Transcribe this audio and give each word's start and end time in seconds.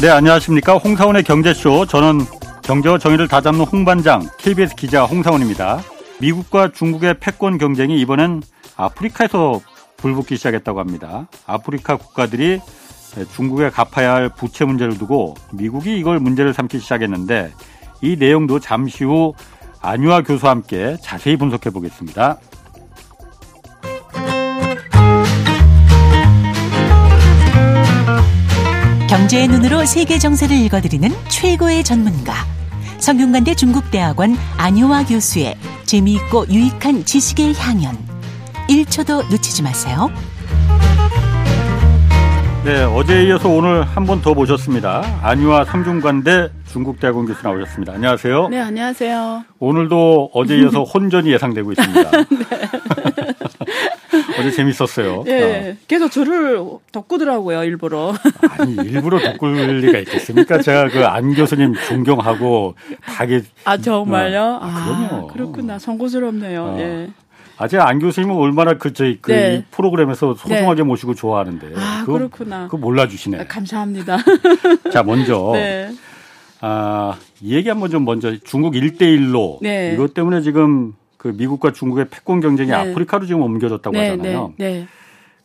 네, 0.00 0.08
안녕하십니까. 0.08 0.78
홍사원의 0.78 1.24
경제쇼. 1.24 1.84
저는 1.84 2.20
경제와 2.62 2.96
정의를 2.96 3.28
다잡는 3.28 3.66
홍반장, 3.66 4.26
KBS 4.38 4.74
기자 4.74 5.04
홍사원입니다. 5.04 5.80
미국과 6.22 6.72
중국의 6.72 7.18
패권 7.20 7.58
경쟁이 7.58 8.00
이번엔 8.00 8.40
아프리카에서 8.78 9.60
불붙기 9.98 10.38
시작했다고 10.38 10.80
합니다. 10.80 11.28
아프리카 11.46 11.96
국가들이 11.96 12.60
중국에 13.34 13.68
갚아야 13.68 14.14
할 14.14 14.30
부채 14.30 14.64
문제를 14.64 14.96
두고 14.96 15.34
미국이 15.52 15.98
이걸 15.98 16.18
문제를 16.18 16.54
삼기 16.54 16.78
시작했는데 16.78 17.52
이 18.00 18.16
내용도 18.16 18.58
잠시 18.58 19.04
후 19.04 19.34
안유아 19.82 20.22
교수와 20.22 20.52
함께 20.52 20.96
자세히 21.02 21.36
분석해 21.36 21.68
보겠습니다. 21.68 22.38
경제의 29.10 29.48
눈으로 29.48 29.84
세계 29.86 30.18
정세를 30.18 30.56
읽어드리는 30.56 31.10
최고의 31.28 31.82
전문가. 31.82 32.32
성균관대 32.98 33.56
중국대학원 33.56 34.36
안효화 34.56 35.04
교수의 35.06 35.56
재미있고 35.84 36.46
유익한 36.48 37.04
지식의 37.04 37.54
향연. 37.54 37.96
1초도 38.68 39.28
놓치지 39.28 39.64
마세요. 39.64 40.10
네, 42.62 42.84
어제에 42.84 43.24
이어서 43.24 43.48
오늘 43.48 43.82
한 43.82 44.04
번 44.06 44.20
더 44.22 44.32
모셨습니다. 44.34 45.02
안유화 45.22 45.64
삼중관대 45.64 46.48
중국대학원 46.70 47.26
교수 47.26 47.42
나오셨습니다. 47.42 47.94
안녕하세요. 47.94 48.48
네, 48.50 48.60
안녕하세요. 48.60 49.44
오늘도 49.58 50.30
어제 50.34 50.56
이어서 50.58 50.84
혼전이 50.84 51.32
예상되고 51.32 51.72
있습니다. 51.72 52.10
네. 52.30 53.09
어제 54.40 54.50
재밌었어요. 54.50 55.24
예, 55.28 55.70
어. 55.70 55.76
계속 55.86 56.10
저를 56.10 56.60
덕구더라고요, 56.92 57.62
일부러. 57.64 58.14
아니, 58.58 58.74
일부러 58.74 59.18
덕굴 59.20 59.52
리가 59.54 59.98
있겠습니까? 60.00 60.60
제가 60.60 60.88
그 60.88 61.00
안 61.10 61.34
교수님 61.34 61.74
존경하고 61.88 62.74
다게. 63.04 63.42
아, 63.64 63.76
정말요? 63.76 64.40
어. 64.40 64.58
아, 64.62 64.84
그럼요. 65.08 65.26
그렇구나. 65.28 65.78
송구스럽네요. 65.78 66.62
어. 66.62 66.78
예. 66.80 67.08
아, 67.58 67.68
제가 67.68 67.88
안 67.88 67.98
교수님은 67.98 68.34
얼마나 68.36 68.74
그, 68.74 68.92
저희, 68.94 69.18
그, 69.20 69.32
네. 69.32 69.64
프로그램에서 69.70 70.34
소중하게 70.34 70.76
네. 70.76 70.82
모시고 70.82 71.14
좋아하는데. 71.14 71.72
아, 71.76 72.00
그거, 72.06 72.12
그렇구나. 72.14 72.64
그거 72.64 72.78
몰라주시네. 72.78 73.40
아, 73.40 73.44
감사합니다. 73.46 74.16
자, 74.92 75.02
먼저. 75.02 75.50
네. 75.54 75.90
아, 76.62 77.18
이 77.42 77.54
얘기 77.54 77.68
한번 77.68 77.90
좀 77.90 78.04
먼저 78.04 78.34
중국 78.44 78.74
1대1로. 78.74 79.58
네. 79.62 79.92
이것 79.94 80.14
때문에 80.14 80.40
지금 80.42 80.94
그 81.20 81.28
미국과 81.28 81.72
중국의 81.72 82.06
패권 82.08 82.40
경쟁이 82.40 82.70
네. 82.70 82.74
아프리카로 82.74 83.26
지금 83.26 83.42
옮겨졌다고 83.42 83.94
네, 83.94 84.08
하잖아요. 84.08 84.54
네, 84.56 84.72
네. 84.72 84.86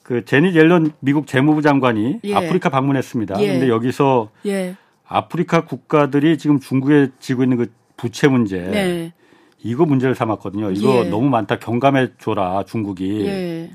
그 0.04 0.24
제니 0.24 0.56
옐런 0.56 0.94
미국 1.02 1.28
재무부 1.28 1.62
장관이 1.62 2.22
예. 2.24 2.34
아프리카 2.34 2.70
방문했습니다. 2.70 3.42
예. 3.42 3.48
근데 3.48 3.68
여기서 3.68 4.30
예. 4.46 4.78
아프리카 5.06 5.66
국가들이 5.66 6.38
지금 6.38 6.62
중국에 6.62 7.10
지고 7.20 7.44
있는 7.44 7.58
그 7.58 7.74
부채 7.98 8.30
문제 8.30 8.58
네. 8.58 9.14
이거 9.64 9.86
문제를 9.86 10.16
삼았거든요. 10.16 10.72
이거 10.72 11.04
예. 11.04 11.10
너무 11.10 11.28
많다 11.28 11.60
경감해 11.60 12.12
줘라 12.20 12.64
중국이. 12.66 13.26
예. 13.26 13.70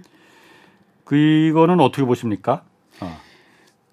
그 1.05 1.17
이거는 1.17 1.81
어떻게 1.81 2.07
보십니까? 2.07 2.63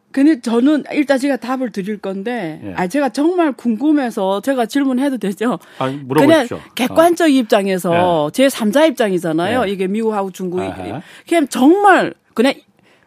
어. 0.08 0.12
근데 0.12 0.42
저는 0.42 0.84
일단 0.94 1.20
제가 1.20 1.38
답을 1.38 1.72
드릴 1.72 1.98
건데, 1.98 2.60
예. 2.64 2.74
아 2.76 2.88
제가 2.88 3.10
정말 3.10 3.52
궁금해서 3.52 4.42
제가 4.42 4.66
질문해도 4.66 5.18
되죠? 5.18 5.60
아, 5.80 5.88
물어보십시오. 5.88 6.58
그냥 6.58 6.74
객관적 6.76 7.26
어. 7.26 7.30
입장에서 7.30 8.28
예. 8.28 8.32
제 8.34 8.48
3자 8.48 8.88
입장이잖아요. 8.90 9.68
예. 9.68 9.72
이게 9.72 9.88
미국하고 9.88 10.32
중국이. 10.32 10.64
아하. 10.64 11.02
그냥 11.28 11.48
정말 11.48 12.14
그냥 12.34 12.54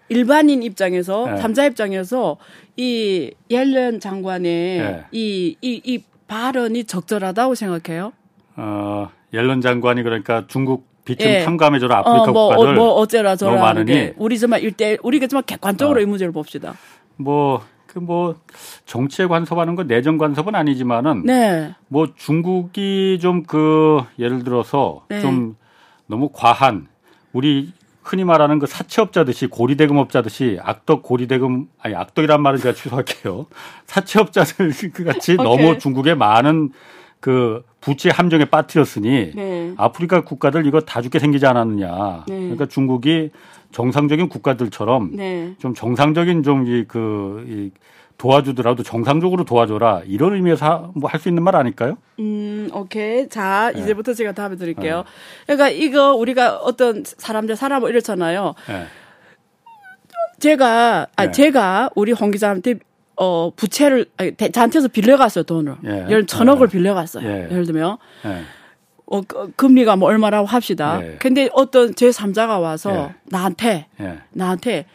일반인 0.09 0.63
입장에서 0.63 1.27
예. 1.37 1.43
3자 1.43 1.71
입장에서 1.71 2.37
이 2.77 3.33
옐런 3.51 4.01
장관의 4.01 4.79
예. 4.79 5.05
이, 5.13 5.57
이, 5.61 5.81
이 5.85 6.03
발언이 6.29 6.85
적절하다고 6.85 7.55
생각해요? 7.55 8.13
어, 8.57 9.09
옐런 9.33 9.61
장관이 9.61 10.03
그러니까 10.03 10.45
중국 10.49 10.90
비틈 11.05 11.27
예. 11.27 11.45
탐감해줘라 11.45 11.99
아프리카 11.99 12.23
어, 12.23 12.33
뭐, 12.33 12.49
국가들 12.49 12.73
어, 12.73 12.75
뭐 12.75 12.93
어째라 12.95 13.37
저라 13.37 13.53
너무 13.53 13.65
많으니 13.65 14.13
우리 14.17 14.39
정말 14.39 14.63
일대 14.63 14.97
우리가 15.03 15.27
정말 15.27 15.45
객관적으로 15.45 15.99
어. 15.99 16.03
이 16.03 16.07
문제를 16.07 16.33
봅시다. 16.33 16.75
뭐, 17.17 17.63
그 17.87 17.99
뭐, 17.99 18.37
정치에 18.87 19.27
간섭하는 19.27 19.75
건 19.75 19.87
내정 19.87 20.19
간섭은 20.19 20.55
아니지만은. 20.55 21.25
네. 21.25 21.75
뭐 21.89 22.09
중국이 22.17 23.19
좀 23.21 23.43
그, 23.43 24.03
예를 24.19 24.43
들어서 24.43 25.05
네. 25.09 25.21
좀 25.21 25.57
너무 26.07 26.31
과한, 26.33 26.87
우리 27.33 27.73
흔히 28.03 28.25
말하는 28.25 28.59
그 28.59 28.67
사채업자듯이 28.67 29.47
고리대금업자듯이 29.47 30.59
악덕 30.63 31.03
고리대금, 31.03 31.67
아니 31.79 31.95
악덕이란 31.95 32.43
말은 32.43 32.59
제가 32.59 32.75
취소할게요. 32.75 33.47
사채업자들 33.87 34.73
그 34.93 35.05
같이 35.05 35.37
너무 35.39 35.79
중국에 35.79 36.15
많은 36.15 36.73
그 37.21 37.63
부채 37.81 38.11
함정에 38.11 38.45
빠뜨렸으니 38.45 39.33
네. 39.35 39.73
아프리카 39.77 40.23
국가들 40.23 40.67
이거 40.67 40.81
다 40.81 41.01
죽게 41.01 41.19
생기지 41.19 41.47
않았느냐. 41.47 42.25
네. 42.29 42.39
그러니까 42.41 42.67
중국이 42.67 43.31
정상적인 43.73 44.29
국가들처럼 44.29 45.17
네. 45.17 45.55
좀 45.59 45.75
정상적인 45.75 46.43
좀이그 46.43 47.45
이 47.49 47.71
도와주더라도 48.19 48.83
정상적으로 48.83 49.45
도와줘라 49.45 50.03
이런 50.05 50.35
의미에서 50.35 50.93
뭐 50.95 51.09
할 51.09 51.19
수 51.21 51.29
있는 51.31 51.43
말 51.43 51.57
아닐까요? 51.57 51.97
음, 52.19 52.69
오케이. 52.75 53.27
자, 53.31 53.73
네. 53.75 53.81
이제부터 53.81 54.13
제가 54.13 54.33
답을 54.33 54.59
드릴게요. 54.59 55.05
네. 55.47 55.57
그러니까 55.57 55.71
이거 55.71 56.13
우리가 56.15 56.57
어떤 56.59 57.03
사람들 57.05 57.57
살아 57.57 57.81
뭐 57.81 57.89
이렇잖아요. 57.89 58.55
네. 58.69 58.85
제가 60.39 61.07
아 61.17 61.27
네. 61.27 61.31
제가 61.33 61.91
우리 61.95 62.13
홍 62.13 62.31
기자한테 62.31 62.75
어 63.23 63.53
부채를 63.55 64.07
아니, 64.17 64.35
저한테서 64.35 64.89
빌려갔어요 64.89 65.45
돈을 65.45 65.77
예. 65.85 66.07
열 66.09 66.27
천억을 66.27 66.69
네. 66.69 66.73
빌려갔어요. 66.73 67.29
예. 67.29 67.49
예를 67.51 67.67
들면. 67.67 67.99
예. 68.25 68.43
어, 69.05 69.21
그, 69.23 69.53
금리가 69.57 69.97
뭐 69.97 70.09
얼마라고 70.09 70.47
합시다. 70.47 71.01
예. 71.03 71.17
근데 71.19 71.51
어떤 71.53 71.95
제 71.95 72.09
3자가 72.11 72.63
와서 72.63 72.91
예. 73.11 73.15
나한테, 73.25 73.89
예. 74.01 74.21
나한테, 74.31 74.87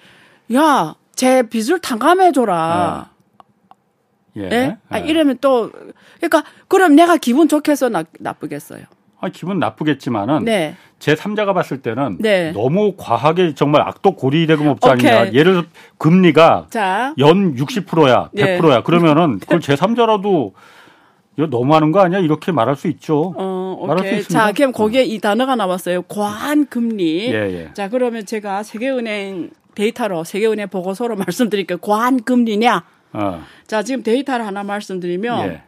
야, 0.53 0.95
제 1.13 1.43
빚을 1.43 1.79
탕감해 1.79 2.31
줘라. 2.31 2.55
아. 2.55 3.09
예. 4.37 4.49
예? 4.51 4.77
아, 4.89 5.01
예. 5.01 5.05
이러면 5.05 5.37
또, 5.41 5.69
그러니까, 6.15 6.45
그럼 6.69 6.95
내가 6.95 7.17
기분 7.17 7.49
좋겠어, 7.49 7.89
나, 7.89 8.05
나쁘겠어요? 8.19 8.85
아, 9.25 9.29
기분 9.33 9.59
나쁘겠지만은. 9.59 10.45
네. 10.45 10.75
제 10.99 11.13
3자가 11.13 11.53
봤을 11.53 11.81
때는 11.81 12.17
네. 12.19 12.51
너무 12.51 12.93
과하게 12.97 13.53
정말 13.55 13.81
악독 13.81 14.17
고리 14.17 14.47
대금업자 14.47 14.91
아니냐. 14.91 15.33
예를 15.33 15.53
들어 15.53 15.63
금리가 15.97 16.67
자. 16.69 17.13
연 17.17 17.55
60%야, 17.55 18.29
100%야. 18.35 18.81
그러면은 18.83 19.39
그걸 19.41 19.59
제 19.59 19.75
3자라도 19.75 20.53
이거 21.37 21.47
너무하는 21.47 21.91
거 21.91 21.99
아니야? 21.99 22.19
이렇게 22.19 22.51
말할 22.51 22.75
수 22.75 22.87
있죠. 22.87 23.33
어, 23.37 23.77
오케이. 23.79 24.23
자, 24.23 24.53
그럼 24.53 24.71
거기에 24.71 25.03
이 25.03 25.19
단어가 25.19 25.55
나왔어요. 25.55 26.03
과한 26.03 26.67
금리. 26.67 27.27
예, 27.27 27.33
예. 27.33 27.69
자, 27.73 27.89
그러면 27.89 28.25
제가 28.25 28.63
세계은행 28.63 29.49
데이터로 29.75 30.23
세계은행 30.23 30.69
보고서로 30.69 31.17
말씀드릴게요. 31.17 31.79
과한 31.79 32.23
금리냐? 32.23 32.83
어. 33.13 33.41
자, 33.67 33.83
지금 33.83 34.01
데이터를 34.01 34.45
하나 34.45 34.63
말씀드리면 34.63 35.47
예. 35.49 35.61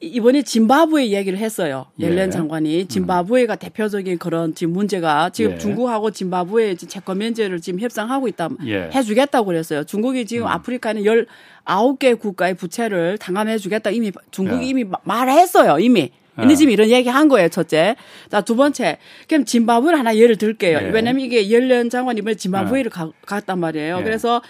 이번에 0.00 0.42
짐바브웨 0.42 1.08
얘기를 1.08 1.38
했어요. 1.38 1.86
옐렌 1.98 2.26
예. 2.26 2.30
장관이 2.30 2.82
음. 2.82 2.88
짐바브웨가 2.88 3.54
음. 3.54 3.58
대표적인 3.58 4.18
그런 4.18 4.54
지금 4.54 4.74
문제가 4.74 5.30
지금 5.30 5.52
예. 5.52 5.58
중국하고 5.58 6.10
짐바브웨 6.10 6.76
채권 6.76 7.18
면제를 7.18 7.60
지금 7.60 7.80
협상하고 7.80 8.28
있다 8.28 8.50
예. 8.66 8.90
해주겠다고 8.94 9.46
그랬어요. 9.46 9.84
중국이 9.84 10.26
지금 10.26 10.44
음. 10.46 10.48
아프리카는 10.48 11.04
열 11.06 11.26
아홉 11.64 11.98
개 11.98 12.12
국가의 12.14 12.54
부채를 12.54 13.16
당감해주겠다 13.18 13.90
이미 13.90 14.12
중국이 14.30 14.66
예. 14.66 14.68
이미 14.68 14.84
말했어요 15.04 15.78
이미. 15.78 16.10
근데 16.34 16.52
예. 16.52 16.56
지금 16.56 16.70
이런 16.70 16.90
얘기 16.90 17.08
한 17.08 17.28
거예요, 17.28 17.48
첫째. 17.48 17.96
자, 18.30 18.42
두 18.42 18.56
번째. 18.56 18.98
그럼 19.26 19.46
짐바브웨를 19.46 19.98
하나 19.98 20.14
예를 20.14 20.36
들게요. 20.36 20.80
예. 20.82 20.90
왜냐면 20.90 21.24
이게 21.24 21.48
옐렌 21.48 21.88
장관이 21.88 22.18
이번에 22.18 22.34
짐바브웨를 22.34 22.90
가, 22.90 23.10
갔단 23.24 23.58
말이에요. 23.58 24.02
그래서 24.04 24.42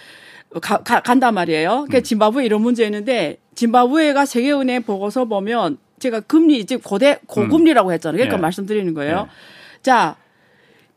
가, 0.60 0.78
가, 0.78 1.00
간단 1.00 1.34
말이에요. 1.34 1.86
그 1.90 1.98
음. 1.98 2.02
짐바브웨 2.02 2.44
이런 2.44 2.62
문제 2.62 2.84
있는데 2.84 3.38
짐바브웨가 3.54 4.26
세계은행 4.26 4.82
보고서 4.82 5.24
보면 5.24 5.78
제가 5.98 6.20
금리 6.20 6.58
이제 6.58 6.76
고대 6.76 7.18
고금리라고 7.26 7.92
했잖아요. 7.92 8.16
그러니까 8.16 8.36
예. 8.36 8.40
말씀드리는 8.40 8.94
거예요. 8.94 9.28
예. 9.28 9.82
자, 9.82 10.16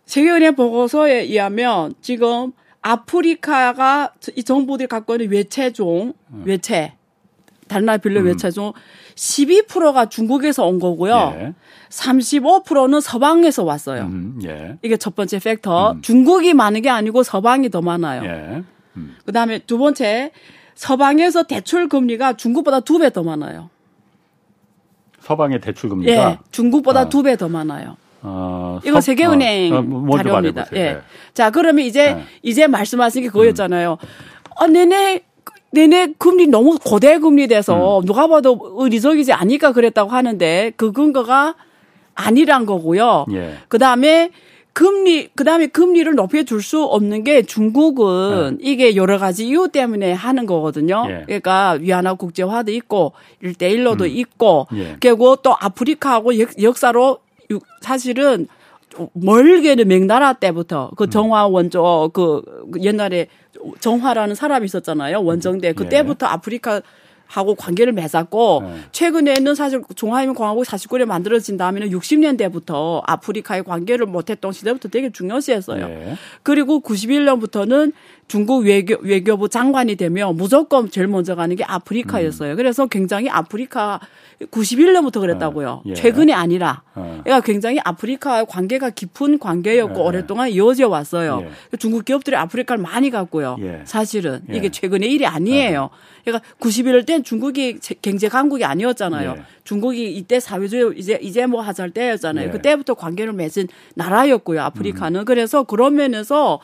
세계은행 0.06 0.56
보고서에 0.56 1.22
의하면 1.22 1.94
지금 2.02 2.52
아프리카가 2.82 4.14
이 4.36 4.44
정부들이 4.44 4.88
갖고 4.88 5.16
있는 5.16 5.30
외채종, 5.32 6.14
음. 6.32 6.44
외채, 6.46 6.94
다른 7.68 7.86
나라 7.86 7.98
빌려 7.98 8.22
음. 8.22 8.26
외채종 8.28 8.74
12%가 9.16 10.08
중국에서 10.08 10.66
온 10.66 10.80
거고요. 10.80 11.34
예. 11.40 11.54
35%는 11.90 13.02
서방에서 13.02 13.64
왔어요. 13.64 14.04
음, 14.04 14.40
예. 14.46 14.78
이게 14.82 14.96
첫 14.98 15.16
번째 15.16 15.40
팩터. 15.40 15.94
음. 15.94 16.02
중국이 16.02 16.54
많은 16.54 16.82
게 16.82 16.90
아니고 16.90 17.24
서방이 17.24 17.70
더 17.70 17.82
많아요. 17.82 18.64
예. 18.98 19.00
음. 19.00 19.16
그 19.26 19.32
다음에 19.32 19.60
두 19.60 19.78
번째, 19.78 20.32
서방에서 20.76 21.44
대출 21.44 21.90
금리가 21.90 22.34
중국보다 22.34 22.80
두 22.82 23.00
배 23.00 23.10
더 23.10 23.24
많아요. 23.24 23.70
서방의 25.22 25.60
대출 25.62 25.90
금리가? 25.90 26.12
예, 26.32 26.38
중국보다 26.52 27.02
아. 27.02 27.10
두배 27.10 27.36
더 27.38 27.50
많아요. 27.50 27.98
어, 28.22 28.80
이거 28.84 28.96
서, 28.96 29.02
세계은행 29.02 29.74
어, 29.74 30.06
어, 30.14 30.18
자료입니다. 30.18 30.66
예. 30.74 30.76
네. 30.84 30.98
자, 31.34 31.52
그러면 31.52 31.86
이제, 31.86 32.14
네. 32.16 32.24
이제 32.42 32.68
말씀하신 32.68 33.24
게 33.24 33.28
그거였잖아요. 33.30 33.98
음. 34.02 34.08
어, 34.60 34.68
내내 34.68 35.22
내내 35.72 36.14
금리 36.18 36.48
너무 36.48 36.80
고대 36.84 37.20
금리 37.20 37.48
돼서 37.48 38.00
음. 38.00 38.06
누가 38.06 38.28
봐도 38.28 38.60
의리적이지 38.80 39.34
않으니까 39.34 39.72
그랬다고 39.72 40.10
하는데 40.10 40.72
그 40.78 40.92
근거가 40.92 41.56
아니란 42.16 42.66
거고요. 42.66 43.26
예. 43.34 43.58
그 43.68 43.78
다음에 43.78 44.32
금리 44.74 45.28
그다음에 45.36 45.68
금리를 45.68 46.14
높여 46.16 46.44
줄 46.44 46.62
수 46.62 46.84
없는 46.84 47.24
게 47.24 47.42
중국은 47.44 48.58
네. 48.60 48.72
이게 48.72 48.96
여러 48.96 49.18
가지 49.18 49.48
이유 49.48 49.70
때문에 49.72 50.14
하는 50.14 50.46
거거든요. 50.46 51.06
예. 51.10 51.24
그러니까 51.26 51.78
위안화 51.80 52.14
국제화도 52.16 52.72
있고 52.72 53.14
일대일로도 53.42 54.04
음. 54.06 54.10
있고 54.10 54.68
예. 54.74 54.98
그리고 55.00 55.36
또 55.38 55.56
아프리카하고 55.60 56.32
역 56.62 56.78
사로 56.78 57.20
사실은 57.82 58.48
멀게는 59.14 59.88
명나라 59.88 60.34
때부터 60.34 60.92
그 60.96 61.06
음. 61.06 61.10
정화 61.10 61.48
원조 61.48 62.10
그 62.14 62.42
옛날에 62.82 63.28
정화라는 63.80 64.36
사람이 64.36 64.66
있었잖아요. 64.66 65.24
원정대 65.24 65.74
그때부터 65.74 66.26
예. 66.26 66.32
아프리카 66.32 66.82
하고 67.30 67.54
관계를 67.54 67.94
맺었고 67.94 68.64
네. 68.66 68.74
최근에는 68.92 69.54
사실 69.54 69.84
중화인민 69.96 70.34
공화국 70.34 70.66
49년 70.66 71.06
만들어진 71.06 71.58
다음에는 71.58 71.90
60년대부터 71.92 73.04
아프리카의 73.06 73.64
관계를 73.64 74.08
못했던 74.08 74.52
시대부터 74.52 74.90
되게 74.90 75.12
중요시했어요. 75.12 75.88
네. 75.88 76.16
그리고 76.42 76.82
91년부터는 76.82 77.94
중국 78.28 78.66
외교, 78.66 78.96
외교부 79.02 79.48
장관이 79.48 79.96
되면 79.96 80.36
무조건 80.36 80.90
제일 80.90 81.08
먼저 81.08 81.36
가는 81.36 81.56
게 81.56 81.64
아프리카였어요. 81.64 82.54
음. 82.54 82.56
그래서 82.58 82.88
굉장히 82.88 83.30
아프리카 83.30 84.00
91년부터 84.48 85.20
그랬다고요. 85.20 85.84
예. 85.86 85.94
최근이 85.94 86.34
아니라. 86.34 86.82
어. 86.96 87.20
그러니까 87.24 87.46
굉장히 87.46 87.80
아프리카와 87.84 88.46
관계가 88.46 88.92
깊은 88.92 89.40
관계였고 89.40 90.00
예. 90.00 90.04
오랫동안 90.04 90.50
이어져 90.50 90.88
왔어요. 90.88 91.44
예. 91.44 91.78
중국 91.78 92.06
기업들이 92.06 92.36
아프리카를 92.38 92.82
많이 92.82 93.10
갔고요. 93.10 93.58
예. 93.60 93.82
사실은 93.84 94.42
예. 94.50 94.56
이게 94.56 94.70
최근의 94.70 95.12
일이 95.12 95.26
아니에요. 95.26 95.84
어. 95.84 95.90
그러니까 96.24 96.48
91년 96.60 97.06
땐 97.06 97.24
중국이 97.24 97.80
경제 98.02 98.30
강국이 98.30 98.64
아니었잖아요. 98.64 99.36
예. 99.38 99.44
중국이 99.66 100.16
이때 100.16 100.40
사회주의 100.40 100.98
이제 100.98 101.20
이제 101.22 101.46
뭐 101.46 101.62
하잘 101.62 101.92
때였잖아요. 101.92 102.52
그때부터 102.52 102.94
관계를 102.94 103.34
맺은 103.34 103.68
나라였고요. 103.96 104.62
아프리카는. 104.62 105.22
음. 105.22 105.26
그래서 105.26 105.64
그런 105.64 105.96
면에서 105.96 106.60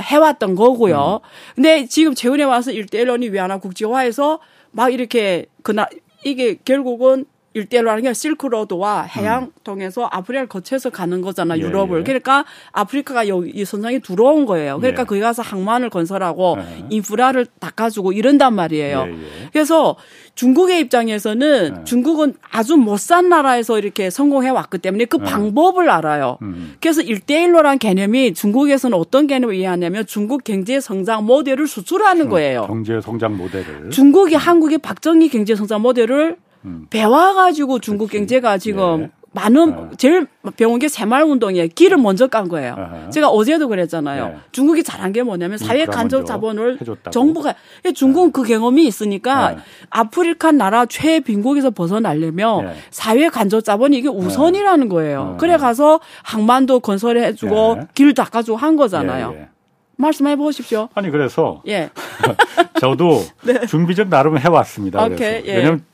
해왔던 0.00 0.54
거고요. 0.54 1.20
음. 1.22 1.54
근데 1.56 1.86
지금 1.86 2.14
재훈에 2.14 2.44
와서 2.44 2.70
일대일론이 2.70 3.30
위안화 3.30 3.58
국제화해서 3.58 4.38
막 4.70 4.92
이렇게 4.92 5.46
그나 5.62 5.88
이게 6.24 6.54
결국은 6.64 7.24
일대로 7.52 7.90
하는 7.90 8.04
게 8.04 8.14
실크로드와 8.14 9.02
해양 9.02 9.44
음. 9.44 9.52
통해서 9.64 10.04
아프리카를 10.04 10.48
거쳐서 10.48 10.90
가는 10.90 11.20
거잖아 11.20 11.58
예, 11.58 11.62
유럽을 11.62 12.00
예. 12.00 12.04
그러니까 12.04 12.44
아프리카가 12.72 13.26
여기 13.26 13.50
이 13.50 13.64
선상에 13.64 13.98
들어온 13.98 14.46
거예요 14.46 14.78
그러니까 14.78 15.02
예. 15.02 15.04
거기 15.04 15.20
가서 15.20 15.42
항만을 15.42 15.90
건설하고 15.90 16.56
예. 16.58 16.84
인프라를 16.90 17.46
닦아주고 17.58 18.12
이런단 18.12 18.54
말이에요 18.54 19.04
예, 19.08 19.12
예. 19.12 19.48
그래서 19.52 19.96
중국의 20.36 20.80
입장에서는 20.80 21.84
중국은 21.84 22.34
아주 22.50 22.76
못 22.76 23.00
산 23.00 23.28
나라에서 23.28 23.78
이렇게 23.78 24.10
성공해 24.10 24.50
왔기 24.50 24.78
때문에 24.78 25.06
그 25.06 25.18
방법을 25.18 25.90
알아요 25.90 26.38
음. 26.42 26.76
그래서 26.80 27.00
일대일로란 27.00 27.78
개념이 27.78 28.34
중국에서는 28.34 28.96
어떤 28.96 29.26
개념을 29.26 29.54
이해하냐면 29.56 30.06
중국 30.06 30.44
경제 30.44 30.78
성장 30.80 31.24
모델을 31.24 31.66
수출하는 31.66 32.26
음, 32.26 32.30
거예요 32.30 32.66
경제 32.68 33.00
성장 33.00 33.36
모델을 33.36 33.90
중국이 33.90 34.36
음. 34.36 34.38
한국의 34.38 34.78
박정희 34.78 35.30
경제 35.30 35.56
성장 35.56 35.80
모델을 35.80 36.36
음. 36.38 36.49
배워가지고 36.90 37.80
중국 37.80 38.10
그렇지. 38.10 38.18
경제가 38.18 38.58
지금 38.58 39.00
네. 39.00 39.10
많은 39.32 39.72
어. 39.72 39.90
제일 39.96 40.26
배운 40.56 40.80
게 40.80 40.88
새마을 40.88 41.22
운동이에요. 41.22 41.68
길을 41.72 41.98
먼저 41.98 42.26
깐 42.26 42.48
거예요. 42.48 42.74
어허. 42.76 43.10
제가 43.10 43.28
어제도 43.28 43.68
그랬잖아요. 43.68 44.28
네. 44.28 44.36
중국이 44.50 44.82
잘한 44.82 45.12
게 45.12 45.22
뭐냐면 45.22 45.56
사회 45.56 45.86
간접 45.86 46.26
자본을 46.26 46.80
해줬다고. 46.80 47.10
정부가 47.10 47.54
중국은 47.94 48.28
네. 48.28 48.32
그 48.32 48.42
경험이 48.42 48.86
있으니까 48.86 49.52
네. 49.52 49.58
아프리카 49.90 50.50
나라 50.50 50.84
최빈국에서 50.84 51.70
벗어나려면 51.70 52.64
네. 52.64 52.74
사회 52.90 53.28
간접 53.28 53.62
자본이 53.62 53.98
이게 53.98 54.08
우선이라는 54.08 54.88
거예요. 54.88 55.20
어. 55.20 55.36
그래 55.38 55.56
가서 55.56 56.00
항만도 56.24 56.80
건설해 56.80 57.34
주고 57.34 57.76
네. 57.76 57.86
길 57.94 58.14
닦아 58.14 58.42
주고 58.42 58.56
한 58.56 58.74
거잖아요. 58.74 59.32
예, 59.36 59.40
예. 59.42 59.48
말씀해 59.96 60.34
보십시오. 60.36 60.88
아니 60.94 61.08
그래서 61.10 61.62
예. 61.68 61.90
저도 62.80 63.22
네. 63.44 63.64
준비 63.66 63.94
좀 63.94 64.08
나름 64.10 64.38
해왔습니다. 64.38 65.04
오케이, 65.04 65.16
그래서. 65.16 65.46
예. 65.46 65.56
왜냐하면 65.56 65.84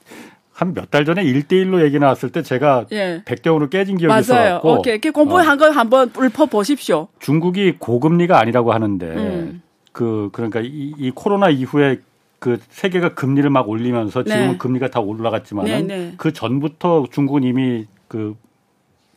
한 0.57 0.73
몇 0.75 0.91
달 0.91 1.05
전에 1.05 1.23
1대1로 1.23 1.85
얘기 1.85 1.99
나왔을 1.99 2.31
때 2.33 2.43
제가 2.43 2.87
예. 2.93 3.23
100대5로 3.27 3.69
깨진 3.69 3.99
기억이 3.99 4.19
있어요. 4.21 4.61
오케이. 4.65 4.95
이렇게 4.95 5.11
공부한 5.11 5.49
어. 5.55 5.57
걸 5.57 5.73
한번 5.73 6.11
읊어 6.19 6.47
보십시오. 6.47 7.09
중국이 7.19 7.77
고금리가 7.79 8.39
아니라고 8.41 8.73
하는데 8.73 9.07
음. 9.07 9.63
그 9.93 10.31
그러니까 10.33 10.61
이, 10.61 10.95
이, 10.99 11.11
코로나 11.15 11.51
이후에 11.51 11.99
그 12.39 12.59
세계가 12.71 13.15
금리를 13.15 13.49
막 13.51 13.69
올리면서 13.69 14.25
지금은 14.25 14.53
네. 14.53 14.59
금리가 14.59 14.89
다 14.89 15.01
올라갔지만 15.01 15.65
네, 15.67 15.83
네. 15.83 16.15
그 16.17 16.33
전부터 16.33 17.07
중국은 17.11 17.45
이미 17.45 17.87
그 18.09 18.35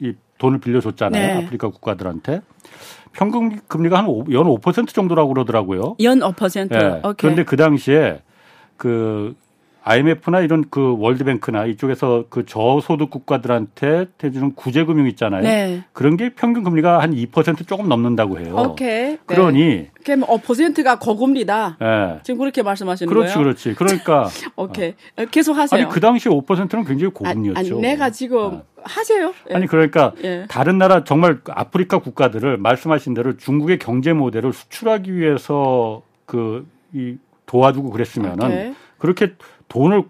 이 0.01 0.13
돈을 0.37 0.59
빌려줬잖아요. 0.59 1.39
네. 1.39 1.43
아프리카 1.45 1.67
국가들한테. 1.67 2.41
평균 3.11 3.59
금리가 3.67 3.97
한 3.97 4.05
연 4.31 4.45
5% 4.45 4.87
정도라고 4.93 5.33
그러더라고요. 5.33 5.97
연 6.01 6.19
5%. 6.19 6.69
네. 6.69 7.01
그런데 7.17 7.43
그 7.43 7.57
당시에 7.57 8.21
그 8.77 9.35
IMF나 9.83 10.41
이런 10.41 10.65
그 10.69 10.95
월드뱅크나 10.99 11.65
이쪽에서 11.65 12.25
그 12.29 12.45
저소득 12.45 13.09
국가들한테 13.09 14.07
해주는 14.23 14.55
구제금융 14.55 15.07
있잖아요. 15.07 15.43
네. 15.43 15.83
그런 15.93 16.17
게 16.17 16.29
평균 16.29 16.63
금리가 16.63 17.01
한 17.01 17.13
2% 17.13 17.67
조금 17.67 17.87
넘는다고 17.89 18.39
해요. 18.39 18.55
오케이. 18.55 19.17
그러니 19.25 19.59
네. 19.59 19.91
그럼 20.03 20.23
어 20.27 20.37
퍼센트가 20.37 20.99
고금리다. 20.99 21.77
네. 21.79 22.19
지금 22.23 22.39
그렇게 22.39 22.61
말씀하시는 22.63 23.11
그렇지, 23.11 23.33
거예요? 23.33 23.43
그렇지, 23.45 23.73
그렇지. 23.75 24.03
그러니까 24.03 24.29
오케이. 24.55 24.93
어. 25.17 25.25
계속 25.31 25.57
하세요. 25.57 25.81
아니 25.81 25.89
그 25.91 25.99
당시 25.99 26.29
5%는 26.29 26.83
굉장히 26.85 27.13
고금리였죠. 27.13 27.59
아니, 27.59 27.71
아니 27.71 27.81
내가 27.81 28.09
지금 28.09 28.39
어. 28.39 28.63
하세요. 28.83 29.33
예. 29.49 29.55
아니 29.55 29.67
그러니까 29.67 30.13
예. 30.23 30.45
다른 30.49 30.77
나라 30.77 31.03
정말 31.03 31.39
아프리카 31.49 31.99
국가들을 31.99 32.57
말씀하신 32.57 33.13
대로 33.13 33.37
중국의 33.37 33.79
경제 33.79 34.13
모델을 34.13 34.53
수출하기 34.53 35.15
위해서 35.15 36.01
그 36.25 36.65
이 36.93 37.17
도와주고 37.45 37.89
그랬으면은 37.91 38.45
오케이. 38.45 38.73
그렇게 38.97 39.33
돈을 39.69 40.03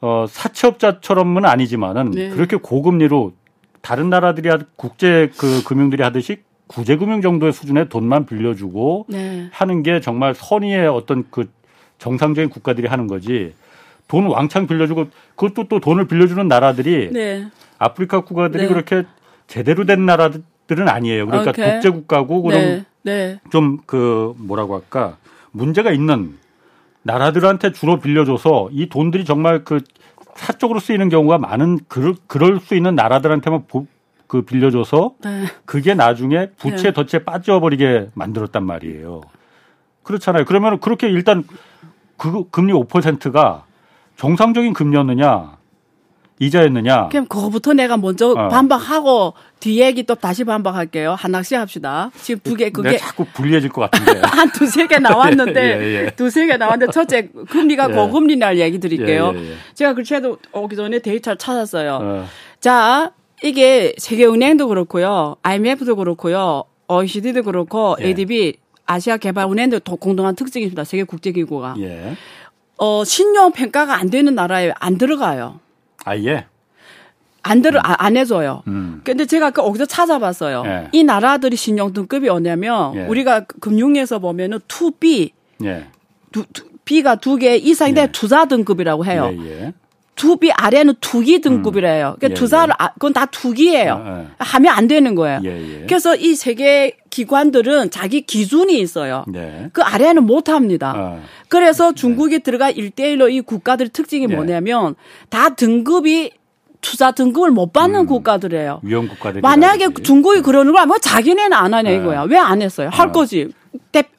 어, 0.00 0.26
사채업자처럼은 0.28 1.44
아니지만은 1.44 2.10
네. 2.10 2.30
그렇게 2.30 2.56
고금리로 2.56 3.32
다른 3.80 4.08
나라들이 4.10 4.50
국제 4.76 5.30
그 5.36 5.62
금융들이 5.64 6.02
하듯이 6.02 6.38
구제금융 6.66 7.20
정도의 7.20 7.52
수준의 7.52 7.88
돈만 7.90 8.26
빌려주고 8.26 9.06
네. 9.08 9.48
하는 9.52 9.82
게 9.82 10.00
정말 10.00 10.34
선의의 10.34 10.88
어떤 10.88 11.24
그 11.30 11.50
정상적인 11.98 12.50
국가들이 12.50 12.86
하는 12.86 13.06
거지. 13.06 13.54
돈 14.08 14.26
왕창 14.26 14.66
빌려주고 14.66 15.08
그것도 15.36 15.68
또 15.68 15.80
돈을 15.80 16.06
빌려주는 16.06 16.46
나라들이 16.46 17.10
네. 17.12 17.46
아프리카 17.78 18.20
국가들이 18.20 18.64
네. 18.64 18.68
그렇게 18.68 19.04
제대로 19.46 19.84
된 19.84 20.06
나라들은 20.06 20.88
아니에요. 20.88 21.26
그러니까 21.26 21.50
오케이. 21.50 21.74
독재 21.74 21.90
국가고 21.90 22.42
그럼 22.42 22.60
네. 22.60 22.84
네. 23.02 23.40
좀그 23.50 24.34
뭐라고 24.38 24.74
할까 24.74 25.16
문제가 25.52 25.92
있는 25.92 26.38
나라들한테 27.04 27.72
주로 27.72 28.00
빌려줘서 28.00 28.68
이 28.72 28.88
돈들이 28.88 29.24
정말 29.24 29.64
그 29.64 29.80
사적으로 30.34 30.80
쓰이는 30.80 31.08
경우가 31.08 31.38
많은 31.38 31.78
그럴, 31.86 32.14
그럴 32.26 32.58
수 32.58 32.74
있는 32.74 32.94
나라들한테만 32.94 33.66
보, 33.68 33.86
그 34.26 34.42
빌려줘서 34.42 35.14
네. 35.22 35.44
그게 35.64 35.94
나중에 35.94 36.50
부채 36.56 36.92
네. 36.92 36.92
덫에 36.92 37.24
빠져버리게 37.24 38.10
만들었단 38.14 38.64
말이에요. 38.64 39.20
그렇잖아요. 40.02 40.44
그러면 40.44 40.80
그렇게 40.80 41.08
일단 41.08 41.44
그 42.16 42.48
금리 42.50 42.72
5%가 42.72 43.64
정상적인 44.16 44.72
금리였느냐 44.72 45.56
이자였느냐. 46.40 47.08
그럼 47.10 47.26
그거부터 47.26 47.74
내가 47.74 47.96
먼저 47.96 48.30
어. 48.30 48.48
반박하고 48.48 49.34
뒤 49.60 49.80
얘기 49.80 50.02
또 50.02 50.14
다시 50.14 50.44
반박할게요. 50.44 51.14
하나씩 51.14 51.56
합시다. 51.58 52.10
지금 52.20 52.40
두 52.42 52.56
개, 52.56 52.70
그게. 52.70 52.98
자꾸 52.98 53.24
불리해질 53.24 53.70
것 53.70 53.88
같은데. 53.88 54.20
한 54.26 54.50
두세 54.50 54.86
개 54.86 54.98
나왔는데, 54.98 55.60
예, 55.80 56.04
예. 56.06 56.10
두세 56.10 56.46
개 56.46 56.56
나왔는데, 56.56 56.92
첫째, 56.92 57.28
금리가 57.48 57.88
예. 57.90 57.94
고금리 57.94 58.36
날 58.36 58.58
얘기 58.58 58.78
드릴게요. 58.78 59.32
예, 59.34 59.38
예, 59.38 59.50
예. 59.50 59.54
제가 59.74 59.94
그래도 59.94 60.38
오기 60.52 60.76
전에 60.76 60.98
데이터를 60.98 61.38
찾았어요. 61.38 61.98
어. 62.02 62.26
자, 62.60 63.12
이게 63.42 63.94
세계은행도 63.98 64.68
그렇고요. 64.68 65.36
IMF도 65.42 65.96
그렇고요. 65.96 66.64
OECD도 66.88 67.44
그렇고, 67.44 67.96
ADB, 68.00 68.54
아시아 68.86 69.16
개발은행도 69.16 69.80
공동한 69.96 70.34
특징이 70.34 70.64
있습니다. 70.66 70.84
세계 70.84 71.04
국제기구가. 71.04 71.76
어, 72.76 73.04
신용 73.04 73.52
평가가 73.52 73.94
안 73.94 74.10
되는 74.10 74.34
나라에 74.34 74.72
안 74.78 74.98
들어가요. 74.98 75.60
아예. 76.04 76.46
안 77.42 77.60
들어 77.60 77.78
음. 77.80 77.82
안 77.84 78.16
해줘요. 78.16 78.62
음. 78.68 79.02
근데 79.04 79.26
제가 79.26 79.50
그 79.50 79.60
어디서 79.60 79.84
찾아봤어요. 79.86 80.62
예. 80.66 80.88
이 80.92 81.04
나라들이 81.04 81.56
신용 81.56 81.92
등급이 81.92 82.28
뭐냐면 82.28 82.94
예. 82.96 83.06
우리가 83.06 83.40
금융에서 83.60 84.18
보면은 84.18 84.60
2B, 84.60 85.30
예. 85.64 85.86
두, 86.32 86.44
두, 86.52 86.64
B가 86.86 87.16
두 87.16 87.38
개 87.38 87.56
이상인데 87.56 88.02
예. 88.02 88.06
투자 88.12 88.44
등급이라고 88.46 89.04
해요. 89.06 89.30
두비 90.14 90.52
아래는 90.52 90.94
투기 91.00 91.40
등급이래요. 91.40 92.16
그러니까 92.18 92.30
예, 92.30 92.34
투사를 92.34 92.68
예. 92.70 92.74
아, 92.84 92.92
그건 92.94 93.12
다 93.12 93.26
투기예요. 93.26 93.92
아, 93.94 94.20
예. 94.22 94.26
하면 94.38 94.74
안 94.74 94.86
되는 94.86 95.14
거예요. 95.14 95.40
예, 95.44 95.48
예. 95.82 95.86
그래서 95.86 96.14
이 96.14 96.34
세계 96.34 96.96
기관들은 97.10 97.90
자기 97.90 98.22
기준이 98.22 98.78
있어요. 98.78 99.24
네. 99.28 99.68
그 99.72 99.82
아래는 99.82 100.24
못 100.24 100.48
합니다. 100.48 100.92
아. 100.96 101.18
그래서 101.48 101.92
중국이 101.92 102.40
들어가 102.40 102.70
일대일로이 102.70 103.40
국가들 103.40 103.88
특징이 103.88 104.26
예. 104.30 104.34
뭐냐면 104.34 104.94
다 105.30 105.50
등급이 105.50 106.32
투자 106.80 107.12
등급을 107.12 107.50
못 107.50 107.72
받는 107.72 108.00
음, 108.00 108.06
국가들이에요. 108.06 108.80
위험 108.82 109.08
국가들. 109.08 109.40
만약에 109.40 109.88
중국이 110.02 110.42
그러는 110.42 110.72
뭐 110.86 110.98
자기네는 110.98 111.52
안 111.54 111.72
하냐 111.72 111.90
이거야. 111.90 112.22
왜 112.28 112.36
안 112.36 112.60
했어요? 112.62 112.90
할 112.92 113.08
아. 113.08 113.12
거지. 113.12 113.48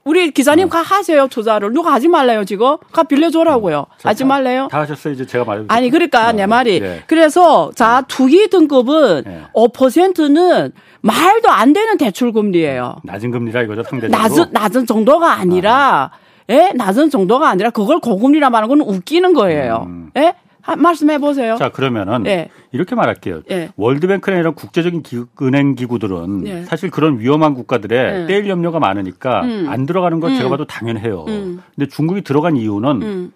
우리 0.04 0.32
기사님 0.32 0.68
어. 0.68 0.70
가 0.70 0.82
하세요 0.82 1.28
투자를. 1.28 1.74
누가 1.74 1.94
하지 1.94 2.08
말래요 2.08 2.46
지금? 2.46 2.78
가 2.92 3.04
빌려줘라고요. 3.04 3.88
음, 3.90 4.00
하지 4.04 4.24
다, 4.24 4.28
말래요? 4.28 4.68
다 4.70 4.82
하셨어요. 4.82 5.14
이제 5.14 5.26
제가 5.26 5.46
말 5.46 5.66
아니 5.68 5.90
그러니까 5.90 6.30
어, 6.30 6.32
내 6.32 6.46
말이. 6.46 6.80
네. 6.80 7.04
그래서 7.08 7.72
자 7.76 8.04
투기 8.08 8.50
등급은 8.50 9.24
네. 9.26 9.42
5%는 9.54 10.72
말도 11.02 11.50
안 11.50 11.74
되는 11.74 11.98
대출 11.98 12.32
금리예요. 12.32 12.98
낮은 13.04 13.32
금리라 13.32 13.62
이거죠 13.64 13.84
상대적으로? 13.84 14.22
낮은 14.22 14.46
낮은 14.52 14.86
정도가 14.86 15.34
아니라 15.34 16.12
아. 16.14 16.18
예? 16.50 16.72
낮은 16.76 17.10
정도가 17.10 17.50
아니라 17.50 17.72
그걸 17.72 18.00
고금리라 18.00 18.50
말하는 18.50 18.78
건 18.78 18.88
웃기는 18.88 19.34
거예요. 19.34 19.86
음. 19.88 20.12
예 20.18 20.36
말씀해 20.78 21.20
보세요. 21.20 21.56
자 21.58 21.70
그러면은 21.70 22.24
네. 22.24 22.50
이렇게 22.72 22.96
말할게요. 22.96 23.42
네. 23.48 23.70
월드뱅크나 23.76 24.38
이런 24.38 24.56
국제적인 24.56 25.04
기, 25.04 25.24
은행 25.42 25.76
기구들은 25.76 26.42
네. 26.44 26.64
사실 26.66 26.90
그런 26.90 27.20
위험한 27.20 27.54
국가들의 27.54 28.28
떼일 28.28 28.50
염려가 28.50 28.80
많으니까 28.80 29.42
음. 29.44 29.68
안 29.70 29.86
들어가는 29.86 30.20
건 30.20 30.32
음. 30.32 30.38
제가 30.38 30.50
봐도 30.50 30.66
당연해요. 30.66 31.26
음. 31.28 31.62
근데 31.76 31.88
중국이 31.88 32.22
들어간 32.22 32.56
이유는 32.58 33.02
음. 33.04 33.32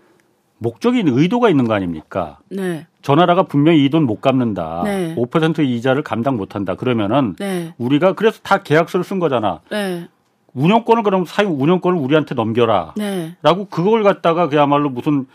목적인 0.58 1.08
의도가 1.08 1.50
있는 1.50 1.68
거 1.68 1.74
아닙니까? 1.74 2.40
네. 2.50 2.88
저 3.02 3.16
나라가 3.16 3.44
분명히 3.44 3.86
이 3.86 3.90
돈 3.90 4.04
못 4.04 4.20
갚는다. 4.20 4.82
네. 4.84 5.16
5% 5.16 5.60
이자를 5.66 6.04
감당 6.04 6.36
못 6.36 6.56
한다. 6.56 6.76
그러면은 6.76 7.36
네. 7.40 7.74
우리가 7.78 8.14
그래서 8.14 8.40
다 8.44 8.62
계약서를 8.62 9.04
쓴 9.06 9.20
거잖아. 9.20 9.62
네. 9.72 10.08
운영권을 10.54 11.04
그럼 11.04 11.24
사용 11.26 11.62
운영권을 11.62 11.98
우리한테 11.98 12.36
넘겨라. 12.36 12.94
네. 12.98 13.36
라고 13.42 13.66
그걸 13.70 14.04
갖다가 14.04 14.50
그야말로 14.50 14.90
무슨 14.90 15.28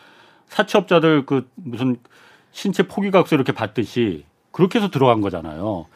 사채업자들 0.48 1.26
그 1.26 1.48
무슨 1.54 1.96
신체 2.52 2.84
포기각서 2.84 3.34
이렇게 3.36 3.52
받듯이 3.52 4.24
그렇게 4.52 4.78
해서 4.78 4.90
들어간 4.90 5.20
거잖아요. 5.20 5.86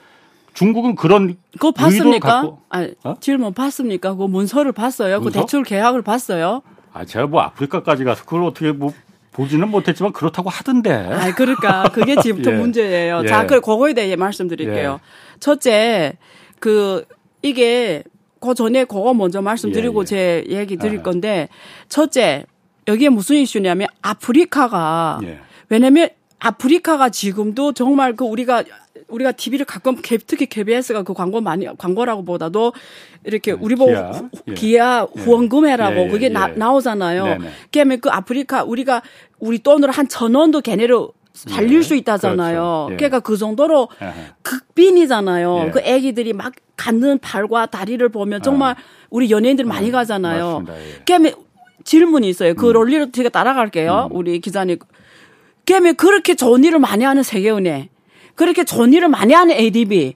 중국은 0.54 0.96
그런 0.96 1.36
그거 1.52 1.70
봤습니까? 1.70 2.56
아, 2.70 2.88
어? 3.04 3.14
질문 3.20 3.54
봤습니까? 3.54 4.14
그 4.14 4.24
문서를 4.24 4.72
봤어요. 4.72 5.18
그 5.18 5.24
문서? 5.24 5.38
그 5.38 5.44
대출 5.44 5.62
계약을 5.62 6.02
봤어요. 6.02 6.62
아, 6.92 7.04
제가 7.04 7.28
뭐 7.28 7.42
아프리카까지 7.42 8.02
가서 8.02 8.24
그걸 8.24 8.42
어떻게 8.42 8.72
뭐 8.72 8.92
보지는 9.30 9.68
못했지만 9.68 10.12
그렇다고 10.12 10.50
하던데. 10.50 10.90
아, 10.92 11.32
그러니까 11.32 11.84
그게 11.92 12.20
지금부터 12.20 12.50
예. 12.52 12.56
문제예요. 12.56 13.20
예. 13.22 13.28
자, 13.28 13.46
그 13.46 13.60
그거에 13.60 13.92
대해 13.94 14.16
말씀드릴게요. 14.16 14.98
예. 15.00 15.38
첫째, 15.38 16.18
그 16.58 17.04
이게 17.42 18.02
그 18.40 18.54
전에 18.54 18.84
그거 18.84 19.14
먼저 19.14 19.40
말씀드리고 19.40 20.00
예, 20.00 20.02
예. 20.02 20.04
제 20.04 20.44
얘기 20.48 20.76
드릴 20.76 21.00
아. 21.00 21.02
건데 21.02 21.48
첫째 21.88 22.46
여기에 22.88 23.10
무슨 23.10 23.36
이슈냐면 23.36 23.86
아프리카가 24.02 25.20
예. 25.22 25.38
왜냐면 25.68 26.08
아프리카가 26.40 27.10
지금도 27.10 27.72
정말 27.72 28.16
그 28.16 28.24
우리가 28.24 28.64
우리가 29.08 29.32
TV를 29.32 29.64
가끔 29.64 29.96
특히 30.02 30.46
KBS가 30.46 31.02
그 31.02 31.14
광고 31.14 31.40
많이 31.40 31.66
광고라고 31.78 32.24
보다도 32.24 32.72
이렇게 33.24 33.52
네, 33.52 33.58
우리 33.60 33.74
보고 33.74 33.90
기아, 33.92 34.10
후, 34.10 34.28
예. 34.48 34.54
기아 34.54 35.06
예. 35.16 35.20
후원금해라고 35.20 35.96
예, 35.96 36.04
예, 36.06 36.08
그게 36.08 36.28
나, 36.28 36.48
나오잖아요. 36.48 37.38
그러면 37.70 38.00
그 38.00 38.10
아프리카 38.10 38.64
우리가 38.64 39.02
우리 39.38 39.58
돈으로 39.60 39.92
한 39.92 40.08
천 40.08 40.34
원도 40.34 40.62
걔네를 40.62 41.08
살릴 41.34 41.84
수 41.84 41.94
있다잖아요. 41.94 42.86
그렇죠. 42.88 42.96
그러니까 42.96 43.20
그 43.20 43.36
정도로 43.36 43.88
극빈이잖아요. 44.42 45.70
그 45.72 45.80
애기들이 45.80 46.32
막 46.32 46.52
갖는 46.76 47.18
팔과 47.18 47.66
다리를 47.66 48.06
보면 48.08 48.42
정말 48.42 48.72
아. 48.72 48.76
우리 49.10 49.30
연예인들 49.30 49.64
많이 49.64 49.90
가잖아요. 49.90 50.64
그러면 51.06 51.32
질문이 51.88 52.28
있어요. 52.28 52.54
그 52.54 52.68
음. 52.68 52.72
논리로 52.74 53.10
제가 53.10 53.30
따라갈게요. 53.30 54.10
음. 54.12 54.16
우리 54.16 54.40
기자님. 54.40 54.78
그러면 55.64 55.96
그렇게 55.96 56.34
좋은 56.34 56.62
일을 56.64 56.78
많이 56.78 57.04
하는 57.04 57.22
세계은행, 57.22 57.88
그렇게 58.34 58.64
좋은 58.64 58.92
일을 58.92 59.08
많이 59.08 59.32
하는 59.32 59.54
ADB, 59.54 60.14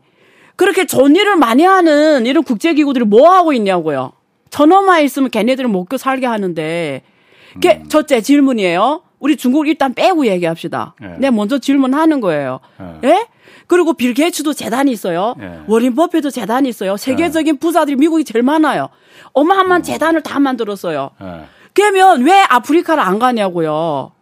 그렇게 0.56 0.86
좋은 0.86 1.16
일을 1.16 1.36
많이 1.36 1.64
하는 1.64 2.26
이런 2.26 2.44
국제기구들이 2.44 3.06
뭐 3.06 3.30
하고 3.30 3.52
있냐고요. 3.52 4.12
천원만 4.50 5.02
있으면 5.02 5.30
걔네들은 5.30 5.72
먹고 5.72 5.96
살게 5.96 6.26
하는데, 6.26 7.02
그게 7.54 7.80
음. 7.82 7.88
첫째 7.88 8.20
질문이에요. 8.20 9.02
우리 9.18 9.36
중국 9.36 9.68
일단 9.68 9.94
빼고 9.94 10.26
얘기합시다. 10.26 10.94
예. 11.02 11.06
내 11.18 11.30
먼저 11.30 11.58
질문하는 11.58 12.20
거예요. 12.20 12.60
예? 13.04 13.08
예? 13.08 13.26
그리고 13.66 13.92
빌 13.92 14.14
게이츠도 14.14 14.52
재단이 14.52 14.90
있어요. 14.90 15.36
예. 15.40 15.60
워린 15.68 15.94
버핏도 15.94 16.30
재단이 16.30 16.68
있어요. 16.68 16.96
세계적인 16.96 17.54
예. 17.54 17.58
부자들이 17.58 17.96
미국이 17.96 18.24
제일 18.24 18.42
많아요. 18.42 18.88
어마어마한 19.32 19.80
음. 19.80 19.82
재단을 19.82 20.22
다 20.22 20.40
만들었어요. 20.40 21.10
예. 21.78 21.82
그러면 21.82 22.22
왜 22.22 22.40
아프리카를 22.48 23.02
안 23.02 23.18
가냐고요. 23.18 24.12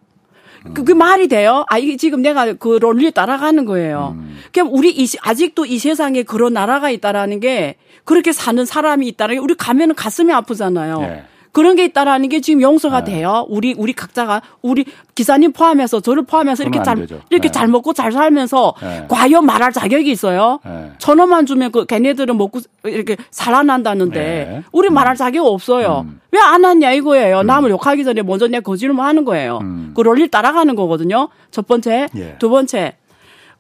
그, 0.74 0.84
그 0.84 0.92
말이 0.92 1.28
돼요? 1.28 1.64
아, 1.68 1.78
이게 1.78 1.96
지금 1.96 2.22
내가 2.22 2.52
그 2.54 2.78
론리 2.80 3.10
따라가는 3.10 3.64
거예요. 3.64 4.14
음. 4.18 4.38
그럼 4.52 4.68
우리 4.72 4.90
이, 4.90 5.06
아직도 5.22 5.64
이 5.64 5.78
세상에 5.78 6.22
그런 6.22 6.52
나라가 6.52 6.90
있다라는 6.90 7.40
게 7.40 7.76
그렇게 8.04 8.32
사는 8.32 8.64
사람이 8.64 9.06
있다는 9.08 9.36
게 9.36 9.38
우리 9.38 9.54
가면은 9.54 9.94
가슴이 9.94 10.32
아프잖아요. 10.32 11.00
네. 11.00 11.24
그런 11.52 11.76
게 11.76 11.84
있다라는 11.84 12.28
게 12.28 12.40
지금 12.40 12.62
용서가 12.62 13.04
네. 13.04 13.12
돼요. 13.12 13.46
우리 13.48 13.74
우리 13.76 13.92
각자가 13.92 14.42
우리 14.62 14.84
기사님 15.14 15.52
포함해서 15.52 16.00
저를 16.00 16.24
포함해서 16.24 16.62
이렇게 16.62 16.82
잘 16.82 16.96
되죠. 16.96 17.20
이렇게 17.30 17.48
네. 17.48 17.52
잘 17.52 17.68
먹고 17.68 17.92
잘 17.92 18.12
살면서 18.12 18.74
네. 18.80 19.06
과연 19.08 19.44
말할 19.44 19.72
자격이 19.72 20.10
있어요. 20.10 20.60
네. 20.64 20.92
천 20.98 21.18
원만 21.18 21.46
주면 21.46 21.72
그 21.72 21.86
걔네들은 21.86 22.36
먹고 22.36 22.60
이렇게 22.84 23.16
살아난다는데 23.30 24.20
네. 24.20 24.62
우리 24.72 24.88
음. 24.88 24.94
말할 24.94 25.16
자격 25.16 25.46
없어요. 25.46 26.04
음. 26.06 26.20
왜안 26.30 26.62
왔냐 26.62 26.92
이거예요. 26.92 27.40
음. 27.40 27.46
남을 27.46 27.70
욕하기 27.70 28.04
전에 28.04 28.22
먼저 28.22 28.46
내 28.46 28.60
거짓말 28.60 29.06
하는 29.06 29.24
거예요. 29.24 29.58
음. 29.62 29.92
그 29.94 30.02
롤리 30.02 30.28
따라가는 30.30 30.76
거거든요. 30.76 31.28
첫 31.50 31.66
번째, 31.66 32.08
예. 32.14 32.36
두 32.38 32.48
번째 32.48 32.94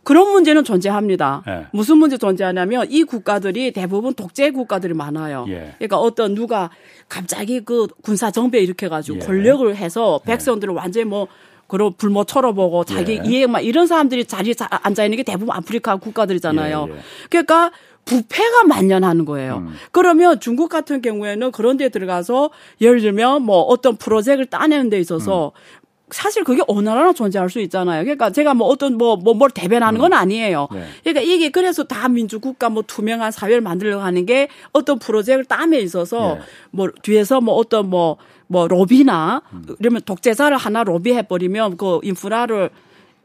그런 0.02 0.32
문제는 0.32 0.64
존재합니다. 0.64 1.42
예. 1.46 1.66
무슨 1.72 1.98
문제 1.98 2.16
존재하냐면 2.16 2.86
이 2.90 3.04
국가들이 3.04 3.72
대부분 3.72 4.14
독재 4.14 4.50
국가들이 4.50 4.94
많아요. 4.94 5.44
예. 5.48 5.74
그러니까 5.78 5.98
어떤 5.98 6.34
누가 6.34 6.70
갑자기 7.08 7.60
그 7.60 7.86
군사 8.02 8.30
정배 8.30 8.60
일으켜 8.60 8.88
가지고 8.88 9.18
예. 9.18 9.20
권력을 9.20 9.76
해서 9.76 10.20
예. 10.24 10.30
백성들을 10.30 10.74
완전히 10.74 11.04
뭐 11.04 11.28
그런 11.66 11.92
불모 11.92 12.24
쳐러보고 12.24 12.84
자기 12.84 13.12
예. 13.12 13.22
이해만 13.24 13.62
이런 13.62 13.86
사람들이 13.86 14.24
자리에 14.24 14.54
앉아 14.58 15.04
있는 15.04 15.16
게 15.16 15.22
대부분 15.22 15.54
아프리카 15.54 15.96
국가들이잖아요. 15.96 16.88
예, 16.90 16.94
그러니까 17.28 17.70
부패가 18.04 18.64
만연하는 18.64 19.24
거예요. 19.24 19.58
음. 19.58 19.74
그러면 19.92 20.40
중국 20.40 20.68
같은 20.68 21.00
경우에는 21.00 21.52
그런 21.52 21.76
데 21.76 21.88
들어가서 21.88 22.50
예를 22.80 23.00
들면 23.00 23.42
뭐 23.42 23.60
어떤 23.60 23.96
프로젝트를 23.96 24.46
따내는 24.46 24.90
데 24.90 24.98
있어서 24.98 25.52
음. 25.54 25.79
사실 26.12 26.44
그게 26.44 26.62
어느 26.66 26.88
나라나 26.88 27.12
존재할 27.12 27.50
수 27.50 27.60
있잖아요. 27.60 28.02
그러니까 28.02 28.30
제가 28.30 28.54
뭐 28.54 28.68
어떤 28.68 28.96
뭐, 28.98 29.16
뭐, 29.16 29.34
뭘 29.34 29.50
대변하는 29.50 30.00
건 30.00 30.12
아니에요. 30.12 30.68
네. 30.72 30.84
그러니까 31.02 31.20
이게 31.22 31.50
그래서 31.50 31.84
다 31.84 32.08
민주국가 32.08 32.68
뭐 32.68 32.82
투명한 32.86 33.32
사회를 33.32 33.60
만들려고 33.60 34.02
하는 34.02 34.26
게 34.26 34.48
어떤 34.72 34.98
프로젝트를 34.98 35.44
땀에 35.44 35.78
있어서 35.78 36.34
네. 36.34 36.40
뭐 36.70 36.88
뒤에서 37.02 37.40
뭐 37.40 37.54
어떤 37.54 37.88
뭐, 37.88 38.16
뭐 38.46 38.66
로비나 38.68 39.42
음. 39.52 39.66
이러면 39.78 40.02
독재자를 40.04 40.56
하나 40.56 40.84
로비해 40.84 41.22
버리면 41.22 41.76
그 41.76 42.00
인프라를 42.02 42.70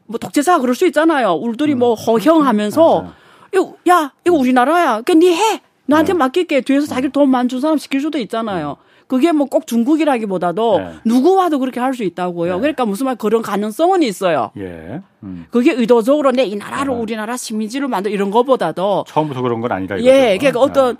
뭐 0.06 0.18
독재자가 0.18 0.60
그럴 0.60 0.74
수 0.74 0.86
있잖아요. 0.86 1.32
울들이 1.32 1.74
뭐 1.74 1.94
음. 1.94 1.94
뭐 1.94 1.94
허형하면서 1.94 3.12
이거, 3.52 3.76
야, 3.88 4.12
이거 4.26 4.36
우리나라야. 4.36 5.02
그니까 5.02 5.14
니 5.14 5.32
해! 5.32 5.60
나한테 5.86 6.12
네. 6.12 6.18
맡길게. 6.18 6.60
뒤에서 6.62 6.86
자기 6.86 7.08
돈 7.10 7.30
많이 7.30 7.48
준 7.48 7.60
사람 7.60 7.78
시킬 7.78 8.00
수도 8.00 8.18
있잖아요. 8.18 8.76
그게 9.06 9.30
뭐 9.32 9.46
꼭 9.46 9.66
중국이라기보다도 9.66 10.78
네. 10.78 10.90
누구와도 11.04 11.58
그렇게 11.60 11.78
할 11.80 11.94
수 11.94 12.02
있다고요. 12.02 12.54
네. 12.54 12.60
그러니까 12.60 12.84
무슨 12.84 13.06
말 13.06 13.16
그런 13.16 13.40
가능성은 13.42 14.02
있어요. 14.02 14.50
예. 14.58 15.00
음. 15.22 15.46
그게 15.50 15.72
의도적으로 15.72 16.32
내 16.32 16.44
이 16.44 16.56
나라를 16.56 16.92
네. 16.92 17.00
우리나라 17.00 17.36
식민지로 17.36 17.88
만들 17.88 18.10
이런 18.10 18.30
거보다도 18.30 19.04
처음부터 19.06 19.42
그런 19.42 19.60
건 19.60 19.72
아니다. 19.72 19.96
이거죠. 19.96 20.10
예, 20.10 20.36
그러니까 20.38 20.60
어떤 20.60 20.96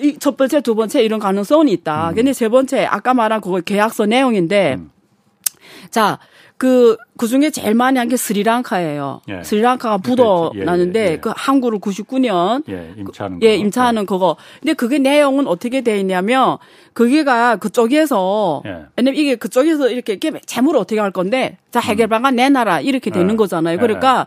이첫 0.00 0.36
번째, 0.36 0.60
두 0.62 0.74
번째 0.74 1.02
이런 1.02 1.20
가능성은 1.20 1.68
있다. 1.68 2.10
음. 2.10 2.14
근데 2.14 2.32
세 2.32 2.48
번째 2.48 2.84
아까 2.86 3.14
말한 3.14 3.40
그거 3.40 3.60
계약서 3.60 4.06
내용인데 4.06 4.74
음. 4.78 4.90
자 5.90 6.18
그, 6.58 6.96
그 7.16 7.26
중에 7.28 7.50
제일 7.50 7.74
많이 7.74 7.98
한 7.98 8.08
게 8.08 8.16
스리랑카예요. 8.16 9.20
예. 9.28 9.42
스리랑카가 9.42 9.98
부도 9.98 10.50
예, 10.56 10.60
예, 10.60 10.64
나는데 10.64 11.12
예, 11.12 11.16
그 11.18 11.30
항구를 11.34 11.78
99년 11.78 12.62
예, 12.68 12.94
임차하는 12.96 13.42
예, 13.42 13.54
임차하는 13.56 14.06
그거. 14.06 14.36
근데 14.60 14.72
그게 14.74 14.98
내용은 14.98 15.46
어떻게 15.46 15.80
돼 15.82 15.98
있냐면 16.00 16.58
그게가 16.94 17.56
그쪽에서 17.56 18.62
예. 18.66 18.86
왜냐면 18.96 19.20
이게 19.20 19.36
그쪽에서 19.36 19.88
이렇게, 19.90 20.14
이렇게 20.14 20.40
재물을 20.46 20.80
어떻게 20.80 21.00
할 21.00 21.10
건데 21.12 21.58
자 21.70 21.80
해결 21.80 22.08
음. 22.08 22.10
방안 22.10 22.36
내놔라 22.36 22.80
이렇게 22.80 23.10
되는 23.10 23.36
거잖아요. 23.36 23.78
그러니까 23.78 24.26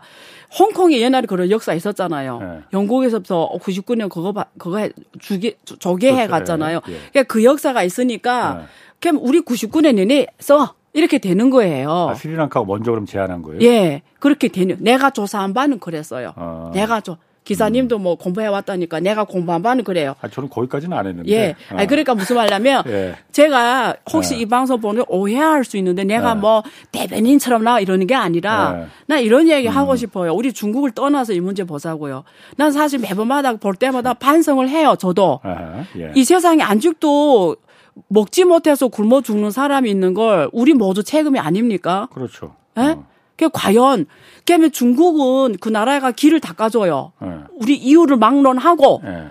홍콩이 0.58 1.00
옛날에 1.00 1.26
그런 1.26 1.50
역사 1.50 1.72
있었잖아요. 1.74 2.62
영국에서부터 2.72 3.50
99년 3.60 4.08
그거 4.10 4.32
그거 4.58 4.78
해, 4.78 4.90
주게 5.20 5.56
조개해. 5.78 6.26
갔잖아요. 6.28 6.80
그러니까 6.80 7.22
그 7.24 7.42
역사가 7.44 7.82
있으니까 7.82 8.66
그럼 9.00 9.18
우리 9.20 9.40
99년 9.40 9.94
내내 9.96 10.26
써 10.38 10.74
이렇게 10.92 11.18
되는 11.18 11.50
거예요. 11.50 12.08
아, 12.10 12.14
스리랑카가 12.14 12.66
먼저 12.66 12.90
그럼 12.90 13.06
제안한 13.06 13.42
거예요? 13.42 13.60
예. 13.62 14.02
그렇게 14.18 14.48
되는 14.48 14.76
내가 14.80 15.10
조사한 15.10 15.54
바는 15.54 15.78
그랬어요. 15.78 16.32
아. 16.36 16.70
내가 16.74 17.00
조 17.00 17.16
기사님도 17.44 17.98
뭐 17.98 18.14
공부해 18.14 18.46
왔다니까 18.46 19.00
내가 19.00 19.24
공부한 19.24 19.62
바는 19.62 19.84
그래요. 19.84 20.14
아, 20.20 20.28
저는 20.28 20.48
거기까지는 20.48 20.96
안 20.96 21.06
했는데. 21.06 21.32
예. 21.32 21.56
어. 21.72 21.76
아니, 21.76 21.88
그러니까 21.88 22.14
무슨 22.14 22.36
말냐면 22.36 22.84
예. 22.86 23.16
제가 23.32 23.96
혹시 24.12 24.34
예. 24.36 24.40
이 24.40 24.46
방송 24.46 24.80
보는 24.80 25.04
오해할 25.08 25.64
수 25.64 25.76
있는데 25.76 26.04
내가 26.04 26.30
예. 26.30 26.34
뭐 26.34 26.62
대변인처럼 26.92 27.64
나 27.64 27.80
이러는 27.80 28.06
게 28.06 28.14
아니라 28.14 28.82
예. 28.82 28.86
나 29.06 29.18
이런 29.18 29.48
얘기 29.48 29.66
음. 29.66 29.72
하고 29.72 29.96
싶어요. 29.96 30.32
우리 30.34 30.52
중국을 30.52 30.92
떠나서 30.92 31.32
이 31.32 31.40
문제 31.40 31.64
보자고요. 31.64 32.22
난 32.56 32.70
사실 32.70 33.00
매번마다 33.00 33.54
볼 33.56 33.74
때마다 33.74 34.14
반성을 34.14 34.68
해요. 34.68 34.94
저도. 34.98 35.40
예. 35.98 36.12
이 36.14 36.24
세상에 36.24 36.62
안죽도 36.62 37.56
먹지 38.08 38.44
못해서 38.44 38.88
굶어 38.88 39.20
죽는 39.20 39.50
사람이 39.50 39.90
있는 39.90 40.14
걸 40.14 40.48
우리 40.52 40.74
모두 40.74 41.02
책임이 41.02 41.38
아닙니까? 41.38 42.08
그렇죠. 42.12 42.54
예? 42.78 42.82
어. 42.82 43.04
그 43.36 43.48
과연 43.52 44.06
그러면 44.46 44.72
중국은 44.72 45.56
그 45.60 45.68
나라가 45.68 46.10
길을 46.12 46.40
닦아줘요. 46.40 47.12
네. 47.20 47.28
우리 47.60 47.74
이유를 47.76 48.16
막론하고 48.16 49.00
네. 49.04 49.28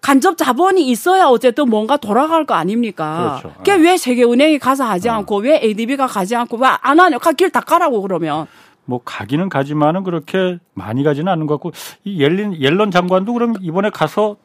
간접 0.00 0.36
자본이 0.36 0.88
있어야 0.88 1.26
어쨌든 1.26 1.68
뭔가 1.68 1.96
돌아갈 1.96 2.44
거 2.46 2.54
아닙니까? 2.54 3.40
그렇죠. 3.40 3.56
그게 3.58 3.76
네. 3.76 3.90
왜 3.90 3.96
세계은행이 3.96 4.58
가서 4.58 4.84
하지 4.84 5.08
네. 5.08 5.10
않고 5.10 5.38
왜 5.38 5.60
ADB가 5.62 6.06
가지 6.06 6.36
않고 6.36 6.56
왜 6.58 6.68
안 6.80 7.00
하냐? 7.00 7.18
길 7.36 7.50
닦아라고 7.50 8.00
그러면. 8.02 8.46
뭐 8.84 9.00
가기는 9.04 9.48
가지만은 9.48 10.02
그렇게 10.04 10.58
많이 10.72 11.02
가지는 11.02 11.30
않는 11.32 11.46
것 11.46 11.54
같고 11.54 11.72
이 12.04 12.22
옐린 12.22 12.58
옐런 12.60 12.90
장관도 12.90 13.32
그럼 13.34 13.54
이번에 13.60 13.90
가서 13.90 14.36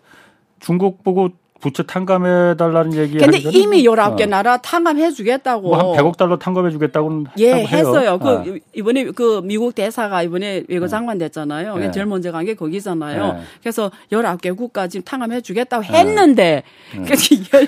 중국 0.59 1.03
보고 1.03 1.29
부채 1.63 1.81
탕감해 1.83 2.57
달라는 2.57 2.93
얘기. 2.95 3.17
근데 3.17 3.37
이미 3.37 3.85
19개 3.85 4.23
어. 4.23 4.25
나라 4.25 4.57
탕감해 4.57 5.11
주겠다고. 5.11 5.69
뭐 5.69 5.77
한 5.77 5.85
100억 6.03 6.17
달러 6.17 6.37
탕감해 6.37 6.71
주겠다고는 6.71 7.27
예, 7.39 7.53
했어요. 7.65 8.19
그 8.19 8.29
어. 8.29 8.43
이번에 8.75 9.05
그 9.05 9.39
미국 9.45 9.73
대사가 9.73 10.21
이번에 10.23 10.63
외교 10.67 10.87
장관 10.87 11.17
됐잖아요. 11.17 11.77
네. 11.77 11.91
제일 11.91 12.05
먼저 12.05 12.31
간 12.33 12.43
게 12.43 12.55
거기잖아요. 12.55 13.33
네. 13.33 13.39
그래서 13.61 13.89
19개 14.11 14.53
국가 14.57 14.87
지금 14.89 15.05
탕감해 15.05 15.39
주겠다고 15.39 15.85
했는데 15.85 16.63
네. 16.93 16.99
그 17.07 17.15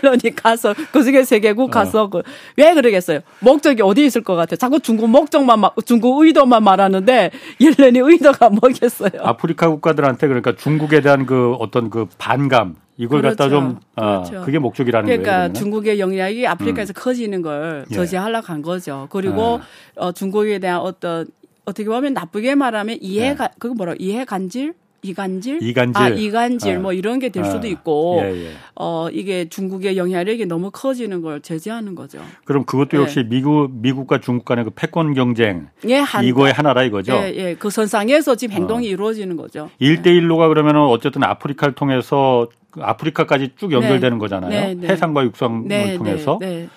옐런이 0.03 0.35
가서 0.35 0.73
그중에 0.91 1.21
3개국 1.21 1.69
가서 1.71 2.03
어. 2.03 2.09
그, 2.09 2.21
왜 2.57 2.73
그러겠어요? 2.73 3.21
목적이 3.39 3.81
어디 3.83 4.03
있을 4.05 4.21
것 4.21 4.35
같아요? 4.35 4.57
자꾸 4.57 4.81
중국 4.81 5.09
목적만 5.09 5.61
중국 5.85 6.21
의도만 6.21 6.61
말하는데 6.61 7.31
옐런이 7.61 7.99
의도가 7.99 8.49
뭐겠어요? 8.49 9.11
아프리카 9.21 9.69
국가들한테 9.69 10.27
그러니까 10.27 10.53
중국에 10.57 10.99
대한 10.99 11.25
그 11.25 11.53
어떤 11.59 11.89
그 11.89 12.07
반감 12.17 12.75
이걸 12.97 13.21
그렇죠. 13.21 13.37
갖다 13.37 13.49
좀 13.49 13.79
아, 13.95 14.23
그렇죠. 14.23 14.45
그게 14.45 14.59
목적이라는 14.59 15.05
그러니까 15.05 15.25
거예요. 15.25 15.39
그러니까 15.39 15.59
중국의 15.59 15.99
영향이 15.99 16.47
아프리카에서 16.47 16.91
음. 16.91 16.95
커지는 16.95 17.41
걸 17.41 17.85
예. 17.89 17.93
저지하려고 17.95 18.47
한 18.47 18.61
거죠. 18.61 19.07
그리고 19.11 19.59
예. 19.61 20.01
어, 20.01 20.11
중국에 20.11 20.59
대한 20.59 20.79
어떤 20.79 21.27
어떻게 21.65 21.89
보면 21.89 22.13
나쁘게 22.13 22.55
말하면 22.55 22.97
이해가 23.01 23.45
예. 23.45 23.49
그거 23.59 23.73
뭐라 23.73 23.95
이해 23.99 24.23
간질 24.23 24.73
이간질? 25.05 25.61
이간질. 25.61 26.01
아, 26.01 26.09
이간질. 26.09 26.77
아. 26.77 26.79
뭐 26.79 26.93
이런 26.93 27.19
게될 27.19 27.43
아. 27.43 27.49
수도 27.49 27.67
있고, 27.67 28.21
예, 28.23 28.45
예. 28.45 28.51
어, 28.75 29.07
이게 29.11 29.47
중국의 29.47 29.97
영향력이 29.97 30.45
너무 30.47 30.71
커지는 30.71 31.21
걸 31.21 31.41
제재하는 31.41 31.95
거죠. 31.95 32.19
그럼 32.43 32.65
그것도 32.65 32.97
역시 32.97 33.19
예. 33.19 33.23
미국, 33.23 33.69
미국과 33.71 34.19
중국 34.19 34.45
간의 34.45 34.65
그 34.65 34.71
패권 34.71 35.13
경쟁. 35.13 35.67
예, 35.87 35.97
한, 35.97 36.25
이거의 36.25 36.53
하나라 36.53 36.83
이거죠? 36.83 37.13
예, 37.13 37.33
예. 37.35 37.55
그 37.55 37.69
선상에서 37.69 38.35
지금 38.35 38.55
행동이 38.55 38.87
어. 38.87 38.89
이루어지는 38.89 39.37
거죠. 39.37 39.69
1대 39.79 40.07
1로가 40.07 40.47
그러면은 40.49 40.81
어쨌든 40.81 41.23
아프리카를 41.23 41.75
통해서 41.75 42.47
그 42.71 42.81
아프리카까지 42.81 43.51
쭉 43.55 43.71
연결되는 43.71 44.17
네. 44.17 44.19
거잖아요. 44.19 44.49
네, 44.49 44.73
네. 44.73 44.87
해상과 44.87 45.23
육상을 45.23 45.67
네, 45.67 45.97
통해서. 45.97 46.37
네, 46.41 46.67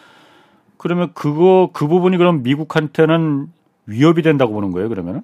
그러면 0.77 1.11
그거, 1.13 1.71
그 1.73 1.89
부분이 1.89 2.17
그럼 2.19 2.43
미국한테는 2.43 3.49
위협이 3.87 4.23
된다고 4.23 4.53
보는 4.53 4.71
거예요, 4.71 4.89
그러면은? 4.89 5.23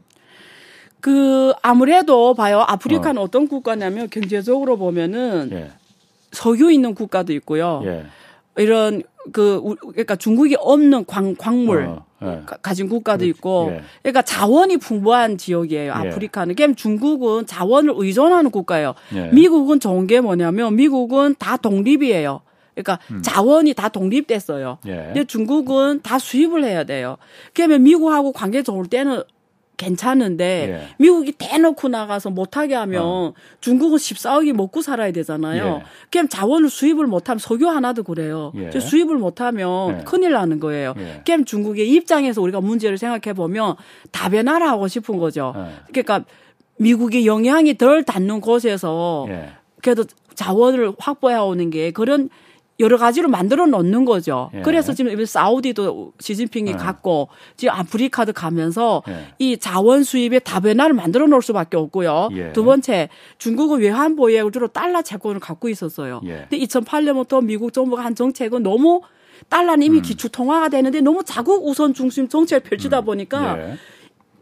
그 1.04 1.52
아무래도 1.60 2.32
봐요. 2.32 2.64
아프리카는 2.66 3.20
어. 3.20 3.26
떤 3.26 3.46
국가냐면 3.46 4.08
경제적으로 4.08 4.78
보면은 4.78 5.50
예. 5.52 5.70
석유 6.32 6.72
있는 6.72 6.94
국가도 6.94 7.34
있고요. 7.34 7.82
예. 7.84 8.06
이런 8.56 9.02
그 9.30 9.60
그러니까 9.80 10.16
중국이 10.16 10.56
없는 10.58 11.04
광 11.04 11.34
광물 11.36 11.82
어. 11.82 12.06
예. 12.22 12.40
가진 12.62 12.88
국가도 12.88 13.18
그렇지. 13.18 13.28
있고 13.36 13.68
예. 13.72 13.82
그러니까 14.00 14.22
자원이 14.22 14.78
풍부한 14.78 15.36
지역이에요. 15.36 15.88
예. 15.88 15.90
아프리카는. 15.90 16.54
그럼 16.54 16.74
중국은 16.74 17.44
자원을 17.44 17.92
의존하는 17.94 18.50
국가예요. 18.50 18.94
예. 19.14 19.28
미국은 19.28 19.80
좋은 19.80 20.06
게 20.06 20.22
뭐냐면 20.22 20.74
미국은 20.74 21.34
다 21.38 21.58
독립이에요. 21.58 22.40
그러니까 22.74 22.98
음. 23.10 23.20
자원이 23.20 23.74
다 23.74 23.90
독립됐어요. 23.90 24.78
예. 24.86 24.94
근데 24.94 25.24
중국은 25.24 26.00
다 26.02 26.18
수입을 26.18 26.64
해야 26.64 26.84
돼요. 26.84 27.18
그러면 27.52 27.82
미국하고 27.82 28.32
관계 28.32 28.62
좋을 28.62 28.86
때는 28.86 29.22
괜찮은데 29.76 30.68
예. 30.68 30.94
미국이 30.98 31.32
대놓고 31.32 31.88
나가서 31.88 32.30
못하게 32.30 32.74
하면 32.74 33.02
어. 33.02 33.32
중국은 33.60 33.98
14억이 33.98 34.52
먹고 34.52 34.82
살아야 34.82 35.12
되잖아요. 35.12 35.80
예. 35.80 35.84
그냥 36.10 36.28
자원을 36.28 36.70
수입을 36.70 37.06
못하면 37.06 37.38
석유 37.38 37.68
하나도 37.68 38.04
그래요. 38.04 38.52
예. 38.56 38.78
수입을 38.78 39.16
못하면 39.16 40.00
예. 40.00 40.04
큰일 40.04 40.32
나는 40.32 40.60
거예요. 40.60 40.94
예. 40.98 41.22
그럼 41.26 41.44
중국의 41.44 41.90
입장에서 41.90 42.40
우리가 42.40 42.60
문제를 42.60 42.98
생각해 42.98 43.34
보면 43.34 43.76
다변화를 44.12 44.68
하고 44.68 44.88
싶은 44.88 45.18
거죠. 45.18 45.52
예. 45.56 45.92
그러니까 45.92 46.24
미국의 46.78 47.26
영향이 47.26 47.76
덜 47.76 48.04
닿는 48.04 48.40
곳에서 48.40 49.26
예. 49.28 49.50
그래도 49.82 50.04
자원을 50.34 50.92
확보해 50.98 51.36
오는 51.36 51.70
게 51.70 51.90
그런 51.90 52.28
여러 52.80 52.96
가지로 52.96 53.28
만들어 53.28 53.66
놓는 53.66 54.04
거죠. 54.04 54.50
예. 54.54 54.62
그래서 54.62 54.92
지금 54.92 55.24
사우디도 55.24 56.14
시진핑이 56.18 56.70
예. 56.70 56.74
갔고 56.74 57.28
지금 57.56 57.74
아프리카도 57.74 58.32
가면서 58.32 59.02
예. 59.08 59.34
이 59.38 59.58
자원 59.58 60.02
수입의 60.02 60.40
다변화를 60.40 60.94
만들어 60.94 61.26
놓을 61.26 61.40
수밖에 61.40 61.76
없고요. 61.76 62.30
예. 62.32 62.52
두 62.52 62.64
번째 62.64 63.10
중국은 63.38 63.80
외환 63.80 64.16
보유액을 64.16 64.50
주로 64.50 64.68
달러 64.68 65.02
채권을 65.02 65.40
갖고 65.40 65.68
있었어요. 65.68 66.20
예. 66.24 66.46
근데 66.50 66.58
2008년부터 66.58 67.44
미국 67.44 67.72
정부가 67.72 68.04
한 68.04 68.16
정책은 68.16 68.64
너무 68.64 69.02
달러는 69.48 69.86
이미 69.86 69.98
음. 69.98 70.02
기축 70.02 70.32
통화가 70.32 70.68
되는데 70.68 71.00
너무 71.00 71.22
자국 71.24 71.66
우선 71.66 71.94
중심 71.94 72.28
정책을 72.28 72.68
펼치다 72.68 73.00
음. 73.00 73.04
보니까 73.04 73.58
예. 73.58 73.74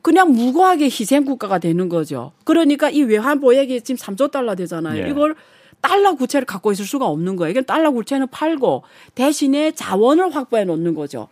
그냥 0.01 0.33
무고하게 0.33 0.87
희생 0.87 1.25
국가가 1.25 1.59
되는 1.59 1.89
거죠. 1.89 2.33
그러니까 2.45 2.91
이 2.91 3.03
외환 3.03 3.41
보유액이 3.41 3.83
지금 3.83 3.99
3조 3.99 4.31
달러 4.31 4.55
되잖아요. 4.55 5.07
이걸 5.07 5.37
달러 5.83 6.15
구체를 6.15 6.47
갖고 6.47 6.73
있을 6.73 6.87
수가 6.87 7.07
없는 7.07 7.37
거예요. 7.37 7.53
그러니까 7.53 7.75
달러 7.75 7.91
구체는 7.91 8.29
팔고 8.29 8.85
대신에 9.15 9.73
자원을 9.73 10.35
확보해 10.35 10.65
놓는 10.65 10.95
거죠. 10.95 11.29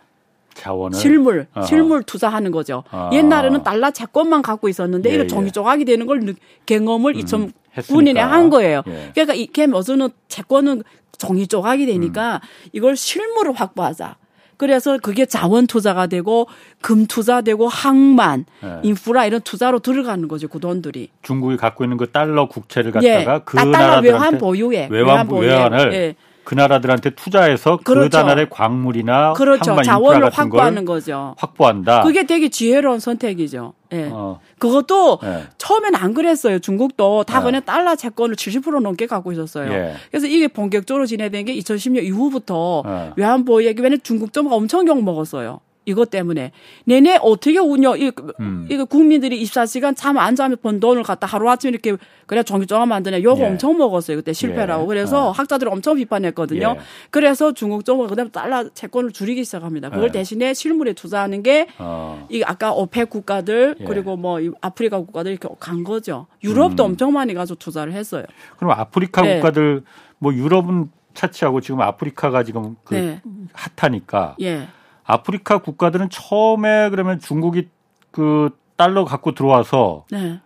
자원을 0.53 0.99
실물 0.99 1.47
어허. 1.55 1.65
실물 1.65 2.03
투자하는 2.03 2.51
거죠. 2.51 2.83
어. 2.91 3.09
옛날에는 3.13 3.63
달러 3.63 3.89
채권만 3.89 4.41
갖고 4.41 4.67
있었는데 4.69 5.09
예, 5.09 5.15
이거 5.15 5.27
종이 5.27 5.47
예. 5.47 5.51
조각이 5.51 5.85
되는 5.85 6.05
걸 6.05 6.35
경험을 6.65 7.15
음, 7.15 7.21
2009년에 7.21 8.17
한 8.17 8.49
거예요. 8.49 8.83
예. 8.87 9.11
그러니까 9.13 9.33
이게 9.33 9.65
무슨 9.65 10.09
채권은 10.27 10.83
종이 11.17 11.47
조각이 11.47 11.85
되니까 11.85 12.41
음. 12.43 12.69
이걸 12.73 12.97
실물을 12.97 13.53
확보하자. 13.53 14.17
그래서 14.61 14.99
그게 15.01 15.25
자원 15.25 15.65
투자가 15.65 16.05
되고 16.05 16.45
금 16.81 17.07
투자되고 17.07 17.67
항만, 17.67 18.45
네. 18.61 18.79
인프라 18.83 19.25
이런 19.25 19.41
투자로 19.41 19.79
들어가는 19.79 20.27
거죠 20.27 20.47
그 20.47 20.59
돈들이. 20.59 21.09
중국이 21.23 21.57
갖고 21.57 21.83
있는 21.83 21.97
그 21.97 22.11
달러 22.11 22.47
국채를 22.47 22.91
갖다가 22.91 23.33
예. 23.33 23.39
그 23.43 23.55
달러 23.57 23.71
나라들한테 23.71 24.07
외환 24.11 24.37
보유에 24.37 24.87
외환, 24.91 25.27
외환을 25.27 25.93
예. 25.93 26.15
그 26.43 26.55
나라들한테 26.55 27.11
투자해서 27.11 27.77
그 27.77 27.83
그렇죠. 27.93 28.09
그 28.09 28.23
나라의 28.23 28.49
광물이나 28.49 29.33
그렇죠. 29.33 29.81
자원을 29.81 30.29
확보하는 30.31 30.85
거죠. 30.85 31.35
확보한다. 31.37 32.03
그게 32.03 32.25
되게 32.25 32.49
지혜로운 32.49 32.99
선택이죠. 32.99 33.73
예. 33.93 34.09
어. 34.11 34.39
그것도 34.57 35.19
예. 35.23 35.43
처음엔 35.57 35.95
안 35.95 36.13
그랬어요. 36.13 36.59
중국도 36.59 37.23
다 37.23 37.39
예. 37.39 37.43
그냥 37.43 37.61
달러 37.63 37.95
채권을 37.95 38.35
70% 38.35 38.81
넘게 38.81 39.05
갖고 39.05 39.31
있었어요. 39.31 39.71
예. 39.71 39.95
그래서 40.09 40.27
이게 40.27 40.47
본격적으로 40.47 41.05
진행된 41.05 41.45
게 41.45 41.55
2010년 41.55 42.03
이후부터 42.03 42.83
예. 42.85 43.11
외환보유 43.15 43.67
얘기 43.67 43.81
왜냐면 43.81 43.99
중국 44.03 44.33
정부가 44.33 44.55
엄청 44.55 44.87
욕 44.87 45.03
먹었어요. 45.03 45.59
이것 45.91 46.09
때문에 46.09 46.51
내내 46.85 47.19
어떻게 47.21 47.59
운영 47.59 47.99
이 47.99 48.11
음. 48.39 48.67
이거 48.69 48.85
국민들이 48.85 49.43
24시간 49.43 49.93
잠 49.95 50.21
안 50.21 50.35
자면 50.35 50.57
번 50.61 50.79
돈을 50.79 51.03
갖다 51.03 51.25
하루 51.27 51.49
아침에 51.49 51.71
이렇게 51.71 51.97
그래 52.27 52.43
종이조각 52.43 52.87
만드냐 52.87 53.23
욕 53.23 53.39
예. 53.39 53.45
엄청 53.45 53.77
먹었어요 53.77 54.17
그때 54.17 54.33
실패라고 54.33 54.83
예. 54.83 54.87
그래서 54.87 55.29
어. 55.29 55.31
학자들 55.31 55.67
엄청 55.67 55.95
비판했거든요. 55.95 56.75
예. 56.77 56.81
그래서 57.09 57.53
중국 57.53 57.83
정부가 57.83 58.09
그다음 58.09 58.29
달러 58.29 58.69
채권을 58.69 59.11
줄이기 59.11 59.43
시작합니다. 59.43 59.89
그걸 59.89 60.09
예. 60.09 60.11
대신에 60.11 60.53
실물에 60.53 60.93
투자하는 60.93 61.43
게이 61.43 61.65
어. 61.79 62.27
아까 62.45 62.71
오펙 62.71 63.09
국가들 63.09 63.75
예. 63.79 63.83
그리고 63.83 64.15
뭐 64.15 64.39
아프리카 64.61 64.99
국가들 64.99 65.31
이렇게 65.31 65.49
간 65.59 65.83
거죠. 65.83 66.27
유럽도 66.43 66.83
음. 66.85 66.91
엄청 66.91 67.13
많이 67.13 67.33
가서 67.33 67.55
투자를 67.55 67.93
했어요. 67.93 68.23
그럼 68.57 68.71
아프리카 68.71 69.21
네. 69.23 69.35
국가들 69.35 69.83
뭐 70.19 70.33
유럽은 70.33 70.91
차치하고 71.13 71.61
지금 71.61 71.81
아프리카가 71.81 72.43
지금 72.43 72.75
그 72.83 72.93
네. 72.93 73.21
핫하니까. 73.53 74.35
예. 74.41 74.67
아프리카 75.03 75.59
국가들은 75.59 76.09
처음에 76.09 76.89
그러면 76.89 77.19
중국이 77.19 77.69
그 78.11 78.49
달러 78.75 79.05
갖고 79.05 79.33
들어와서 79.33 80.05
네. 80.11 80.39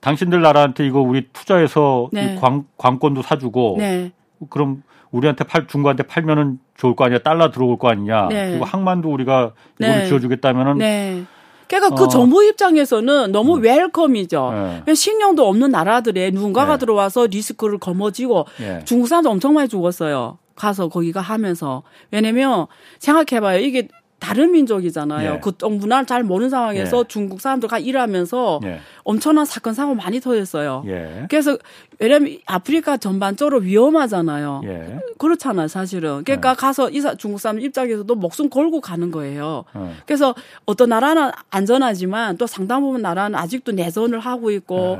당신들 0.00 0.40
나라한테 0.40 0.86
이거 0.86 1.00
우리 1.00 1.28
투자해서 1.32 2.08
네. 2.12 2.36
광, 2.40 2.64
관권도 2.76 3.22
사주고 3.22 3.76
네. 3.78 4.12
그럼 4.50 4.82
우리한테 5.10 5.44
팔 5.44 5.66
중국한테 5.66 6.04
팔면은 6.04 6.58
좋을 6.76 6.94
거 6.94 7.04
아니야 7.04 7.18
달러 7.18 7.50
들어올 7.50 7.78
거 7.78 7.88
아니냐 7.88 8.28
네. 8.28 8.50
그리고 8.50 8.64
항만도 8.64 9.10
우리가 9.10 9.52
이걸 9.80 9.90
네. 9.90 10.06
지어주겠다면은 10.06 10.78
네. 10.78 11.24
그러니까 11.66 11.94
그 11.94 12.02
어. 12.02 12.06
그 12.06 12.12
정부 12.12 12.42
입장에서는 12.44 13.30
너무 13.30 13.56
음. 13.56 13.62
웰컴이죠. 13.62 14.82
네. 14.86 14.94
신용도 14.94 15.46
없는 15.46 15.70
나라들에 15.70 16.30
누군가가 16.30 16.74
네. 16.74 16.78
들어와서 16.78 17.26
리스크를 17.26 17.78
거머쥐고 17.78 18.46
네. 18.58 18.84
중국 18.84 19.06
사람도 19.06 19.30
엄청 19.30 19.54
많이 19.54 19.68
죽었어요. 19.68 20.38
가서 20.58 20.88
거기가 20.88 21.20
하면서 21.20 21.82
왜냐면 22.10 22.66
생각해봐요 22.98 23.60
이게 23.60 23.88
다른 24.18 24.50
민족이잖아요. 24.52 25.34
예. 25.34 25.40
그쪽 25.40 25.72
문화를 25.76 26.06
잘 26.06 26.22
모르는 26.24 26.50
상황에서 26.50 27.00
예. 27.00 27.04
중국 27.06 27.40
사람들과 27.40 27.78
일하면서 27.78 28.60
예. 28.64 28.80
엄청난 29.04 29.44
사건 29.44 29.74
사고 29.74 29.94
많이 29.94 30.20
터졌어요. 30.20 30.82
예. 30.86 31.26
그래서 31.30 31.56
왜냐면 32.00 32.38
아프리카 32.46 32.96
전반적으로 32.96 33.58
위험하잖아요. 33.58 34.62
예. 34.64 34.98
그렇잖아요, 35.18 35.68
사실은. 35.68 36.24
그러니까 36.24 36.50
예. 36.50 36.54
가서 36.54 36.90
이사 36.90 37.14
중국 37.14 37.38
사람 37.38 37.60
입장에서도 37.60 38.12
목숨 38.16 38.50
걸고 38.50 38.80
가는 38.80 39.10
거예요. 39.10 39.64
어. 39.72 39.94
그래서 40.04 40.34
어떤 40.66 40.88
나라는 40.88 41.30
안전하지만 41.50 42.36
또 42.38 42.46
상당 42.46 42.82
부분 42.82 43.02
나라는 43.02 43.38
아직도 43.38 43.72
내전을 43.72 44.18
하고 44.18 44.50
있고 44.50 44.98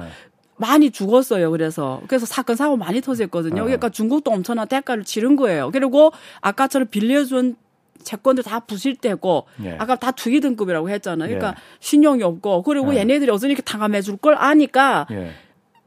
많이 0.59 0.91
죽었어요. 0.91 1.51
그래서 1.51 2.01
그래서 2.09 2.27
사건 2.27 2.57
사고 2.57 2.77
많이 2.77 3.01
터졌거든요. 3.01 3.63
어. 3.63 3.65
그러니까 3.65 3.89
중국도 3.89 4.31
엄청난 4.31 4.69
대가를 4.69 5.05
치른 5.05 5.37
거예요. 5.37 5.71
그리고 5.73 6.13
아까처럼 6.41 6.89
빌려준 6.89 7.57
채권들 8.05 8.45
다 8.45 8.61
부실 8.61 8.97
때고 8.97 9.47
예. 9.65 9.77
아까 9.79 9.97
다 9.97 10.11
투기 10.13 10.41
등급이라고 10.41 10.89
했잖아요. 10.91 11.29
그러니까 11.29 11.49
예. 11.51 11.63
신용이 11.81 12.23
없고 12.23 12.63
그리고 12.63 12.95
예. 12.95 12.99
얘네들이 12.99 13.31
어서 13.31 13.47
이렇게 13.47 13.63
당감해 13.63 14.03
줄 14.03 14.17
걸 14.19 14.35
아니까 14.37 15.07
예. 15.11 15.33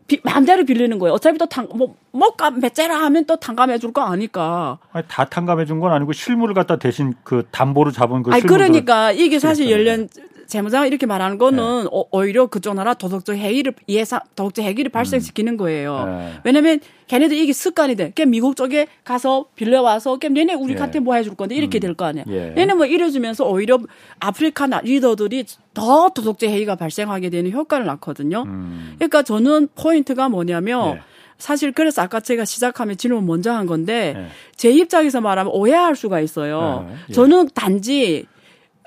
비, 0.07 0.19
마음대로 0.23 0.65
빌리는 0.65 0.99
거예요. 0.99 1.13
어차피 1.13 1.37
또 1.37 1.45
당, 1.45 1.69
뭐, 1.73 1.95
뭐, 2.11 2.33
몇째라 2.59 2.97
하면 3.03 3.25
또 3.25 3.37
탕감해 3.37 3.77
줄 3.77 3.93
거 3.93 4.01
아니까. 4.01 4.77
아니, 4.91 5.05
다 5.07 5.23
탕감해 5.25 5.63
준 5.65 5.79
건 5.79 5.93
아니고 5.93 6.11
실물을 6.11 6.53
갖다 6.53 6.75
대신 6.77 7.13
그 7.23 7.45
담보를 7.51 7.93
잡은 7.93 8.21
그 8.21 8.31
아니, 8.31 8.41
그러니까 8.41 9.13
이게 9.13 9.39
사실 9.39 9.71
열년 9.71 10.09
재무장을 10.51 10.85
이렇게 10.85 11.05
말하는 11.05 11.37
거는 11.37 11.83
네. 11.83 11.89
어, 11.93 12.03
오히려 12.11 12.47
그쪽 12.47 12.73
나라 12.73 12.93
도덕적 12.93 13.37
해이를 13.37 13.73
예상 13.87 14.19
도덕적 14.35 14.65
해기를 14.65 14.91
발생시키는 14.91 15.55
거예요. 15.55 16.03
네. 16.05 16.33
왜냐면 16.43 16.81
걔네들 17.07 17.37
이게 17.37 17.53
습관이 17.53 17.95
돼. 17.95 18.11
걔 18.13 18.25
미국 18.25 18.57
쪽에 18.57 18.87
가서 19.05 19.45
빌려 19.55 19.81
와서 19.81 20.17
걔 20.17 20.27
얘네 20.27 20.55
우리한테 20.55 20.97
예. 20.97 20.99
뭐 20.99 21.15
해줄 21.15 21.35
건데 21.35 21.55
이렇게 21.55 21.77
음. 21.77 21.79
될거 21.79 22.03
아니야. 22.03 22.25
예. 22.27 22.53
얘네 22.57 22.73
뭐 22.73 22.85
이래주면서 22.85 23.45
오히려 23.45 23.79
아프리카 24.19 24.67
리더들이 24.81 25.45
더 25.73 26.09
도덕적 26.09 26.49
해이가 26.49 26.75
발생하게 26.75 27.29
되는 27.29 27.49
효과를 27.53 27.85
낳거든요. 27.85 28.43
음. 28.45 28.95
그러니까 28.95 29.23
저는 29.23 29.69
포인트가 29.73 30.27
뭐냐면 30.27 30.97
예. 30.97 31.01
사실 31.37 31.71
그래서 31.71 32.01
아까 32.01 32.19
제가 32.19 32.43
시작하면 32.43 32.97
질문 32.97 33.25
먼저 33.25 33.53
한 33.53 33.67
건데 33.67 34.15
네. 34.17 34.27
제 34.57 34.69
입장에서 34.69 35.21
말하면 35.21 35.53
오해할 35.53 35.95
수가 35.95 36.19
있어요. 36.19 36.87
네. 36.89 36.95
예. 37.07 37.13
저는 37.13 37.51
단지 37.55 38.25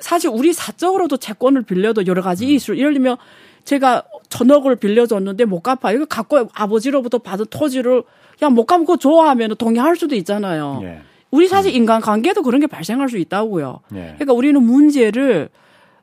사실 0.01 0.31
우리 0.31 0.53
사적으로도 0.53 1.17
채권을 1.17 1.63
빌려도 1.63 2.07
여러 2.07 2.23
가지 2.23 2.47
음. 2.47 2.51
이슈 2.51 2.77
예를 2.77 2.95
들면 2.95 3.17
제가 3.65 4.03
전억을 4.29 4.77
빌려줬는데 4.77 5.45
못 5.47 5.61
갚아. 5.61 5.93
이거 5.93 6.05
갖고 6.05 6.49
아버지로부터 6.53 7.19
받은 7.19 7.47
토지를 7.51 8.03
그냥 8.39 8.55
못 8.55 8.67
갚고 8.67 8.97
좋아하면 8.97 9.57
동의할 9.57 9.97
수도 9.97 10.15
있잖아요. 10.17 10.81
예. 10.83 11.01
우리 11.31 11.49
사실 11.49 11.73
음. 11.73 11.77
인간관계도 11.77 12.43
그런 12.43 12.61
게 12.61 12.67
발생할 12.67 13.09
수 13.09 13.19
있다고요. 13.19 13.81
예. 13.95 14.15
그러니까 14.17 14.33
우리는 14.33 14.63
문제를 14.63 15.49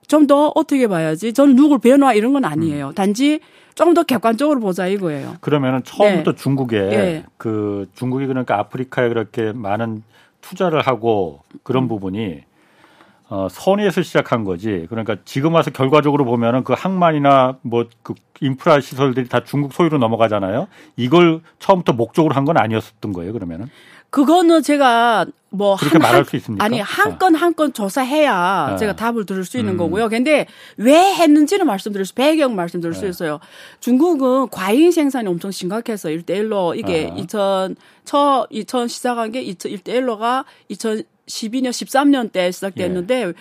좀 0.08 0.28
더 0.28 0.52
어떻게 0.56 0.88
봐야지. 0.88 1.32
저는 1.32 1.56
누굴 1.56 1.80
변화 1.80 2.14
이런 2.14 2.34
건 2.34 2.44
아니에요. 2.44 2.90
음. 2.90 2.94
단지 2.94 3.40
좀더 3.76 4.04
객관적으로 4.04 4.60
보자 4.60 4.88
이거예요. 4.88 5.38
그러면은 5.40 5.84
처음부터 5.84 6.34
네. 6.34 6.38
중국에 6.38 6.82
네. 6.82 7.26
그 7.38 7.88
중국이 7.96 8.26
그러니까 8.26 8.60
아프리카에 8.60 9.08
그렇게 9.08 9.54
많은 9.54 10.04
투자를 10.42 10.82
하고 10.82 11.40
그런 11.64 11.84
음. 11.84 11.88
부분이 11.88 12.42
어, 13.32 13.48
선의에서 13.50 14.02
시작한 14.04 14.44
거지. 14.44 14.86
그러니까 14.90 15.16
지금 15.24 15.54
와서 15.56 15.72
결과적으로 15.72 16.26
보면은 16.26 16.64
그 16.66 16.74
항만이나 16.74 17.58
뭐 17.62 17.86
그 18.04 18.14
인프라 18.44 18.82
시설들이 18.82 19.30
다 19.30 19.44
중국 19.44 19.72
소유로 19.72 20.00
넘어가잖아요. 20.00 20.68
이걸 20.98 21.42
처음부터 21.60 21.94
목적으로 21.94 22.34
한 22.36 22.44
건 22.46 22.58
아니었던 22.58 23.14
거예요. 23.14 23.34
그러면은. 23.34 23.70
그거는 24.10 24.62
제가 24.64 25.26
뭐 25.52 25.76
그렇게 25.78 25.98
한, 25.98 26.02
말할 26.02 26.26
수 26.26 26.36
있습니까? 26.38 26.66
아니 26.66 26.80
한 26.82 27.18
건 27.20 27.36
한 27.36 27.54
건 27.54 27.72
조사해야 27.72 28.70
네. 28.72 28.78
제가 28.78 28.96
답을 28.98 29.26
들을 29.26 29.46
수 29.46 29.58
있는 29.60 29.74
음. 29.74 29.78
거고요. 29.78 30.10
근데 30.10 30.48
왜 30.78 31.14
했는지는 31.14 31.66
말씀드릴 31.68 32.06
수 32.06 32.14
배경 32.16 32.56
말씀드릴 32.56 32.94
네. 32.94 33.00
수 33.00 33.08
있어요. 33.08 33.40
중국은 33.80 34.50
과잉 34.50 34.92
생산이 34.92 35.30
엄청 35.30 35.52
심각해서 35.52 36.10
1대1로 36.10 36.78
이게 36.78 37.10
아. 37.12 37.16
2000 37.16 37.76
처, 38.04 38.48
2000 38.50 38.88
시작한 38.90 39.32
게 39.32 39.44
1대1로가 39.46 40.44
2000 40.68 41.04
12년, 41.28 41.70
13년 41.70 42.32
때 42.32 42.52
시작됐는데 42.52 43.24
예. 43.24 43.34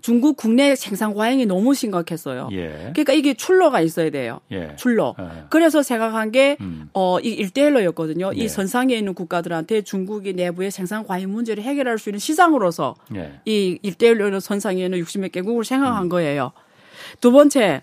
중국 0.00 0.36
국내 0.36 0.76
생산 0.76 1.12
과잉이 1.12 1.46
너무 1.46 1.74
심각했어요. 1.74 2.48
예. 2.52 2.90
그러니까 2.92 3.12
이게 3.12 3.34
출로가 3.34 3.80
있어야 3.80 4.10
돼요. 4.10 4.40
예. 4.52 4.76
출로. 4.76 5.16
예. 5.18 5.44
그래서 5.50 5.82
생각한 5.82 6.30
게, 6.30 6.56
음. 6.60 6.88
어, 6.94 7.18
이 7.20 7.30
일대일로였거든요. 7.30 8.32
이 8.34 8.42
예. 8.42 8.48
선상에 8.48 8.94
있는 8.94 9.14
국가들한테 9.14 9.82
중국이 9.82 10.34
내부의 10.34 10.70
생산 10.70 11.04
과잉 11.04 11.30
문제를 11.30 11.62
해결할 11.64 11.98
수 11.98 12.10
있는 12.10 12.20
시장으로서 12.20 12.94
예. 13.16 13.40
이 13.44 13.78
일대일로 13.82 14.38
선상에 14.40 14.84
있는 14.84 15.00
60몇 15.00 15.32
개국을 15.32 15.64
생각한 15.64 16.04
음. 16.04 16.08
거예요. 16.08 16.52
두 17.20 17.32
번째, 17.32 17.82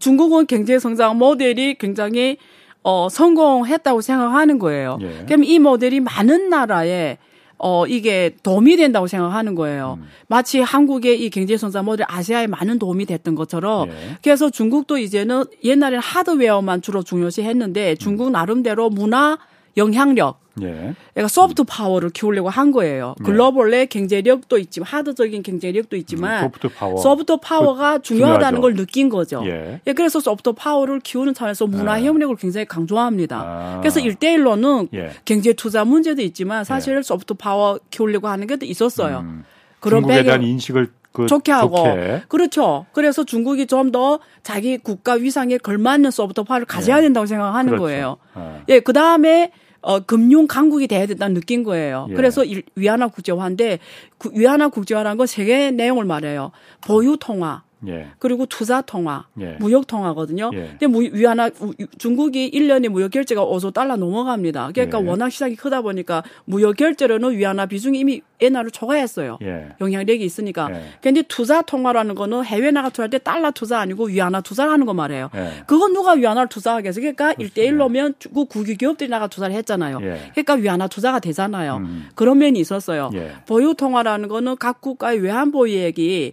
중국은 0.00 0.46
경제 0.46 0.78
성장 0.78 1.18
모델이 1.18 1.76
굉장히 1.78 2.38
어, 2.82 3.08
성공했다고 3.08 4.00
생각하는 4.00 4.58
거예요. 4.58 4.98
그럼 5.26 5.44
이 5.44 5.58
모델이 5.60 6.00
많은 6.00 6.48
나라에 6.48 7.18
어, 7.64 7.86
이게 7.86 8.34
도움이 8.42 8.76
된다고 8.76 9.06
생각하는 9.06 9.54
거예요. 9.54 9.98
음. 10.00 10.08
마치 10.26 10.60
한국의 10.60 11.24
이 11.24 11.30
경제 11.30 11.56
성장 11.56 11.84
모델 11.84 12.04
아시아에 12.08 12.48
많은 12.48 12.80
도움이 12.80 13.06
됐던 13.06 13.36
것처럼 13.36 13.88
예. 13.88 13.92
그래서 14.20 14.50
중국도 14.50 14.98
이제는 14.98 15.44
옛날에는 15.62 16.00
하드웨어만 16.00 16.82
주로 16.82 17.04
중요시 17.04 17.42
했는데 17.42 17.94
중국 17.94 18.26
음. 18.26 18.32
나름대로 18.32 18.90
문화 18.90 19.38
영향력 19.76 20.41
예. 20.60 20.94
그러니까 21.14 21.28
소프트 21.28 21.64
파워를 21.64 22.10
키우려고 22.10 22.50
한 22.50 22.72
거예요. 22.72 23.14
예. 23.20 23.24
글로벌의 23.24 23.86
경제력도 23.86 24.58
있지만 24.58 24.86
하드적인 24.86 25.42
경제력도 25.42 25.96
있지만 25.96 26.44
음, 26.44 26.50
소프트 26.50 26.68
파워. 26.74 26.96
소프트 26.98 27.36
파워가 27.38 27.96
그, 27.98 28.02
중요하다는 28.02 28.40
중요하죠. 28.40 28.60
걸 28.60 28.74
느낀 28.74 29.08
거죠. 29.08 29.42
예. 29.46 29.80
예. 29.86 29.92
그래서 29.92 30.20
소프트 30.20 30.52
파워를 30.52 31.00
키우는 31.00 31.34
차원에서 31.34 31.66
문화 31.66 32.00
예. 32.00 32.06
협력을 32.06 32.34
굉장히 32.36 32.66
강조합니다. 32.66 33.36
아. 33.40 33.80
그래서 33.80 34.00
일대일로는 34.00 34.88
예. 34.94 35.10
경제 35.24 35.52
투자 35.54 35.84
문제도 35.84 36.20
있지만 36.22 36.64
사실 36.64 37.02
소프트 37.02 37.34
파워 37.34 37.78
키우려고 37.90 38.28
하는 38.28 38.46
게 38.46 38.56
있었어요. 38.62 39.20
음, 39.20 39.44
그런 39.80 40.02
중국에 40.02 40.22
대한 40.24 40.42
인식을 40.42 40.90
그 41.12 41.26
좋게 41.26 41.52
하고 41.52 41.76
좋게. 41.76 42.22
그렇죠. 42.28 42.86
그래서 42.92 43.22
중국이 43.24 43.66
좀 43.66 43.92
더 43.92 44.18
자기 44.42 44.78
국가 44.78 45.12
위상에 45.14 45.58
걸맞는 45.58 46.10
소프트 46.10 46.44
파워를 46.44 46.64
가져야 46.66 47.00
된다고 47.02 47.26
생각하는 47.26 47.70
그렇죠. 47.70 47.82
거예요. 47.84 48.16
아. 48.32 48.60
예, 48.68 48.80
그 48.80 48.92
다음에 48.94 49.52
어, 49.82 50.00
금융 50.00 50.46
강국이 50.46 50.86
돼야 50.86 51.06
된다는 51.06 51.34
느낀 51.34 51.62
거예요. 51.64 52.06
예. 52.10 52.14
그래서 52.14 52.42
위안화 52.74 53.08
국제화인데 53.08 53.78
그 54.18 54.30
위안화 54.32 54.68
국제화라는 54.68 55.18
건 55.18 55.26
세계 55.26 55.70
내용을 55.70 56.04
말해요. 56.04 56.52
보유 56.80 57.16
통화, 57.20 57.62
예. 57.88 58.08
그리고 58.18 58.46
투자 58.46 58.80
통화, 58.80 59.26
예. 59.40 59.56
무역 59.58 59.86
통화거든요. 59.86 60.50
예. 60.54 60.76
근데 60.78 61.10
위안화 61.12 61.50
중국이 61.98 62.50
1년에 62.50 62.88
무역 62.88 63.10
결제가 63.10 63.44
5조 63.44 63.72
달러 63.72 63.96
넘어갑니다. 63.96 64.70
그러니까 64.72 65.00
예. 65.02 65.06
워낙 65.06 65.30
시장이 65.30 65.56
크다 65.56 65.82
보니까 65.82 66.22
무역 66.44 66.76
결제로는 66.76 67.36
위안화 67.36 67.66
비중이 67.66 67.98
이미 67.98 68.22
옛날로 68.40 68.70
초과했어요. 68.70 69.38
예. 69.42 69.68
영향력이 69.80 70.24
있으니까. 70.24 70.68
예. 70.72 70.82
근데 71.00 71.22
투자 71.22 71.62
통화라는 71.62 72.14
거는 72.14 72.44
해외 72.44 72.70
나가 72.70 72.88
투자할 72.88 73.10
때 73.10 73.18
달러 73.18 73.50
투자 73.50 73.80
아니고 73.80 74.06
위안화 74.06 74.40
투자를 74.40 74.72
하는 74.72 74.86
거 74.86 74.94
말이에요. 74.94 75.30
예. 75.34 75.62
그건 75.66 75.92
누가 75.92 76.12
위안화를 76.12 76.48
투자하겠어? 76.48 77.00
그러니까 77.00 77.34
1대1로면 77.34 78.14
그 78.34 78.44
국유 78.44 78.76
기업들이 78.76 79.08
나가 79.08 79.26
투자를 79.26 79.54
했잖아요. 79.56 79.98
그러니까 79.98 80.54
위안화 80.54 80.88
투자가 80.88 81.20
되잖아요. 81.20 81.76
음. 81.76 82.08
그런 82.14 82.38
면이 82.38 82.58
있었어요. 82.58 83.10
보유 83.46 83.74
통화라는 83.74 84.28
거는 84.28 84.56
각 84.56 84.80
국가의 84.80 85.20
외환 85.20 85.52
보유액이 85.52 86.32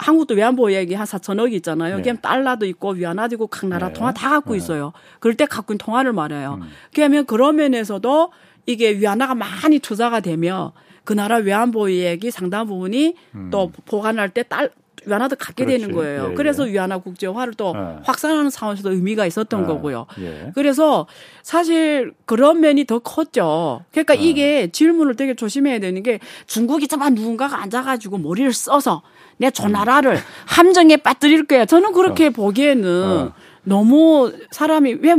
한국도 0.00 0.34
외환보유 0.34 0.74
액이 0.74 0.94
한 0.94 1.06
4천억이 1.06 1.52
있잖아요. 1.54 1.96
네. 1.96 2.02
그럼 2.02 2.16
달러도 2.18 2.66
있고 2.66 2.92
위안화도 2.92 3.34
있고 3.36 3.46
각 3.46 3.68
나라 3.68 3.88
네. 3.88 3.92
통화 3.92 4.12
다 4.12 4.30
갖고 4.30 4.52
네. 4.52 4.58
있어요. 4.58 4.92
그럴 5.20 5.36
때 5.36 5.44
갖고 5.46 5.72
있는 5.72 5.78
통화를 5.78 6.12
말해요. 6.12 6.58
음. 6.60 6.68
그러면 6.94 7.26
그런 7.26 7.56
면에서도 7.56 8.32
이게 8.66 8.92
위안화가 8.98 9.34
많이 9.34 9.78
투자가 9.78 10.20
되면 10.20 10.72
그 11.04 11.12
나라 11.12 11.36
외환보유액이 11.36 12.30
상당 12.30 12.66
부분이 12.66 13.14
음. 13.34 13.48
또 13.50 13.72
보관할 13.84 14.30
때 14.30 14.42
딸, 14.42 14.70
위안화도 15.06 15.36
갖게 15.36 15.64
그렇지. 15.64 15.82
되는 15.82 15.94
거예요. 15.94 16.28
예, 16.30 16.34
그래서 16.34 16.68
예. 16.68 16.72
위안화 16.72 16.98
국제화를 16.98 17.54
또 17.54 17.72
예. 17.74 17.98
확산하는 18.04 18.50
상황에서도 18.50 18.92
의미가 18.92 19.26
있었던 19.26 19.62
예. 19.62 19.66
거고요. 19.66 20.06
예. 20.20 20.52
그래서 20.54 21.06
사실 21.42 22.12
그런 22.26 22.60
면이 22.60 22.84
더 22.84 22.98
컸죠. 22.98 23.84
그러니까 23.92 24.16
예. 24.16 24.20
이게 24.20 24.68
질문을 24.68 25.16
되게 25.16 25.34
조심해야 25.34 25.78
되는 25.78 26.02
게 26.02 26.20
중국이 26.46 26.88
저만 26.88 27.14
누군가가 27.14 27.60
앉아가지고 27.62 28.18
머리를 28.18 28.52
써서 28.52 29.02
내저 29.40 29.68
나라를 29.68 30.18
함정에 30.46 30.96
빠뜨릴 30.98 31.46
거야. 31.46 31.64
저는 31.64 31.92
그렇게 31.92 32.26
어. 32.26 32.30
보기에는 32.30 33.04
어. 33.04 33.32
너무 33.64 34.32
사람이 34.50 34.98
왜 35.00 35.16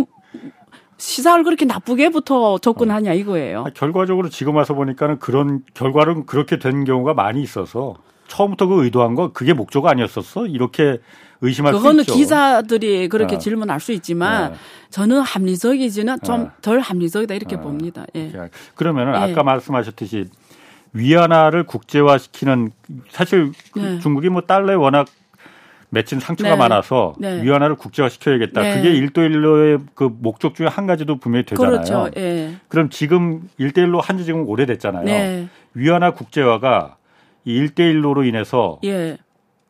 시사를 0.97 1.43
그렇게 1.43 1.65
나쁘게부터 1.65 2.60
접근하냐 2.60 3.13
이거예요. 3.13 3.63
아, 3.65 3.71
결과적으로 3.73 4.29
지금 4.29 4.55
와서 4.55 4.75
보니까는 4.75 5.17
그런 5.17 5.63
결과는 5.73 6.27
그렇게 6.27 6.60
된 6.60 6.84
경우가 6.86 7.15
많이 7.15 7.41
있어서 7.41 7.95
처음부터 8.27 8.67
그 8.67 8.84
의도한 8.86 9.15
거 9.15 9.34
그게 9.34 9.53
목적 9.53 9.88
아니었었어? 9.88 10.45
이렇게 10.45 10.99
의심할 11.41 11.73
수 11.73 11.77
있죠. 11.77 11.81
그거는 11.81 12.03
기자들이 12.03 13.10
그렇게 13.10 13.36
어. 13.36 13.39
질문할 13.39 13.79
수 13.79 13.91
있지만 13.93 14.51
어. 14.53 14.55
저는 14.91 15.21
합리적이지는 15.21 16.19
좀덜 16.23 16.77
어. 16.77 16.81
합리적이다 16.81 17.34
이렇게 17.34 17.60
봅니다. 17.60 18.05
예. 18.15 18.31
그러면은 18.75 19.13
예. 19.15 19.31
아까 19.31 19.41
말씀하셨듯이 19.41 20.29
위안화를 20.93 21.63
국제화시키는 21.63 22.71
사실 23.10 23.51
네. 23.75 23.99
중국이 23.99 24.30
뭐 24.30 24.41
달러에 24.41 24.75
워낙 24.75 25.08
맺힌 25.89 26.19
상처가 26.19 26.51
네. 26.51 26.56
많아서 26.56 27.13
네. 27.19 27.43
위안화를 27.43 27.75
국제화시켜야겠다. 27.75 28.62
네. 28.62 28.75
그게 28.75 28.93
일대일로의 28.93 29.80
그 29.93 30.10
목적 30.19 30.56
중에 30.56 30.67
한 30.67 30.88
가지도 30.88 31.17
분명히 31.17 31.45
되잖아요. 31.45 31.71
그렇죠. 31.71 32.10
예. 32.15 32.56
그럼 32.69 32.89
지금 32.89 33.49
일대일로 33.58 33.99
한지 33.99 34.23
지금 34.23 34.47
오래됐잖아요. 34.47 35.04
네. 35.04 35.47
위안화 35.73 36.12
국제화가 36.12 36.95
이 37.43 37.56
일대일로로 37.56 38.23
인해서 38.23 38.80
예. 38.86 39.17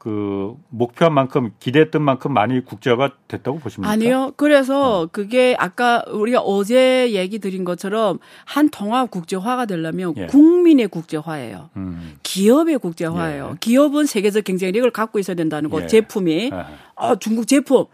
그 0.01 0.55
목표한 0.69 1.13
만큼 1.13 1.51
기대했던 1.59 2.01
만큼 2.01 2.33
많이 2.33 2.65
국제화가 2.65 3.11
됐다고 3.27 3.59
보십니까? 3.59 3.91
아니요. 3.91 4.33
그래서 4.35 5.01
어. 5.01 5.05
그게 5.05 5.55
아까 5.59 6.03
우리가 6.11 6.39
어제 6.39 7.11
얘기 7.11 7.37
드린 7.37 7.63
것처럼 7.63 8.17
한 8.43 8.69
통합 8.69 9.11
국제화가 9.11 9.67
되려면 9.67 10.15
예. 10.17 10.25
국민의 10.25 10.87
국제화예요. 10.87 11.69
음. 11.75 12.15
기업의 12.23 12.79
국제화예요. 12.79 13.49
예. 13.51 13.57
기업은 13.59 14.07
세계적 14.07 14.43
경쟁력을 14.43 14.89
갖고 14.89 15.19
있어야 15.19 15.35
된다는 15.35 15.69
거. 15.69 15.83
예. 15.83 15.85
제품이 15.85 16.49
아, 16.95 17.15
중국 17.17 17.45
제품 17.45 17.85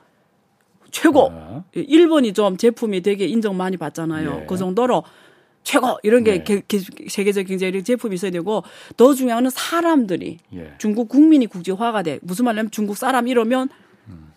최고. 0.92 1.30
아. 1.34 1.64
일본이 1.74 2.32
좀 2.32 2.56
제품이 2.56 3.02
되게 3.02 3.26
인정 3.26 3.58
많이 3.58 3.76
받잖아요. 3.76 4.40
예. 4.44 4.46
그 4.46 4.56
정도로 4.56 5.04
최고 5.68 6.00
이런 6.02 6.24
게 6.24 6.46
네. 6.46 6.62
세계적 7.10 7.46
경제력 7.46 7.84
제품이 7.84 8.16
있어야 8.16 8.32
되고 8.32 8.64
더 8.96 9.14
중요한 9.14 9.44
건 9.44 9.50
사람들이 9.50 10.38
예. 10.56 10.74
중국 10.78 11.10
국민이 11.10 11.46
국제화가 11.46 12.04
돼 12.04 12.20
무슨 12.22 12.46
말이냐면 12.46 12.72
중국 12.72 12.96
사람 12.96 13.28
이러면 13.28 13.68
음. 14.08 14.32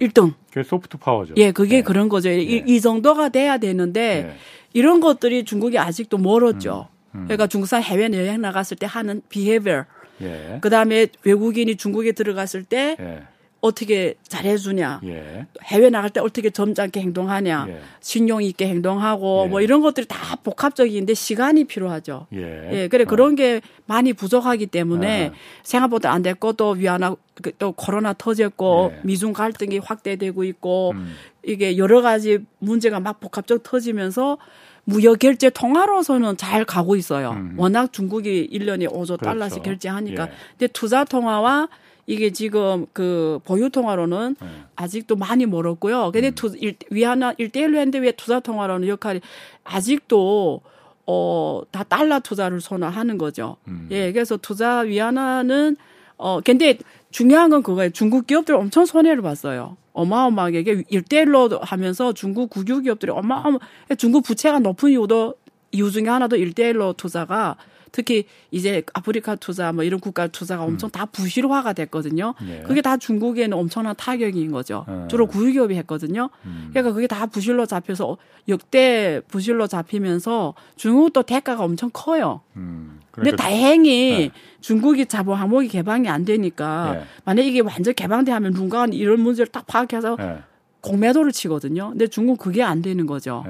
1등. 0.00 0.32
그게 0.48 0.62
소프트 0.62 0.96
파워죠. 0.96 1.34
예, 1.36 1.52
그게 1.52 1.76
네. 1.76 1.82
그런 1.82 2.08
거죠. 2.08 2.30
네. 2.30 2.40
이, 2.40 2.64
이, 2.66 2.80
정도가 2.80 3.28
돼야 3.28 3.58
되는데 3.58 4.22
네. 4.22 4.36
이런 4.72 5.00
것들이 5.00 5.44
중국이 5.44 5.78
아직도 5.78 6.16
멀었죠. 6.16 6.88
음. 7.10 7.18
음. 7.20 7.24
그러니까 7.24 7.48
중국 7.48 7.66
사람 7.66 7.82
해외 7.82 8.08
여행 8.14 8.40
나갔을 8.40 8.78
때 8.78 8.86
하는 8.86 9.20
비헤비어. 9.28 9.84
예. 10.22 10.58
그다음에 10.62 11.08
외국인이 11.24 11.76
중국에 11.76 12.12
들어갔을 12.12 12.64
때 12.64 12.96
예. 12.98 13.24
어떻게 13.66 14.14
잘해주냐, 14.28 15.00
예. 15.04 15.46
해외 15.64 15.90
나갈 15.90 16.10
때 16.10 16.20
어떻게 16.20 16.50
점잖게 16.50 17.00
행동하냐, 17.00 17.66
예. 17.68 17.80
신용 18.00 18.42
있게 18.42 18.68
행동하고 18.68 19.44
예. 19.46 19.48
뭐 19.48 19.60
이런 19.60 19.80
것들이 19.82 20.06
다 20.06 20.36
복합적인데 20.36 21.14
시간이 21.14 21.64
필요하죠. 21.64 22.26
예, 22.32 22.70
예 22.72 22.88
그래 22.88 23.04
어. 23.04 23.06
그런 23.06 23.34
게 23.34 23.60
많이 23.86 24.12
부족하기 24.12 24.66
때문에 24.66 25.28
어. 25.28 25.32
생각보다 25.62 26.12
안 26.12 26.22
됐고 26.22 26.54
또 26.54 26.70
위안화 26.70 27.16
그또 27.42 27.72
코로나 27.72 28.12
터졌고 28.12 28.92
예. 28.94 29.00
미중 29.04 29.32
갈등이 29.32 29.78
확대되고 29.78 30.44
있고 30.44 30.92
음. 30.92 31.14
이게 31.44 31.76
여러 31.76 32.02
가지 32.02 32.38
문제가 32.58 33.00
막 33.00 33.20
복합적 33.20 33.62
터지면서 33.62 34.38
무역 34.84 35.18
결제 35.18 35.50
통화로서는 35.50 36.36
잘 36.36 36.64
가고 36.64 36.96
있어요. 36.96 37.32
음. 37.32 37.54
워낙 37.58 37.92
중국이 37.92 38.48
1년에 38.52 38.86
5조 38.88 38.92
그렇죠. 38.92 39.16
달러씩 39.16 39.62
결제하니까. 39.62 40.22
예. 40.24 40.30
근데 40.50 40.66
투자 40.68 41.04
통화와 41.04 41.68
이게 42.06 42.30
지금 42.30 42.86
그 42.92 43.40
보유 43.44 43.68
통화로는 43.68 44.36
네. 44.40 44.48
아직도 44.76 45.16
많이 45.16 45.44
멀었고요. 45.44 46.10
근데 46.12 46.28
음. 46.28 46.34
투, 46.34 46.52
일, 46.56 46.76
위안화 46.90 47.34
일대일로 47.36 47.76
했는데 47.76 47.98
왜 47.98 48.12
투자 48.12 48.40
통화로는 48.40 48.86
역할이 48.88 49.20
아직도 49.64 50.60
어, 51.06 51.62
다 51.70 51.82
달러 51.84 52.20
투자를 52.20 52.60
선호하는 52.60 53.18
거죠. 53.18 53.56
음. 53.68 53.88
예, 53.90 54.12
그래서 54.12 54.36
투자 54.36 54.78
위안화는 54.80 55.76
어, 56.16 56.40
근데 56.40 56.78
중요한 57.10 57.50
건 57.50 57.62
그거예요. 57.62 57.90
중국 57.90 58.26
기업들 58.26 58.54
엄청 58.54 58.86
손해를 58.86 59.22
봤어요. 59.22 59.76
어마어마하게 59.92 60.84
일대일로 60.88 61.48
하면서 61.62 62.12
중국 62.12 62.50
국유 62.50 62.82
기업들이 62.82 63.10
어마어마 63.12 63.58
중국 63.96 64.24
부채가 64.24 64.58
높은 64.58 64.90
이유도 64.90 65.34
이유 65.72 65.90
중에 65.90 66.08
하나도 66.08 66.36
일대일로 66.36 66.92
투자가 66.92 67.56
특히 67.96 68.26
이제 68.50 68.82
아프리카 68.92 69.36
투자 69.36 69.72
뭐 69.72 69.82
이런 69.82 70.00
국가 70.00 70.26
투자가 70.26 70.64
음. 70.64 70.72
엄청 70.72 70.88
음. 70.88 70.90
다 70.90 71.06
부실화가 71.06 71.72
됐거든요. 71.72 72.34
예. 72.46 72.60
그게 72.60 72.82
다 72.82 72.98
중국에는 72.98 73.56
엄청난 73.56 73.94
타격인 73.96 74.52
거죠. 74.52 74.84
예. 74.86 75.08
주로 75.08 75.26
구유기업이 75.26 75.74
했거든요. 75.76 76.28
음. 76.44 76.68
그러니까 76.68 76.92
그게 76.92 77.06
다 77.06 77.24
부실로 77.24 77.64
잡혀서 77.64 78.18
역대 78.50 79.22
부실로 79.28 79.66
잡히면서 79.66 80.52
중국도 80.76 81.22
대가가 81.22 81.64
엄청 81.64 81.88
커요. 81.90 82.42
음. 82.56 83.00
그러니까 83.12 83.30
근데 83.30 83.42
다행히 83.42 84.24
예. 84.24 84.30
중국이 84.60 85.06
자본 85.06 85.38
항목이 85.38 85.68
개방이 85.68 86.06
안 86.10 86.26
되니까 86.26 86.96
예. 86.96 87.04
만약 87.24 87.46
이게 87.46 87.60
완전 87.60 87.94
개방되면 87.94 88.52
누군가 88.52 88.84
이런 88.92 89.20
문제를 89.20 89.50
딱 89.50 89.66
파악해서 89.66 90.18
예. 90.20 90.36
공매도를 90.82 91.32
치거든요. 91.32 91.88
근데 91.90 92.08
중국 92.08 92.38
그게 92.38 92.62
안 92.62 92.82
되는 92.82 93.06
거죠. 93.06 93.42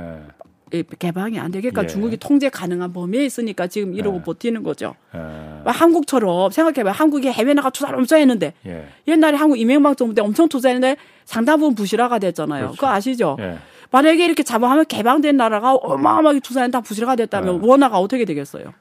개방이 0.98 1.38
안 1.38 1.52
되니까 1.52 1.84
예. 1.84 1.86
중국이 1.86 2.16
통제 2.16 2.48
가능한 2.48 2.92
범위에 2.92 3.24
있으니까 3.24 3.68
지금 3.68 3.94
이러고 3.94 4.18
예. 4.18 4.22
버티는 4.22 4.62
거죠. 4.64 4.96
예. 5.14 5.20
한국처럼 5.64 6.50
생각해봐. 6.50 6.90
한국이 6.90 7.28
해외 7.28 7.54
나가 7.54 7.70
투자를 7.70 7.96
엄청 7.96 8.18
했는데 8.18 8.52
예. 8.66 8.88
옛날에 9.06 9.36
한국 9.36 9.58
이명박 9.58 9.96
정부 9.96 10.14
때 10.14 10.22
엄청 10.22 10.48
투자했는데 10.48 10.96
상당 11.24 11.60
부분 11.60 11.74
부실화가 11.76 12.18
됐잖아요. 12.18 12.60
그렇죠. 12.62 12.76
그거 12.76 12.88
아시죠? 12.88 13.36
예. 13.40 13.58
만약에 13.92 14.24
이렇게 14.24 14.42
잡아하면 14.42 14.84
개방된 14.86 15.36
나라가 15.36 15.74
어마어마하게 15.74 16.40
투자했는데 16.40 16.72
다 16.72 16.80
부실화가 16.80 17.14
됐다면 17.14 17.62
예. 17.62 17.66
원화가 17.66 17.98
어떻게 17.98 18.24
되겠어요? 18.24 18.74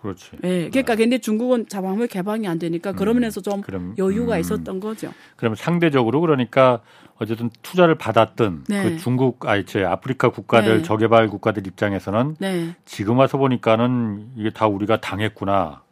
그렇지. 0.00 0.30
예. 0.44 0.70
그러니까 0.70 0.94
근데 0.94 1.18
중국은 1.18 1.68
자방물 1.68 2.06
개방이 2.06 2.46
안 2.48 2.58
되니까 2.58 2.92
그런 2.92 3.16
음. 3.16 3.20
면에서 3.20 3.40
좀 3.40 3.60
그럼, 3.60 3.94
여유가 3.98 4.36
음. 4.36 4.40
있었던 4.40 4.80
거죠. 4.80 5.12
그러면 5.36 5.56
상대적으로 5.56 6.20
그러니까 6.20 6.80
어쨌든 7.20 7.50
투자를 7.62 7.96
받았던 7.96 8.64
네. 8.68 8.82
그 8.82 8.96
중국 8.96 9.46
아니 9.46 9.66
제 9.66 9.84
아프리카 9.84 10.30
국가들 10.30 10.78
네. 10.78 10.82
저개발 10.82 11.28
국가들 11.28 11.66
입장에서는 11.66 12.36
네. 12.38 12.74
지금 12.86 13.18
와서 13.18 13.36
보니까는 13.36 14.30
이게 14.36 14.50
다 14.50 14.66
우리가 14.66 15.00
당했구나. 15.00 15.82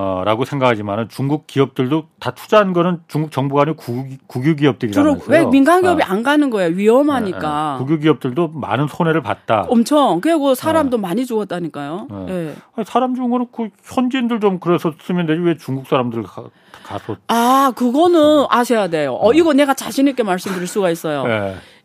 어, 0.00 0.22
라고 0.24 0.44
생각하지만은 0.44 1.08
중국 1.08 1.48
기업들도 1.48 2.04
다 2.20 2.30
투자한 2.30 2.72
거는 2.72 3.00
중국 3.08 3.32
정부가 3.32 3.62
아니고 3.62 4.06
국유 4.28 4.54
기업들이라면서요. 4.54 5.26
왜 5.26 5.44
민간 5.44 5.82
기업이 5.82 6.04
어. 6.04 6.06
안 6.06 6.22
가는 6.22 6.50
거예요? 6.50 6.72
위험하니까. 6.76 7.78
네, 7.78 7.78
네. 7.78 7.84
국유 7.84 7.98
기업들도 7.98 8.48
많은 8.54 8.86
손해를 8.86 9.22
봤다. 9.22 9.66
엄청. 9.68 10.20
그리고 10.20 10.54
사람도 10.54 10.98
네. 10.98 11.00
많이 11.00 11.26
죽었다니까요. 11.26 12.06
네. 12.28 12.54
사람 12.86 13.16
죽은 13.16 13.28
거는 13.28 13.46
그 13.50 13.70
현지인들 13.82 14.38
좀 14.38 14.60
그래서 14.60 14.92
쓰면 15.02 15.26
되지 15.26 15.40
왜 15.40 15.56
중국 15.56 15.88
사람들 15.88 16.22
가, 16.22 16.44
가서. 16.84 17.16
아, 17.26 17.72
그거는 17.74 18.46
아셔야 18.50 18.86
돼요. 18.86 19.18
어, 19.20 19.32
이거 19.32 19.52
내가 19.52 19.74
자신 19.74 20.06
있게 20.06 20.22
말씀드릴 20.22 20.68
수가 20.68 20.90
있어요. 20.90 21.24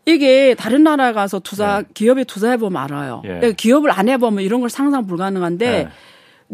이게 0.06 0.54
다른 0.54 0.84
나라 0.84 1.14
가서 1.14 1.40
투자 1.40 1.82
네. 1.82 1.88
기업에 1.96 2.26
투자해 2.26 2.58
보면 2.58 2.80
알아요. 2.80 3.24
예. 3.26 3.54
기업을 3.54 3.90
안 3.90 4.08
해보면 4.08 4.44
이런 4.44 4.60
걸 4.60 4.70
상상 4.70 5.08
불가능한데 5.08 5.88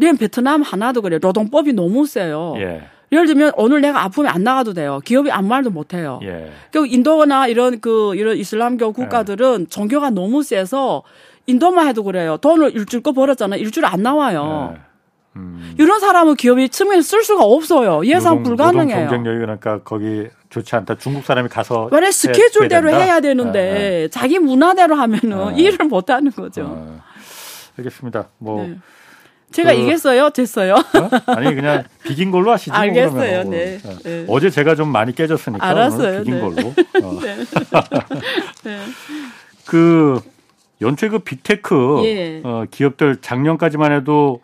예. 0.00 0.12
네, 0.12 0.18
베트남 0.18 0.62
하나도 0.62 1.02
그래요. 1.02 1.18
노동법이 1.22 1.72
너무 1.72 2.06
세요. 2.06 2.54
예. 2.58 2.82
예를 3.12 3.26
들면 3.26 3.52
오늘 3.56 3.80
내가 3.80 4.04
아프면 4.04 4.30
안 4.32 4.44
나가도 4.44 4.72
돼요. 4.72 5.00
기업이 5.04 5.30
아무 5.32 5.48
말도 5.48 5.70
못 5.70 5.94
해요. 5.94 6.20
예. 6.22 6.52
그 6.70 6.86
인도나 6.86 7.48
이런 7.48 7.80
그 7.80 8.14
이런 8.14 8.36
이슬람교 8.36 8.92
국가들은 8.92 9.62
예. 9.62 9.66
종교가 9.66 10.10
너무 10.10 10.42
세서 10.42 11.02
인도만 11.46 11.88
해도 11.88 12.04
그래요. 12.04 12.36
돈을 12.36 12.74
일주일 12.74 13.02
거 13.02 13.12
벌었잖아. 13.12 13.56
일주일 13.56 13.86
안 13.86 14.02
나와요. 14.02 14.74
예. 14.76 14.80
음. 15.36 15.74
이런 15.78 16.00
사람은 16.00 16.34
기업이 16.36 16.68
측면에 16.68 17.02
쓸 17.02 17.22
수가 17.22 17.44
없어요. 17.44 18.04
예상 18.04 18.36
노동, 18.36 18.56
불가능해요. 18.56 19.04
노동 19.04 19.10
경쟁력이 19.10 19.40
그러니까 19.40 19.82
거기 19.82 20.28
좋지 20.48 20.74
않다. 20.76 20.96
중국 20.96 21.24
사람이 21.24 21.48
가서 21.48 21.88
만약 21.90 22.12
스케줄대로 22.12 22.90
해야 22.90 23.20
되는데 23.20 24.02
예, 24.02 24.08
자기 24.08 24.38
문화대로 24.38 24.94
하면은 24.96 25.56
일을 25.56 25.86
못 25.86 26.10
하는 26.10 26.30
거죠. 26.32 26.64
어. 26.66 27.00
알겠습니다. 27.78 28.28
뭐 28.38 28.66
네. 28.66 28.76
제가 29.52 29.74
그, 29.74 29.80
이겼어요? 29.80 30.30
됐어요? 30.30 30.74
어? 30.74 31.10
아니 31.26 31.54
그냥 31.54 31.84
비긴 32.04 32.30
걸로 32.30 32.52
하시죠. 32.52 32.72
알겠어요. 32.72 33.44
네. 33.44 33.78
어. 33.84 33.96
네. 34.04 34.24
어제 34.28 34.50
제가 34.50 34.74
좀 34.74 34.88
많이 34.90 35.14
깨졌으니까 35.14 35.66
알았어요. 35.66 36.20
비긴 36.20 36.34
네. 36.34 36.40
걸로. 36.40 36.68
어. 37.02 37.20
네. 37.20 37.36
네. 38.64 38.78
그 39.66 40.20
연초에 40.80 41.08
그 41.08 41.18
빅테크 41.20 42.02
예. 42.04 42.40
어, 42.44 42.64
기업들 42.70 43.16
작년까지만 43.20 43.92
해도 43.92 44.40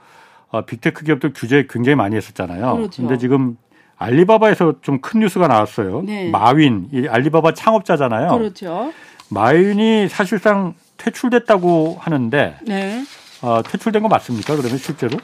어, 0.50 0.62
빅테크 0.62 1.04
기업들 1.04 1.32
규제 1.34 1.66
굉장히 1.68 1.96
많이 1.96 2.16
했었잖아요. 2.16 2.76
그렇죠. 2.76 3.02
근데 3.02 3.18
지금 3.18 3.56
알리바바에서 3.98 4.74
좀 4.82 5.00
큰 5.00 5.20
뉴스가 5.20 5.48
나왔어요. 5.48 6.02
네. 6.02 6.28
마윈, 6.30 6.88
이 6.92 7.06
알리바바 7.08 7.54
창업자잖아요. 7.54 8.36
그렇죠. 8.36 8.92
마윈이 9.30 10.08
사실상 10.08 10.74
퇴출됐다고 10.98 11.96
하는데 11.98 12.56
네. 12.62 13.02
아, 13.42 13.62
퇴출된 13.62 14.02
거 14.02 14.08
맞습니까? 14.08 14.56
그러면 14.56 14.78
실제로? 14.78 15.18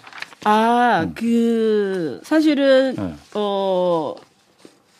아, 0.44 1.04
음. 1.04 1.14
그 1.14 2.20
사실은 2.24 2.94
네. 2.96 3.14
어 3.34 4.14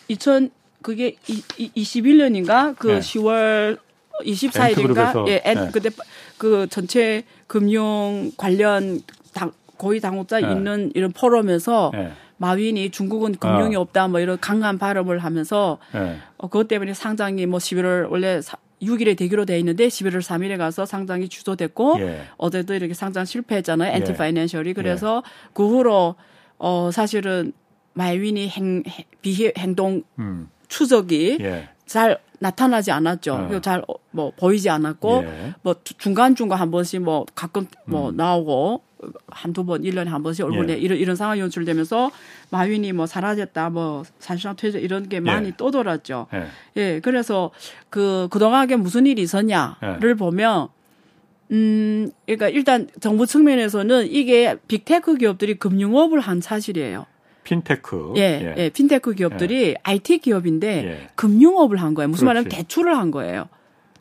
2000 0.08 0.50
그게 0.82 1.16
이, 1.28 1.42
이, 1.56 1.70
21년인가 1.76 2.76
그 2.76 2.88
네. 2.88 2.98
10월 2.98 3.78
24일인가? 4.20 5.28
예, 5.28 5.40
엔, 5.44 5.54
네. 5.54 5.70
그때 5.72 5.90
그 6.36 6.66
전체 6.68 7.24
금융 7.46 8.32
관련 8.36 9.00
당, 9.32 9.52
고위 9.76 10.00
당국자 10.00 10.40
네. 10.40 10.52
있는 10.52 10.92
이런 10.94 11.12
포럼에서 11.12 11.90
네. 11.94 12.12
마윈이 12.36 12.90
중국은 12.90 13.36
금융이 13.36 13.76
어. 13.76 13.80
없다 13.80 14.08
뭐 14.08 14.20
이런 14.20 14.38
강한 14.40 14.78
발언을 14.78 15.20
하면서 15.20 15.78
네. 15.92 16.18
어, 16.36 16.48
그것 16.48 16.68
때문에 16.68 16.92
상장이 16.94 17.46
뭐 17.46 17.58
11월 17.58 18.10
원래 18.10 18.40
사, 18.40 18.56
6일에 18.82 19.16
되기로 19.16 19.44
돼 19.44 19.58
있는데 19.60 19.88
11월 19.88 20.18
3일에 20.18 20.58
가서 20.58 20.84
상장이 20.84 21.28
취소됐고 21.28 21.96
예. 22.00 22.22
어제도 22.36 22.74
이렇게 22.74 22.94
상장 22.94 23.24
실패했잖아요. 23.24 23.94
엔티 23.94 24.14
파이낸셜이 24.14 24.70
예. 24.70 24.72
그래서 24.72 25.22
예. 25.24 25.50
그 25.52 25.66
후로 25.66 26.16
어 26.58 26.90
사실은 26.92 27.52
마윈이 27.94 28.48
행 28.48 28.82
비해 29.20 29.52
행동 29.56 30.02
음. 30.18 30.48
추적이 30.68 31.38
예. 31.40 31.68
잘 31.86 32.18
나타나지 32.38 32.90
않았죠. 32.90 33.34
어. 33.34 33.60
잘뭐 33.60 34.32
보이지 34.36 34.68
않았고 34.68 35.22
예. 35.24 35.54
뭐 35.62 35.76
중간 35.98 36.34
중간 36.34 36.58
한 36.58 36.70
번씩 36.70 37.02
뭐 37.02 37.24
가끔 37.34 37.66
뭐 37.84 38.10
음. 38.10 38.16
나오고 38.16 38.82
한두 39.28 39.64
번, 39.64 39.82
1년에 39.82 40.06
한 40.06 40.22
번씩 40.22 40.44
얼굴에 40.44 40.74
예. 40.74 40.78
이런, 40.78 40.98
이런 40.98 41.16
상황이 41.16 41.40
연출되면서 41.40 42.10
마윈이 42.50 42.92
뭐 42.92 43.06
사라졌다, 43.06 43.70
뭐 43.70 44.04
사실상 44.18 44.56
퇴저 44.56 44.78
이런 44.78 45.08
게 45.08 45.20
많이 45.20 45.48
예. 45.48 45.52
떠돌았죠. 45.56 46.26
예. 46.34 46.46
예. 46.76 47.00
그래서 47.00 47.50
그, 47.90 48.28
그동안에 48.30 48.76
무슨 48.76 49.06
일이 49.06 49.22
있었냐를 49.22 50.10
예. 50.10 50.14
보면 50.14 50.68
음, 51.52 52.10
그러니까 52.24 52.48
일단 52.48 52.88
정부 53.00 53.26
측면에서는 53.26 54.06
이게 54.10 54.56
빅테크 54.68 55.16
기업들이 55.16 55.58
금융업을 55.58 56.18
한 56.20 56.40
사실이에요. 56.40 57.06
핀테크. 57.44 58.14
예, 58.16 58.20
예, 58.20 58.54
예 58.56 58.68
핀테크 58.70 59.14
기업들이 59.14 59.70
예. 59.70 59.74
IT 59.82 60.18
기업인데 60.18 60.68
예. 60.68 61.08
금융업을 61.14 61.76
한 61.76 61.94
거예요. 61.94 62.08
무슨 62.08 62.26
말하면 62.26 62.48
대출을 62.48 62.96
한 62.96 63.10
거예요. 63.10 63.48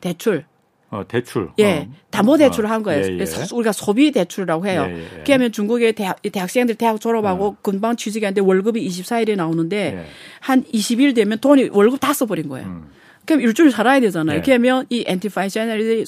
대출. 0.00 0.44
어, 0.92 1.02
대출. 1.08 1.48
예. 1.58 1.78
어. 1.78 1.86
담보 2.10 2.36
대출을 2.36 2.70
한 2.70 2.82
거예요. 2.82 3.02
예, 3.02 3.18
예. 3.18 3.24
우리가 3.54 3.72
소비 3.72 4.12
대출이라고 4.12 4.66
해요. 4.66 4.86
예, 4.86 4.98
예. 4.98 5.22
그러면 5.24 5.50
중국의 5.50 5.94
대학, 5.94 6.20
대학생들 6.20 6.74
대학 6.74 7.00
졸업하고 7.00 7.46
어. 7.46 7.56
금방 7.62 7.96
취직하는데 7.96 8.42
월급이 8.42 8.86
24일에 8.86 9.34
나오는데 9.34 9.76
예. 9.76 10.04
한 10.40 10.62
20일 10.64 11.14
되면 11.14 11.38
돈이 11.38 11.70
월급 11.72 11.98
다 11.98 12.12
써버린 12.12 12.46
거예요. 12.48 12.66
음. 12.66 12.90
그럼 13.24 13.40
일주일 13.40 13.70
살아야 13.70 14.00
되잖아요. 14.00 14.38
예. 14.38 14.42
그러면 14.42 14.84
이 14.90 15.04
Ant 15.06 15.29
Financial이 15.29 16.04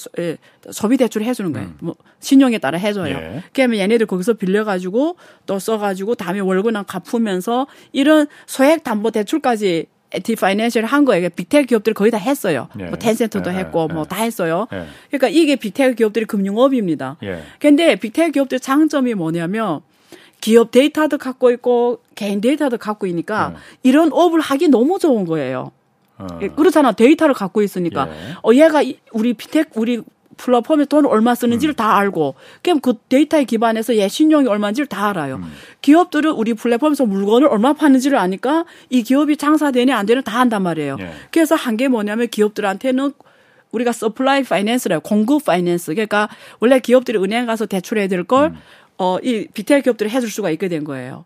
소비 0.70 0.98
대출을 0.98 1.26
해주는 1.26 1.50
거예요. 1.54 1.68
음. 1.68 1.76
뭐 1.80 1.94
신용에 2.20 2.58
따라 2.58 2.76
해줘요. 2.76 3.14
예. 3.14 3.42
그러면 3.54 3.78
얘네들 3.78 4.06
거기서 4.06 4.34
빌려가지고 4.34 5.16
또 5.46 5.58
써가지고 5.58 6.16
다음에 6.16 6.40
월급만 6.40 6.84
갚으면서 6.84 7.66
이런 7.92 8.26
소액 8.46 8.84
담보 8.84 9.12
대출까지 9.12 9.86
Ant 10.14 10.36
Financial 10.36 10.84
한 10.84 11.04
거예요. 11.04 11.28
빅테크 11.30 11.66
기업들이 11.66 11.92
거의 11.94 12.10
다 12.10 12.18
했어요. 12.18 12.68
예. 12.78 12.84
뭐 12.84 12.96
텐센트도 12.98 13.50
예. 13.52 13.56
했고 13.56 13.88
뭐 13.88 14.04
다 14.04 14.16
했어요. 14.16 14.66
예. 14.72 14.84
그러니까 15.10 15.28
이게 15.28 15.56
빅테크 15.56 15.94
기업들이 15.96 16.24
금융업입니다. 16.24 17.16
예. 17.24 17.42
근데 17.58 17.96
빅테크 17.96 18.32
기업들 18.32 18.60
장점이 18.60 19.14
뭐냐면 19.14 19.80
기업 20.40 20.70
데이터도 20.70 21.18
갖고 21.18 21.50
있고 21.52 22.00
개인 22.14 22.40
데이터도 22.40 22.78
갖고 22.78 23.06
있으니까 23.06 23.52
예. 23.54 23.58
이런 23.82 24.10
업을 24.12 24.40
하기 24.40 24.68
너무 24.68 24.98
좋은 24.98 25.24
거예요. 25.24 25.72
어. 26.16 26.26
예, 26.42 26.48
그렇잖아. 26.48 26.92
데이터를 26.92 27.34
갖고 27.34 27.60
있으니까. 27.62 28.08
예. 28.08 28.34
어, 28.42 28.54
얘가 28.54 28.82
우리 29.12 29.34
빅테크, 29.34 29.70
우리 29.74 30.00
플랫폼에 30.36 30.86
돈을 30.86 31.08
얼마 31.10 31.34
쓰는지를 31.34 31.74
음. 31.74 31.76
다 31.76 31.96
알고 31.96 32.34
그럼 32.62 32.80
그 32.80 32.94
데이터에 33.08 33.44
기반해서 33.44 33.96
얘 33.96 34.08
신용이 34.08 34.48
얼마인지를 34.48 34.86
다 34.86 35.08
알아요. 35.08 35.36
음. 35.36 35.52
기업들은 35.82 36.30
우리 36.32 36.54
플랫폼에서 36.54 37.06
물건을 37.06 37.48
얼마 37.48 37.72
파는지를 37.72 38.18
아니까 38.18 38.64
이 38.90 39.02
기업이 39.02 39.36
장사되니 39.36 39.92
안 39.92 40.06
되는 40.06 40.22
다 40.22 40.40
한단 40.40 40.62
말이에요. 40.62 40.96
예. 41.00 41.12
그래서 41.30 41.54
한 41.54 41.74
게 41.76 41.88
뭐냐면 41.88 42.28
기업들한테는 42.28 43.12
우리가 43.72 43.90
supply 43.90 44.44
finance래요. 44.44 45.00
공급 45.00 45.44
finance. 45.44 45.92
그러니까 45.94 46.28
원래 46.60 46.78
기업들이 46.78 47.18
은행 47.18 47.46
가서 47.46 47.66
대출해야 47.66 48.06
될 48.06 48.22
걸, 48.22 48.50
음. 48.50 48.58
어, 48.98 49.18
이 49.20 49.48
비텔 49.52 49.82
기업들이 49.82 50.08
해줄 50.10 50.30
수가 50.30 50.50
있게 50.50 50.68
된 50.68 50.84
거예요. 50.84 51.24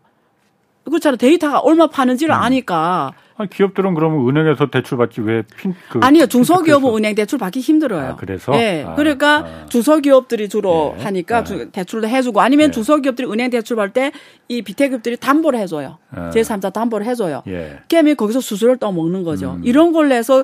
그렇잖아. 0.85 1.17
데이터가 1.17 1.59
얼마 1.59 1.85
파는지를 1.85 2.33
음. 2.33 2.41
아니까 2.41 3.13
아니, 3.39 3.49
기업들은 3.49 3.93
그러면 3.93 4.27
은행에서 4.27 4.69
대출 4.69 4.97
받지 4.97 5.21
왜 5.21 5.43
핀, 5.57 5.73
그. 5.89 5.99
아니요. 6.03 6.25
중소기업은 6.25 6.93
은행 6.93 7.15
대출 7.15 7.39
받기 7.39 7.61
힘들어요. 7.61 8.09
아, 8.09 8.15
그래서? 8.17 8.51
네. 8.51 8.83
아, 8.85 8.95
그러니까 8.95 9.37
아. 9.37 9.65
중소기업들이 9.69 10.49
주로 10.49 10.93
예. 10.99 11.03
하니까 11.03 11.37
아. 11.37 11.43
대출도 11.71 12.09
해주고 12.09 12.41
아니면 12.41 12.67
예. 12.67 12.71
중소기업들이 12.71 13.31
은행 13.31 13.49
대출 13.49 13.77
받을 13.77 13.93
때 13.93 14.11
이 14.51 14.63
비태기업들이 14.63 15.15
담보를 15.17 15.59
해줘요. 15.59 15.99
아. 16.09 16.31
제3자 16.31 16.73
담보를 16.73 17.05
해줘요. 17.05 17.43
예. 17.47 17.77
그러면 17.87 18.15
거기서 18.15 18.41
수수료를 18.41 18.77
또 18.77 18.91
먹는 18.91 19.23
거죠. 19.23 19.51
음. 19.51 19.61
이런 19.63 19.91
걸로 19.91 20.15
해서 20.15 20.43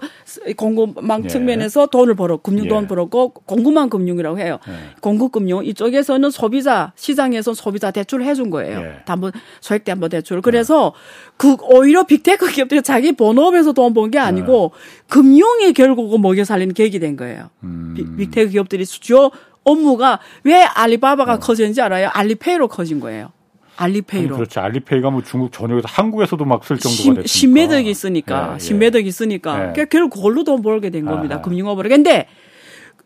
공급망 0.56 1.24
예. 1.24 1.28
측면에서 1.28 1.88
돈을 1.88 2.14
벌어, 2.14 2.38
금융 2.38 2.68
돈 2.68 2.84
예. 2.84 2.88
벌었고 2.88 3.32
공급망 3.32 3.90
금융이라고 3.90 4.38
해요. 4.38 4.60
예. 4.68 4.74
공급 5.02 5.32
금융 5.32 5.66
이쪽에서는 5.66 6.30
소비자 6.30 6.94
시장에서 6.96 7.56
소비자 7.56 7.90
대출을 7.90 8.26
해준 8.26 8.52
거예요. 8.52 8.94
담보, 9.06 9.32
소액 9.60 9.86
담보 9.86 10.10
대출. 10.10 10.40
그래서 10.44 10.94
그 11.38 11.56
오히려 11.62 12.04
빅테크 12.04 12.50
기업들이 12.52 12.82
자기 12.82 13.12
본업에서 13.12 13.74
돈 13.74 13.94
번 13.94 14.10
게 14.12 14.20
아니고 14.20 14.72
네. 14.74 15.04
금융이 15.10 15.74
결국은 15.74 16.22
먹여 16.22 16.44
살리는 16.46 16.74
계획이 16.74 17.00
된 17.00 17.16
거예요. 17.18 17.50
음. 17.64 18.16
빅테크 18.18 18.52
기업들이 18.52 18.86
주요 18.86 19.32
업무가 19.64 20.20
왜 20.44 20.64
알리바바가 20.64 21.34
어. 21.34 21.40
커졌는지 21.40 21.82
알아요? 21.82 22.10
알리페이로 22.14 22.68
커진 22.68 23.00
거예요. 23.00 23.32
알리페이로. 23.78 24.36
그렇죠. 24.38 24.62
알리페이가 24.62 25.10
뭐 25.10 25.22
중국 25.24 25.52
전역에서 25.52 25.88
한국에서도 25.90 26.46
막 26.46 26.64
쓸 26.64 26.78
정도가 26.78 27.22
됐으니까. 27.24 27.28
신매덕이 27.28 27.90
있으니까. 27.90 28.52
예, 28.56 28.60
신매덕이 28.60 29.06
있으니까. 29.08 29.54
예. 29.56 29.58
그러니까 29.74 29.86
결국 29.86 30.14
그걸로 30.16 30.44
돈 30.46 30.62
벌게 30.62 30.90
된 30.90 31.04
겁니다. 31.06 31.36
아. 31.36 31.42
금융업으로. 31.42 31.90
근데 31.90 32.28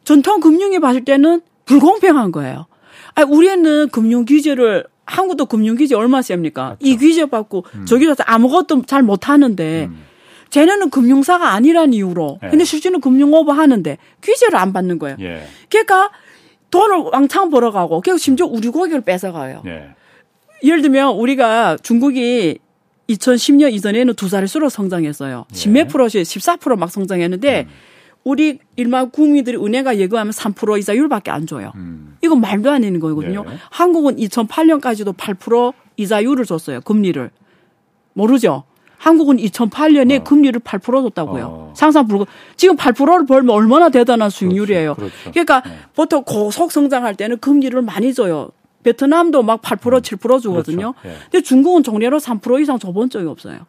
전통 0.03 0.39
금융이 0.39 0.77
봤을 0.79 1.03
때는 1.05 1.41
불공평한 1.65 2.31
거예요. 2.31 2.67
아니, 3.15 3.31
우리는 3.31 3.89
금융 3.89 4.25
규제를 4.25 4.85
한국도 5.09 5.45
금융규제 5.47 5.95
얼마 5.95 6.21
셉니까? 6.21 6.77
그렇죠. 6.79 6.85
이 6.85 6.97
규제 6.97 7.25
받고 7.25 7.65
음. 7.75 7.85
저기서 7.85 8.15
아무것도 8.19 8.83
잘 8.85 9.01
못하는데 9.01 9.85
음. 9.85 10.05
쟤네는 10.49 10.89
금융사가 10.89 11.51
아니란 11.51 11.93
이유로 11.93 12.39
예. 12.43 12.49
근데 12.49 12.63
실제는 12.63 13.01
금융 13.01 13.33
오버 13.33 13.51
하는데 13.51 13.97
규제를 14.21 14.55
안 14.57 14.73
받는 14.73 14.99
거예요. 14.99 15.17
예. 15.19 15.43
그러니까 15.69 16.11
돈을 16.71 17.09
왕창 17.11 17.49
벌어가고 17.49 18.01
그리고 18.01 18.17
심지어 18.17 18.45
우리 18.45 18.69
고기를 18.69 19.01
뺏어가요. 19.01 19.63
예. 19.65 19.89
예를 20.63 20.81
들면 20.81 21.15
우리가 21.15 21.77
중국이 21.81 22.59
2010년 23.09 23.73
이전에는 23.73 24.13
두 24.15 24.29
자릿수로 24.29 24.69
성장했어요. 24.69 25.45
예. 25.51 25.55
10몇 25.55 25.89
프로씩 25.89 26.21
14%막 26.21 26.91
성장했는데 26.91 27.65
음. 27.67 27.88
우리 28.23 28.59
일반 28.75 29.09
국민들이 29.09 29.57
은행가 29.57 29.97
예금하면 29.97 30.31
3% 30.31 30.79
이자율밖에 30.79 31.31
안 31.31 31.47
줘요. 31.47 31.71
음. 31.75 32.17
이건 32.21 32.41
말도 32.41 32.69
안 32.69 32.81
되는 32.81 32.99
거거든요. 32.99 33.43
네. 33.43 33.51
한국은 33.71 34.17
2008년까지도 34.17 35.15
8% 35.15 35.73
이자율을 35.97 36.45
줬어요. 36.45 36.81
금리를. 36.81 37.29
모르죠? 38.13 38.63
한국은 38.97 39.37
2008년에 39.37 40.19
어. 40.19 40.23
금리를 40.23 40.59
8% 40.59 41.03
줬다고요. 41.03 41.45
어. 41.45 41.73
상상 41.75 42.07
불가. 42.07 42.25
지금 42.57 42.75
8%를 42.75 43.25
벌면 43.25 43.55
얼마나 43.55 43.89
대단한 43.89 44.29
수익률이에요. 44.29 44.95
그렇죠. 44.95 45.13
그렇죠. 45.13 45.31
그러니까 45.31 45.61
네. 45.61 45.79
보통 45.95 46.23
고속 46.23 46.71
성장할 46.71 47.15
때는 47.15 47.37
금리를 47.39 47.81
많이 47.81 48.13
줘요. 48.13 48.49
베트남도 48.83 49.43
막8% 49.43 49.93
음. 49.93 50.01
7% 50.01 50.41
주거든요. 50.41 50.93
그렇죠. 50.93 51.07
네. 51.07 51.15
근데 51.31 51.41
중국은 51.41 51.83
정례로 51.83 52.19
3% 52.19 52.61
이상 52.61 52.77
줘본 52.77 53.09
적이 53.09 53.27
없어요. 53.27 53.59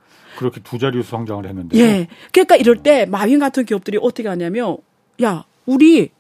그렇게 0.41 0.61
두 0.63 0.79
자릿수 0.79 1.11
성장을 1.11 1.47
했는데. 1.47 1.79
예. 1.79 2.09
그러니까 2.33 2.57
이럴 2.57 2.77
때 2.77 3.05
마윈 3.05 3.39
같은 3.39 3.67
기업들이 3.67 3.99
어떻게 4.01 4.27
하냐면 4.27 4.79
야, 5.23 5.45
우리 5.67 6.11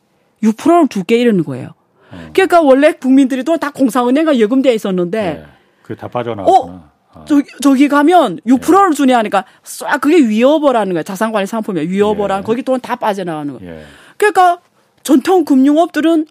6%를 0.42 0.88
줄게 0.88 1.16
이러는 1.16 1.42
거예요. 1.42 1.68
어. 2.12 2.30
그러니까 2.35 2.61
원래 2.61 2.92
국민들이 2.92 3.42
또다 3.44 3.70
공사은행과 3.70 4.37
예금돼 4.37 4.74
있었는데 4.74 5.22
네. 5.22 5.44
그게 5.83 5.94
다 5.98 6.06
빠져나왔구나. 6.09 6.74
어? 6.74 6.90
아. 7.14 7.24
저기, 7.24 7.44
저기 7.62 7.88
가면 7.88 8.40
6%를 8.46 8.92
주냐 8.92 9.16
하니까 9.18 9.46
쏴 9.64 9.98
그게 10.02 10.18
위어버라는 10.18 10.92
거예요. 10.92 11.02
자산관리 11.02 11.46
상품이야. 11.46 11.85
위어버라는 11.88 12.42
예. 12.42 12.46
거기 12.46 12.62
돈 12.62 12.78
다 12.80 12.96
빠져나가는 12.96 13.59
거예요. 13.59 13.74
예. 13.74 13.85
그러니까 14.18 14.61
전통 15.02 15.46
금융업들은 15.46 16.26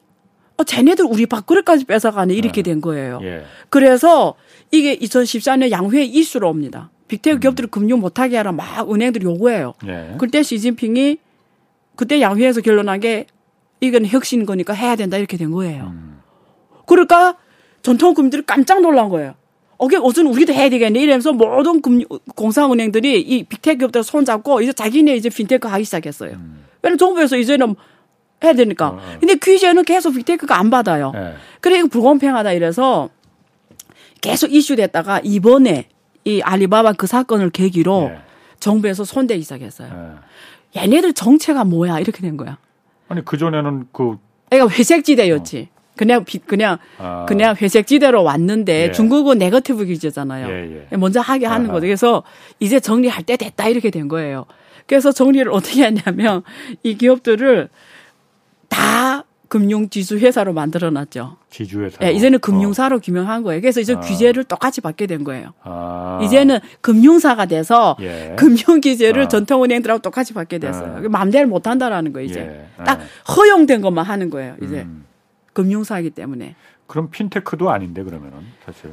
어, 0.58 0.64
쟤네들 0.64 1.06
우리 1.06 1.26
밥그릇까지 1.26 1.86
뺏어가네 1.86 2.36
이렇게 2.36 2.60
예. 2.60 2.64
된 2.64 2.82
거예요. 2.82 3.20
예. 3.24 3.46
그래서 3.70 4.36
이게 4.70 4.96
2014년 4.96 5.72
양회 5.72 6.04
이슈로 6.04 6.48
옵니다. 6.48 6.92
빅테크 7.10 7.38
음. 7.38 7.40
기업들을 7.42 7.70
금융 7.70 8.00
못하게 8.00 8.38
하라 8.38 8.54
막 8.54 8.90
은행들이 8.90 9.26
요구해요. 9.26 9.74
예. 9.88 10.16
그때 10.18 10.42
시진핑이 10.42 11.18
그때 11.98 12.22
양회에서 12.22 12.62
결론난 12.62 13.02
게 13.02 13.26
이건 13.82 14.06
혁신 14.06 14.46
거니까 14.46 14.74
해야 14.74 14.96
된다 14.96 15.18
이렇게 15.18 15.36
된 15.36 15.52
거예요. 15.52 15.92
음. 15.94 16.22
그러니까 16.86 17.36
전통 17.82 18.14
금융들이 18.14 18.44
깜짝 18.46 18.82
놀란 18.82 19.10
거예요. 19.10 19.34
어게 19.78 19.98
무슨 19.98 20.28
우리도 20.28 20.54
해야 20.54 20.70
되겠네 20.70 21.00
이러면서 21.00 21.34
모든 21.34 21.82
금융 21.82 22.08
공상은행들이 22.36 23.20
이 23.22 23.44
빅테크 23.44 23.80
기업들 23.80 24.04
손잡고 24.04 24.62
이제 24.62 24.72
자기네 24.72 25.16
이제 25.16 25.30
핀테크 25.30 25.68
하기 25.68 25.84
시작했어요. 25.84 26.32
음. 26.32 26.66
왜냐면 26.82 26.98
정부에서 26.98 27.38
이제는 27.38 27.76
해야 28.44 28.54
되니까. 28.54 28.90
어, 28.90 28.94
어. 28.94 29.18
근데 29.20 29.36
규제는 29.36 29.84
계속 29.84 30.14
빅테크가 30.14 30.58
안 30.58 30.70
받아요. 30.70 31.12
네. 31.12 31.34
그래 31.60 31.80
이거 31.80 31.88
불공평하다 31.88 32.54
이래서 32.54 33.10
계속 34.22 34.54
이슈됐다가 34.54 35.22
이번에 35.24 35.88
이 36.30 36.42
알리바바 36.42 36.94
그 36.94 37.08
사건을 37.08 37.50
계기로 37.50 38.10
네. 38.14 38.20
정부에서 38.60 39.04
손대기 39.04 39.42
시작했어요. 39.42 40.20
네. 40.76 40.82
얘네들 40.82 41.14
정체가 41.14 41.64
뭐야 41.64 42.00
이렇게 42.00 42.22
된 42.22 42.38
거야. 42.38 42.58
아니 43.08 43.26
그 43.26 43.38
전에는 43.38 43.88
그 43.92 44.18
그러니까 44.50 44.74
회색지대였지. 44.76 45.70
어. 45.74 45.80
그냥 45.96 46.24
비, 46.24 46.38
그냥 46.38 46.78
아. 46.98 47.26
그냥 47.28 47.56
회색지대로 47.60 48.24
왔는데 48.24 48.84
예. 48.84 48.92
중국은 48.92 49.38
네거티브 49.38 49.86
규제잖아요. 49.86 50.48
예, 50.48 50.88
예. 50.92 50.98
먼저 50.98 51.20
하게 51.20 51.46
하는 51.46 51.68
거죠. 51.68 51.82
그래서 51.82 52.24
이제 52.60 52.80
정리할 52.80 53.24
때 53.24 53.36
됐다 53.36 53.68
이렇게 53.68 53.90
된 53.90 54.08
거예요. 54.08 54.46
그래서 54.88 55.12
정리를 55.12 55.52
어떻게 55.52 55.84
했냐면 55.84 56.44
이 56.84 56.96
기업들을 56.96 57.70
다 58.70 59.26
금융지수 59.50 60.20
회사로 60.20 60.54
만들어놨죠. 60.54 61.38
지주회사. 61.50 61.98
예, 62.04 62.12
이제는 62.12 62.40
금융사로 62.40 62.98
어. 62.98 63.00
규명한 63.00 63.44
거예요. 63.44 63.60
그래서 63.60 63.82
이제 63.82 63.96
아. 63.96 64.00
규제를 64.00 64.44
똑같이 64.44 64.80
받게 64.80 65.08
된 65.08 65.24
거예요. 65.24 65.54
아. 65.64 66.20
이제는 66.24 66.60
금융사가 66.82 67.48
돼서 67.48 67.98
예. 68.00 68.36
금융 68.38 68.80
규제를 68.80 69.24
아. 69.24 69.28
전통은행들하고 69.28 70.02
똑같이 70.02 70.34
받게 70.34 70.60
됐어요. 70.60 70.98
아. 70.98 71.10
마음대로 71.10 71.48
못 71.50 71.68
한다라는 71.68 72.14
거예요. 72.14 72.30
이제 72.30 72.40
예. 72.42 72.84
딱 72.84 73.02
허용된 73.36 73.82
것만 73.82 74.06
하는 74.06 74.30
거예요. 74.30 74.56
이제 74.62 74.82
음. 74.82 75.04
금융사이기 75.54 76.12
때문에. 76.12 76.56
그럼 76.86 77.10
핀테크도 77.10 77.72
아닌데 77.72 78.04
그러면은 78.04 78.38
사실. 78.64 78.92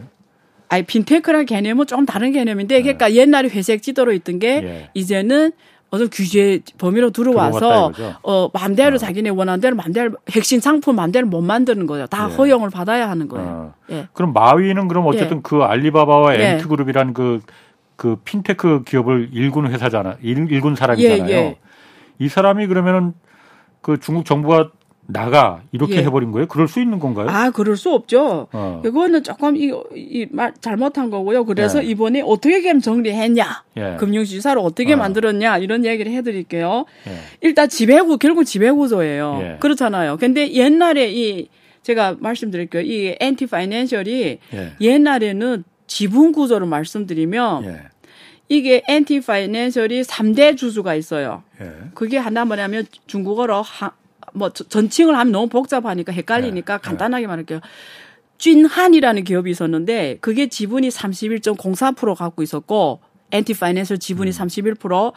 아니 0.69 0.83
핀테크란 0.85 1.47
개념은 1.47 1.87
좀 1.87 2.07
다른 2.07 2.33
개념인데 2.33 2.81
그러니까 2.83 3.09
네. 3.09 3.17
옛날에 3.17 3.49
회색 3.49 3.83
지도로 3.83 4.13
있던 4.15 4.39
게 4.39 4.49
예. 4.65 4.91
이제는 4.95 5.53
어떤 5.91 6.09
규제 6.11 6.61
범위로 6.79 7.11
들어와서 7.11 7.93
어 8.23 8.49
마음대로 8.53 8.97
어. 8.97 8.99
자기네 8.99 9.31
원하는 9.31 9.61
대로 9.61 9.77
마음대로 9.77 10.17
핵심 10.31 10.61
상품 10.61 10.97
마음대로 10.97 11.27
못 11.27 11.41
만드는 11.43 11.87
거예요. 11.87 12.07
다 12.07 12.29
예. 12.31 12.35
허용을 12.35 12.71
받아야 12.71 13.09
하는 13.09 13.29
거예요. 13.29 13.49
어. 13.49 13.75
예. 13.91 14.09
그럼 14.13 14.33
마윈은 14.33 14.89
그럼 14.89 15.07
어쨌든 15.07 15.39
예. 15.39 15.41
그 15.43 15.63
알리바바와 15.63 16.37
예. 16.37 16.43
Ant 16.43 16.69
그룹이란 16.69 17.15
그, 17.15 17.41
그 17.95 18.17
핀테크 18.25 18.83
기업을 18.85 19.31
일군 19.33 19.69
회사잖아. 19.69 20.17
일, 20.23 20.51
일군 20.51 20.75
사람이잖아요. 20.75 21.31
예, 21.31 21.35
예. 21.35 21.59
이 22.19 22.29
사람이 22.29 22.67
그러면은 22.67 23.15
그 23.81 23.99
중국 24.01 24.25
정부가 24.25 24.71
나가 25.09 25.63
이렇게 25.73 25.97
예. 25.97 26.03
해버린 26.03 26.33
거예요? 26.33 26.47
그럴 26.49 26.67
수 26.69 26.81
있는 26.81 26.99
건가요? 26.99 27.29
아, 27.31 27.51
그럴 27.51 27.77
수 27.77 27.93
없죠. 27.93 28.49
어. 28.53 28.83
이거는 28.85 29.23
조금 29.23 29.57
이, 29.57 29.73
이 29.95 30.27
말 30.31 30.53
잘못한 30.61 31.11
거고요. 31.11 31.45
그래서 31.45 31.83
예. 31.83 31.87
이번에 31.89 32.23
어떻게 32.25 32.61
게 32.61 32.79
정리했냐, 32.79 33.65
예. 33.77 33.97
금융지주사를 33.99 34.61
어떻게 34.61 34.95
어. 34.95 34.97
만들었냐 34.97 35.59
이런 35.59 35.85
얘기를 35.85 36.11
해드릴게요. 36.13 36.85
예. 37.07 37.13
일단 37.41 37.69
지배구 37.69 38.19
결국 38.19 38.45
지배구조예요. 38.45 39.39
예. 39.43 39.57
그렇잖아요. 39.61 40.17
근데 40.17 40.53
옛날에 40.53 41.13
이 41.13 41.49
제가 41.83 42.17
말씀드릴게요. 42.19 42.83
이 42.83 43.17
엔티 43.21 43.47
파이낸셜이 43.47 44.39
예. 44.55 44.73
옛날에는 44.81 45.63
지분 45.87 46.33
구조를 46.33 46.67
말씀드리면 46.67 47.79
이게 48.49 48.83
엔티 48.89 49.21
파이낸셜이 49.21 50.03
3대 50.03 50.57
주주가 50.57 50.95
있어요. 50.97 51.43
그게 51.95 52.19
하나 52.19 52.45
뭐냐면 52.45 52.87
중국어로 53.07 53.63
하, 53.63 53.93
뭐 54.37 54.51
전칭을 54.51 55.17
하면 55.19 55.33
너무 55.33 55.49
복잡하니까 55.49 56.13
헷갈리니까 56.13 56.79
네. 56.79 56.83
간단하게 56.83 57.27
말할게요. 57.27 57.61
쥔한이라는 58.39 59.25
기업이 59.25 59.51
있었는데 59.51 60.19
그게 60.21 60.49
지분이 60.49 60.89
31.04% 60.89 62.15
갖고 62.15 62.43
있었고 62.43 63.01
엔티 63.33 63.55
파이낸셜 63.55 63.99
지분이 63.99 64.31
음. 64.31 64.33
31%, 64.33 65.13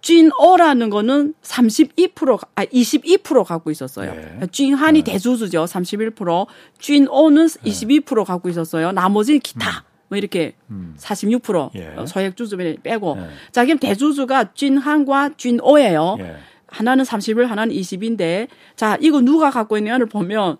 쥔어라는 0.00 0.90
거는 0.90 1.34
32%, 1.42 2.38
아, 2.54 2.64
22% 2.66 3.44
갖고 3.44 3.70
있었어요. 3.70 4.14
네. 4.14 4.46
쥔한이 4.52 5.02
네. 5.02 5.12
대주주죠. 5.12 5.64
31%, 5.64 6.46
쥔어는 6.78 7.46
22% 7.46 8.24
갖고 8.24 8.48
있었어요. 8.48 8.92
나머지는 8.92 9.40
기타. 9.40 9.70
음. 9.70 9.98
뭐 10.10 10.16
이렇게 10.16 10.54
음. 10.70 10.94
46% 10.98 11.70
예. 11.74 12.06
소액 12.06 12.36
주주를 12.36 12.78
빼고. 12.82 13.16
예. 13.18 13.28
자, 13.52 13.64
그럼 13.64 13.78
대주주가 13.78 14.54
쥔한과 14.54 15.32
쥔어예요. 15.36 16.16
예. 16.20 16.36
하나는 16.68 17.04
30일, 17.04 17.46
하나는 17.46 17.74
20인데, 17.74 18.48
자, 18.76 18.96
이거 19.00 19.20
누가 19.20 19.50
갖고 19.50 19.76
있느냐를 19.78 20.06
보면, 20.06 20.56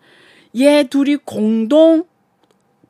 얘 0.56 0.84
둘이 0.84 1.16
공동 1.24 2.04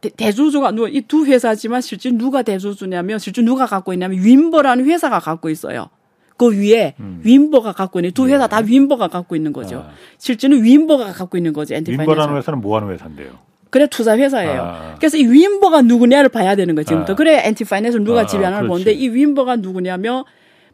대, 0.01 0.31
주주가 0.31 0.71
누가 0.71 0.89
이 0.89 1.01
두 1.03 1.27
회사지만 1.27 1.81
실제 1.81 2.11
누가 2.13 2.43
대주주냐면 2.43 3.19
실제 3.19 3.43
누가 3.43 3.67
갖고 3.67 3.93
있냐면 3.93 4.23
윈버라는 4.23 4.85
회사가 4.85 5.19
갖고 5.19 5.51
있어요. 5.51 5.89
그 6.37 6.57
위에 6.57 6.95
음. 7.01 7.21
윈버가 7.25 7.73
갖고 7.73 7.99
있는 7.99 8.13
두 8.13 8.29
회사 8.29 8.47
네. 8.47 8.49
다 8.49 8.59
윈버가 8.65 9.09
갖고 9.09 9.35
있는 9.35 9.53
거죠. 9.53 9.87
아. 9.89 9.91
실제는 10.19 10.63
윈버가 10.63 11.13
갖고 11.13 11.37
있는 11.37 11.53
거죠. 11.53 11.75
윈버라는 11.75 12.37
회사는 12.37 12.61
뭐 12.61 12.77
하는 12.79 12.95
회사인데요? 12.95 13.31
그래 13.71 13.89
투자 13.89 14.17
회사예요. 14.17 14.63
아. 14.63 14.95
그래서 14.99 15.17
이 15.17 15.25
윈버가 15.27 15.83
누구냐를 15.83 16.29
봐야 16.29 16.55
되는 16.55 16.77
거죠. 16.77 16.87
지금부터. 16.91 17.15
아. 17.15 17.17
그래 17.17 17.43
Ant 17.45 17.65
Finance 17.65 17.97
누가 17.99 18.21
아, 18.21 18.27
지배하나를 18.27 18.69
보는데 18.69 18.93
이 18.93 19.09
윈버가 19.09 19.57
누구냐면 19.57 20.23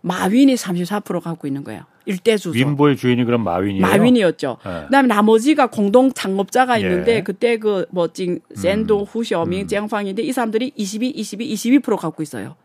마윈이 0.03 0.55
34% 0.55 1.23
갖고 1.23 1.47
있는 1.47 1.65
거예요. 1.65 1.85
일대 2.07 2.37
주주. 2.37 2.59
윈버의 2.59 2.97
주인이 2.97 3.25
그럼 3.25 3.45
마윈이에요. 3.45 3.81
마윈이었죠. 3.81 4.59
네. 4.65 4.83
그다음에 4.87 5.09
나머지가 5.09 5.69
공동 5.69 6.13
창업자가 6.13 6.79
있는데 6.79 7.17
예. 7.17 7.23
그때 7.23 7.59
그 7.59 7.87
뭐징 7.91 8.41
음. 8.65 8.91
후셔밍, 9.09 9.61
음. 9.63 9.67
쟁팡인데 9.67 10.23
이 10.23 10.33
사람들이 10.33 10.73
22, 10.77 11.09
22, 11.11 11.55
22% 11.81 11.97
갖고 11.97 12.23
있어요. 12.23 12.57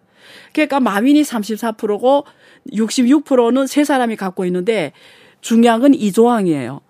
그러니까 0.54 0.80
마윈이 0.80 1.22
34%고 1.22 2.26
66%는 2.74 3.68
세 3.68 3.84
사람이 3.84 4.16
갖고 4.16 4.46
있는데 4.46 4.92
중요한 5.42 5.80
건 5.80 5.94
이조항이에요. 5.94 6.82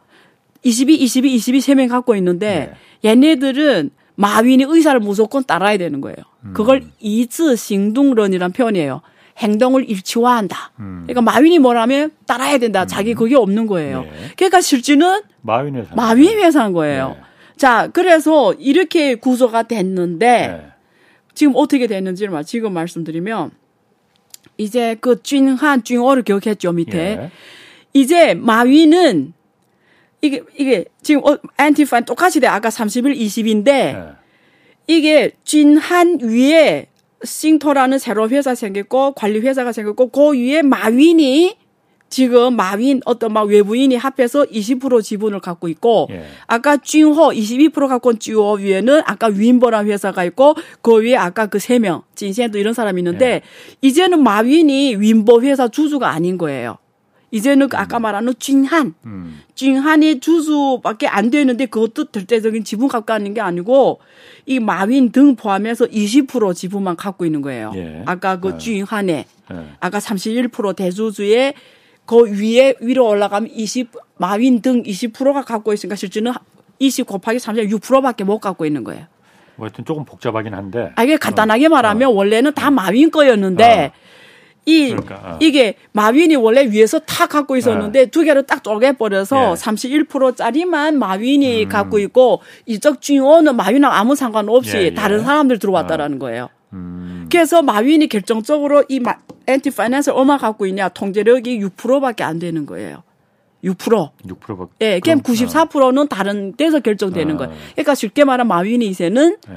22, 0.64 0.96
22, 0.96 1.36
22 1.36 1.62
세 1.62 1.76
명 1.76 1.88
갖고 1.88 2.16
있는데 2.16 2.74
네. 3.04 3.10
얘네들은 3.12 3.92
마윈이 4.16 4.66
의사를 4.68 5.00
무조건 5.00 5.44
따라야 5.46 5.78
되는 5.78 6.02
거예요. 6.02 6.18
그걸 6.54 6.82
음. 6.82 6.92
이즈 7.00 7.56
싱둥런이란 7.56 8.52
표현이에요. 8.52 9.02
행동을 9.40 9.90
일치화한다. 9.90 10.72
음. 10.80 11.04
그러니까 11.08 11.22
마윈이 11.22 11.60
뭐라면 11.60 12.12
따라야 12.26 12.58
된다. 12.58 12.84
음. 12.84 12.88
자기 12.88 13.14
그게 13.14 13.36
없는 13.36 13.68
거예요. 13.68 14.02
네. 14.04 14.12
그러니까 14.36 14.62
실질은 14.62 15.22
마윈 15.42 15.76
회사. 15.76 15.96
마윈 15.96 16.40
회사인 16.40 16.74
거예요. 16.74 17.16
네. 17.18 17.22
자, 17.58 17.90
그래서 17.92 18.54
이렇게 18.54 19.16
구조가 19.16 19.64
됐는데 19.64 20.48
네. 20.48 20.66
지금 21.34 21.54
어떻게 21.56 21.88
됐는지를 21.88 22.44
지금 22.44 22.74
말씀드리면 22.74 23.52
이제 24.58 24.98
그 25.00 25.24
쥔한 25.24 25.84
쥔어를 25.84 26.24
기억했죠 26.24 26.74
밑에 26.74 26.98
예. 26.98 27.32
이제 27.94 28.34
마윈은 28.34 29.34
이게 30.22 30.44
이게 30.58 30.86
지금 31.02 31.24
어, 31.24 31.38
엔티파인 31.58 32.04
똑같이 32.04 32.42
돼 32.42 32.48
아까 32.48 32.68
30일 32.68 33.18
20인데 33.18 34.18
이게 34.88 35.32
쥔한 35.46 36.20
위에 36.22 36.89
싱토라는 37.24 38.00
새로운 38.00 38.30
회사 38.30 38.56
생겼고 38.56 39.14
관리 39.14 39.40
회사가 39.40 39.72
생겼고 39.72 40.10
그 40.10 40.32
위에 40.38 40.62
마윈이 40.62 41.58
지금 42.10 42.56
마윈 42.56 43.02
어떤 43.06 43.34
막 43.34 43.44
외부인이 43.44 43.96
합해서 43.96 44.44
20% 44.46 45.04
지분을 45.04 45.42
갖고 45.42 45.68
있고 45.68 46.08
예. 46.10 46.26
아까 46.48 46.78
쥔호 46.78 47.30
22% 47.30 47.88
갖고 47.88 48.10
온 48.10 48.18
쥐호 48.18 48.54
위에는 48.54 49.04
아까 49.06 49.28
윈버란 49.28 49.86
회사가 49.86 50.24
있고 50.24 50.56
그 50.82 51.04
위에 51.04 51.16
아까 51.16 51.46
그 51.46 51.60
세 51.60 51.78
명 51.78 52.02
진시엔도 52.16 52.58
이런 52.58 52.74
사람이 52.74 53.00
있는데 53.02 53.26
예. 53.28 53.42
이제는 53.82 54.24
마윈이 54.24 54.96
윈버 54.96 55.42
회사 55.42 55.68
주주가 55.68 56.10
아닌 56.10 56.40
거예요. 56.40 56.78
이제는 57.32 57.70
그 57.70 57.78
아까 57.78 58.00
음. 58.00 58.02
말하는 58.04 58.34
쥔한, 58.40 58.94
음. 59.06 59.42
쥔한이 59.56 60.20
주수밖에 60.20 61.08
안 61.08 61.30
되는데 61.30 61.66
그것도 61.66 62.12
절대적인 62.12 62.64
지분 62.64 62.88
갖고 62.88 63.16
있는 63.16 63.34
게 63.34 63.42
아니고 63.42 64.00
이 64.46 64.60
마윈 64.60 65.12
등 65.12 65.36
포함해서 65.36 65.86
20% 65.86 66.56
지분만 66.56 66.96
갖고 66.96 67.26
있는 67.26 67.42
거예요. 67.42 67.72
예. 67.76 68.04
아까 68.06 68.40
그 68.40 68.54
예. 68.56 68.58
쥔한에 68.58 69.26
예. 69.52 69.66
아까 69.80 70.00
31% 70.00 70.76
대주주의 70.76 71.54
그 72.06 72.26
위에 72.26 72.74
위로 72.82 73.08
올라가면 73.08 73.52
20 73.54 73.92
마윈 74.18 74.62
등 74.62 74.82
20%가 74.82 75.44
갖고 75.44 75.74
있으니까 75.74 75.96
실제는 75.96 76.34
20 76.80 77.06
곱하기 77.06 77.38
36%밖에 77.38 78.24
못 78.24 78.40
갖고 78.40 78.66
있는 78.66 78.84
거예요. 78.84 79.06
뭐 79.56 79.68
하여튼 79.68 79.86
조금 79.86 80.06
복잡하긴 80.06 80.54
한데. 80.54 80.92
아, 80.96 81.04
이게 81.04 81.18
간단하게 81.18 81.68
어. 81.68 81.70
말하면 81.70 82.10
어. 82.10 82.12
원래는 82.12 82.54
다 82.54 82.72
마윈 82.72 83.12
거였는데 83.12 83.92
어. 83.94 84.00
이 84.70 84.90
그러니까, 84.90 85.16
어. 85.16 85.38
이게 85.40 85.74
마윈이 85.94 86.36
원래 86.36 86.70
위에서 86.70 87.00
탁 87.00 87.30
갖고 87.30 87.58
있었는데 87.58 88.00
네. 88.00 88.06
두 88.06 88.24
개를 88.24 88.44
딱 88.44 88.64
쪼개 88.64 88.92
버려서 88.92 89.52
예. 89.52 89.54
31%짜리만 89.56 91.00
마윈이 91.00 91.64
음. 91.64 91.70
갖고 91.70 91.98
있고 91.98 92.42
이쪽 92.68 93.02
쥐오는 93.02 93.56
마윈하고 93.56 93.96
아무 93.96 94.16
상관없이 94.16 94.78
예, 94.78 94.82
예. 94.84 94.94
다른 94.94 95.24
사람들 95.24 95.58
들어왔다라는 95.58 96.18
어. 96.18 96.20
거예요. 96.20 96.50
음. 96.74 97.28
그래서 97.32 97.64
마윈이 97.64 98.08
결정적으로 98.10 98.84
이 98.90 99.00
마, 99.00 99.16
엔티 99.48 99.72
파이낸스 99.72 100.12
얼마 100.12 100.38
갖고 100.38 100.68
있냐 100.68 100.90
통제력이 100.90 101.60
6%밖에 101.60 102.24
안 102.24 102.38
되는 102.38 102.68
거예요. 102.68 103.02
6%. 103.64 104.12
6%밖에. 104.28 104.72
예, 104.82 105.00
그럼 105.00 105.22
94%는 105.22 106.08
다른 106.08 106.56
데서 106.56 106.80
결정되는 106.80 107.36
아. 107.36 107.38
거예요. 107.38 107.54
그러니까 107.74 107.96
쉽게 107.96 108.24
말하면 108.24 108.48
마윈이 108.48 108.86
이제는 108.88 109.38
예. 109.50 109.54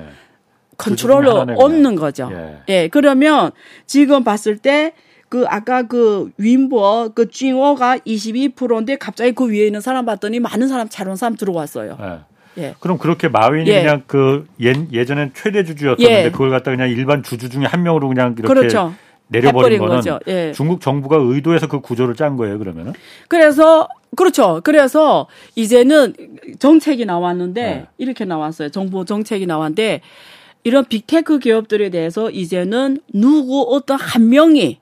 컨트롤러 0.83 1.47
그 1.47 1.55
없는 1.57 1.97
거죠. 1.97 2.30
예. 2.33 2.62
예. 2.68 2.89
그러면 2.89 3.51
지금 3.87 4.24
봤을 4.24 4.59
때 4.59 4.93
그 5.33 5.47
아까 5.49 5.85
그 5.85 6.30
윈버 6.37 7.12
그 7.14 7.30
쥐어가 7.30 7.97
22%인데 7.97 8.97
갑자기 8.99 9.33
그 9.33 9.49
위에 9.49 9.64
있는 9.64 9.80
사람 9.80 10.05
봤더니 10.05 10.41
많은 10.41 10.68
사람 10.68 10.91
자론 10.91 11.16
사람 11.16 11.37
들어왔어요. 11.37 11.97
예. 12.59 12.62
예. 12.62 12.74
그럼 12.80 12.99
그렇게 12.99 13.28
마윈이 13.28 13.66
예. 13.66 13.80
그냥 13.80 14.03
그 14.07 14.45
예, 14.62 14.74
예전엔 14.93 15.30
최대 15.33 15.64
주주였었는데 15.64 16.24
예. 16.26 16.30
그걸 16.30 16.51
갖다 16.51 16.70
그냥 16.70 16.91
일반 16.91 17.22
주주 17.22 17.49
중에 17.49 17.64
한 17.64 17.83
명으로 17.83 18.09
그냥 18.09 18.35
이렇게 18.39 18.47
그렇죠. 18.47 18.93
내려버린 19.28 19.78
거는 19.78 19.97
거죠. 19.97 20.18
예. 20.26 20.53
중국 20.53 20.83
정부가 20.83 21.16
의도해서 21.18 21.66
그 21.66 21.80
구조를 21.80 22.14
짠 22.14 22.37
거예요, 22.37 22.59
그러면은? 22.59 22.93
그래서 23.28 23.89
그렇죠. 24.14 24.61
그래서 24.62 25.28
이제는 25.55 26.12
정책이 26.59 27.07
나왔는데 27.07 27.62
네. 27.62 27.87
이렇게 27.97 28.26
나왔어요. 28.26 28.68
정부 28.68 29.07
정책이 29.07 29.47
나왔는데 29.47 30.03
이런 30.64 30.84
빅테크 30.84 31.38
기업들에 31.38 31.90
대해서 31.90 32.30
이제는 32.30 33.00
누구 33.12 33.66
어떤 33.68 33.98
한 33.98 34.28
명이 34.28 34.78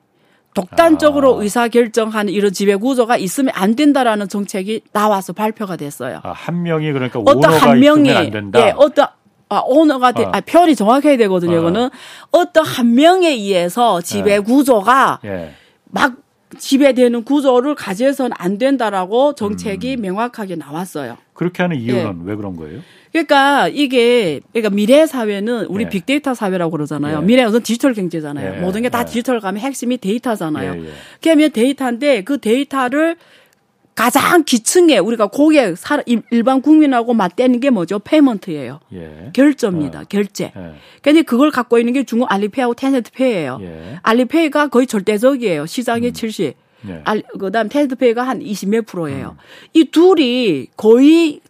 독단적으로 0.53 1.37
아. 1.37 1.43
의사 1.43 1.67
결정하는 1.67 2.33
이런 2.33 2.51
지배 2.51 2.75
구조가 2.75 3.17
있으면 3.17 3.53
안 3.55 3.75
된다라는 3.75 4.27
정책이 4.27 4.81
나와서 4.91 5.33
발표가 5.33 5.77
됐어요. 5.77 6.19
아, 6.23 6.31
한 6.31 6.63
명이 6.63 6.91
그러니까 6.91 7.19
어떤 7.25 7.53
한 7.53 7.79
명이. 7.79 8.09
예, 8.09 8.73
어떤 8.75 9.07
아, 9.49 9.61
오너가 9.65 10.13
돼, 10.13 10.23
어. 10.23 10.31
아, 10.33 10.39
표현이 10.39 10.75
정확해야 10.75 11.17
되거든요. 11.17 11.57
어. 11.57 11.59
이거는 11.59 11.89
어떤 12.31 12.65
한 12.65 12.95
명에 12.95 13.29
의해서 13.29 14.01
지배 14.01 14.35
예. 14.35 14.39
구조가 14.39 15.19
예. 15.25 15.53
막 15.85 16.15
지배되는 16.57 17.23
구조를 17.23 17.75
가져서는 17.75 18.31
안 18.37 18.57
된다라고 18.57 19.33
정책이 19.35 19.95
음. 19.97 20.01
명확하게 20.01 20.55
나왔어요. 20.55 21.17
그렇게 21.33 21.63
하는 21.63 21.77
이유는 21.77 22.21
예. 22.25 22.29
왜 22.29 22.35
그런 22.35 22.55
거예요? 22.55 22.81
그러니까 23.11 23.67
이게 23.67 24.39
그러니까 24.53 24.73
미래 24.73 25.05
사회는 25.05 25.65
우리 25.65 25.85
예. 25.85 25.89
빅데이터 25.89 26.33
사회라고 26.33 26.71
그러잖아요. 26.71 27.19
예. 27.21 27.25
미래는 27.25 27.61
디지털 27.61 27.93
경제잖아요. 27.93 28.55
예. 28.57 28.59
모든 28.61 28.81
게 28.83 28.89
다 28.89 29.05
디지털 29.05 29.39
가면 29.39 29.61
핵심이 29.61 29.97
데이터잖아요. 29.97 30.75
예, 30.75 30.85
예. 30.85 30.89
그러면 31.21 31.51
데이터인데 31.51 32.23
그 32.23 32.39
데이터를 32.39 33.15
가장 34.01 34.43
기층에 34.43 34.97
우리가 34.97 35.27
고객 35.27 35.75
일반 36.31 36.63
국민하고 36.63 37.13
맞대는 37.13 37.59
게 37.59 37.69
뭐죠? 37.69 37.99
payment예요. 37.99 38.79
예. 38.93 39.29
결제입니다. 39.33 39.99
어. 39.99 40.03
결제. 40.09 40.51
예. 40.57 40.73
근데 41.03 41.21
그걸 41.21 41.51
갖고 41.51 41.77
있는 41.77 41.93
게 41.93 42.03
중국 42.03 42.25
알리페이하고 42.31 42.73
텐센트페이예요. 42.73 43.59
예. 43.61 43.99
알리페이가 44.01 44.69
거의 44.69 44.87
절대적이에요. 44.87 45.67
시장의 45.67 46.09
음. 46.09 46.13
70. 46.13 46.55
예. 46.87 47.01
알, 47.03 47.21
그다음 47.39 47.69
텐센트페이가 47.69 48.23
한 48.23 48.39
20몇 48.39 48.87
프로예요. 48.87 49.35
음. 49.39 49.69
이 49.73 49.85
둘이 49.91 50.69
거의 50.75 51.41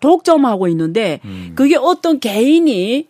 독점하고 0.00 0.66
있는데 0.68 1.20
음. 1.26 1.52
그게 1.56 1.76
어떤 1.76 2.20
개인이 2.20 3.06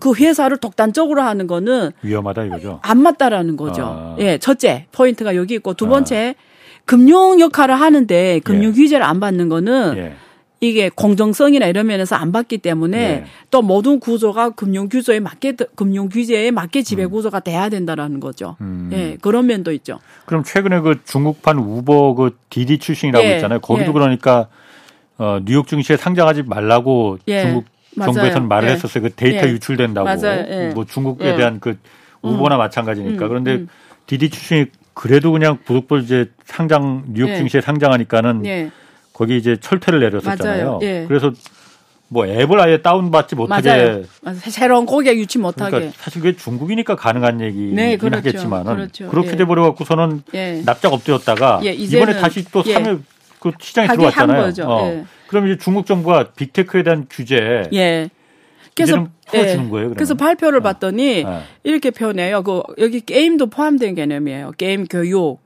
그 0.00 0.14
회사를 0.16 0.56
독단적으로 0.56 1.22
하는 1.22 1.46
거는 1.46 1.92
위험하다 2.02 2.46
이거죠. 2.46 2.80
안 2.82 3.02
맞다라는 3.02 3.56
거죠. 3.56 3.84
아. 3.84 4.16
예, 4.18 4.38
첫째 4.38 4.86
포인트가 4.90 5.36
여기 5.36 5.54
있고 5.54 5.74
두 5.74 5.86
번째 5.86 6.34
아. 6.36 6.51
금융 6.84 7.40
역할을 7.40 7.80
하는데 7.80 8.40
금융 8.44 8.70
예. 8.70 8.74
규제를 8.74 9.04
안 9.04 9.20
받는 9.20 9.48
거는 9.48 9.96
예. 9.96 10.14
이게 10.60 10.90
공정성이나 10.90 11.66
이런 11.66 11.88
면에서 11.88 12.14
안 12.14 12.30
받기 12.30 12.58
때문에 12.58 12.98
예. 12.98 13.24
또 13.50 13.62
모든 13.62 13.98
구조가 13.98 14.50
금융 14.50 14.88
규제에 14.88 15.18
맞게 15.18 15.56
금융 15.74 16.08
규제에 16.08 16.52
맞게 16.52 16.82
지배 16.82 17.04
음. 17.04 17.10
구조가 17.10 17.40
돼야 17.40 17.68
된다라는 17.68 18.20
거죠. 18.20 18.56
음. 18.60 18.90
예, 18.92 19.16
그런 19.20 19.46
면도 19.46 19.72
있죠. 19.72 19.98
그럼 20.24 20.44
최근에 20.44 20.80
그 20.80 21.00
중국판 21.04 21.58
우버 21.58 22.14
그 22.14 22.36
디디 22.48 22.78
출신이라고 22.78 23.26
예. 23.26 23.34
있잖아요. 23.36 23.58
거기도 23.58 23.88
예. 23.88 23.92
그러니까 23.92 24.48
어 25.18 25.40
뉴욕 25.44 25.66
증시에 25.66 25.96
상장하지 25.96 26.44
말라고 26.44 27.18
예. 27.26 27.42
중국 27.42 27.64
정부에서는 27.96 28.46
말을 28.46 28.68
예. 28.68 28.72
했었어요. 28.74 29.02
그 29.02 29.10
데이터 29.14 29.48
유출된다고. 29.48 30.08
뭐 30.74 30.84
중국에 30.84 31.36
대한 31.36 31.58
그 31.58 31.76
우버나 32.22 32.56
음. 32.56 32.58
마찬가지니까. 32.58 33.24
음. 33.24 33.28
그런데 33.28 33.54
음. 33.54 33.68
디디 34.06 34.30
출신이 34.30 34.66
그래도 34.94 35.32
그냥 35.32 35.58
부속볼 35.64 36.02
이제 36.02 36.30
상장 36.44 37.04
뉴욕 37.08 37.28
예. 37.28 37.36
증시에 37.36 37.60
상장하니까는 37.60 38.46
예. 38.46 38.70
거기 39.12 39.36
이제 39.36 39.56
철퇴를 39.56 40.00
내렸었잖아요. 40.00 40.80
예. 40.82 41.04
그래서 41.08 41.32
뭐 42.08 42.26
앱을 42.26 42.60
아예 42.60 42.82
다운받지 42.82 43.36
못하게 43.36 43.68
맞아요. 43.70 44.02
맞아요. 44.20 44.38
새로운 44.40 44.84
고객 44.84 45.18
유치 45.18 45.38
못하게. 45.38 45.70
그러니까 45.70 45.96
사실 45.98 46.20
그게 46.20 46.36
중국이니까 46.36 46.94
가능한 46.94 47.40
얘기긴 47.40 47.74
네, 47.74 47.96
그렇죠. 47.96 48.18
하겠지만은 48.18 48.74
그렇죠. 48.74 49.08
그렇게 49.08 49.30
예. 49.30 49.36
돼버려 49.36 49.62
갖고서는 49.62 50.22
예. 50.34 50.62
납작 50.64 50.92
엎드렸다가 50.92 51.60
예, 51.64 51.72
이번에 51.72 52.20
다시 52.20 52.44
또 52.52 52.62
예. 52.66 52.74
참여 52.74 52.98
그 53.40 53.52
시장에 53.58 53.88
들어왔잖아요. 53.88 54.52
어. 54.66 55.04
그럼 55.26 55.48
이제 55.48 55.56
중국 55.56 55.86
정부가 55.86 56.32
빅테크에 56.36 56.82
대한 56.82 57.06
규제 57.08 57.62
예. 57.72 58.10
그래서 58.74 59.08
풀어주는 59.26 59.54
예. 59.54 59.56
거예요. 59.56 59.70
그러면? 59.70 59.94
그래서 59.94 60.14
발표를 60.14 60.60
어. 60.60 60.62
봤더니 60.62 61.24
어. 61.24 61.42
이렇게 61.62 61.90
표현해요. 61.90 62.42
그 62.42 62.62
여기 62.78 63.00
게임도 63.00 63.46
포함된 63.46 63.94
개념이에요. 63.94 64.52
게임 64.56 64.86
교육. 64.86 65.40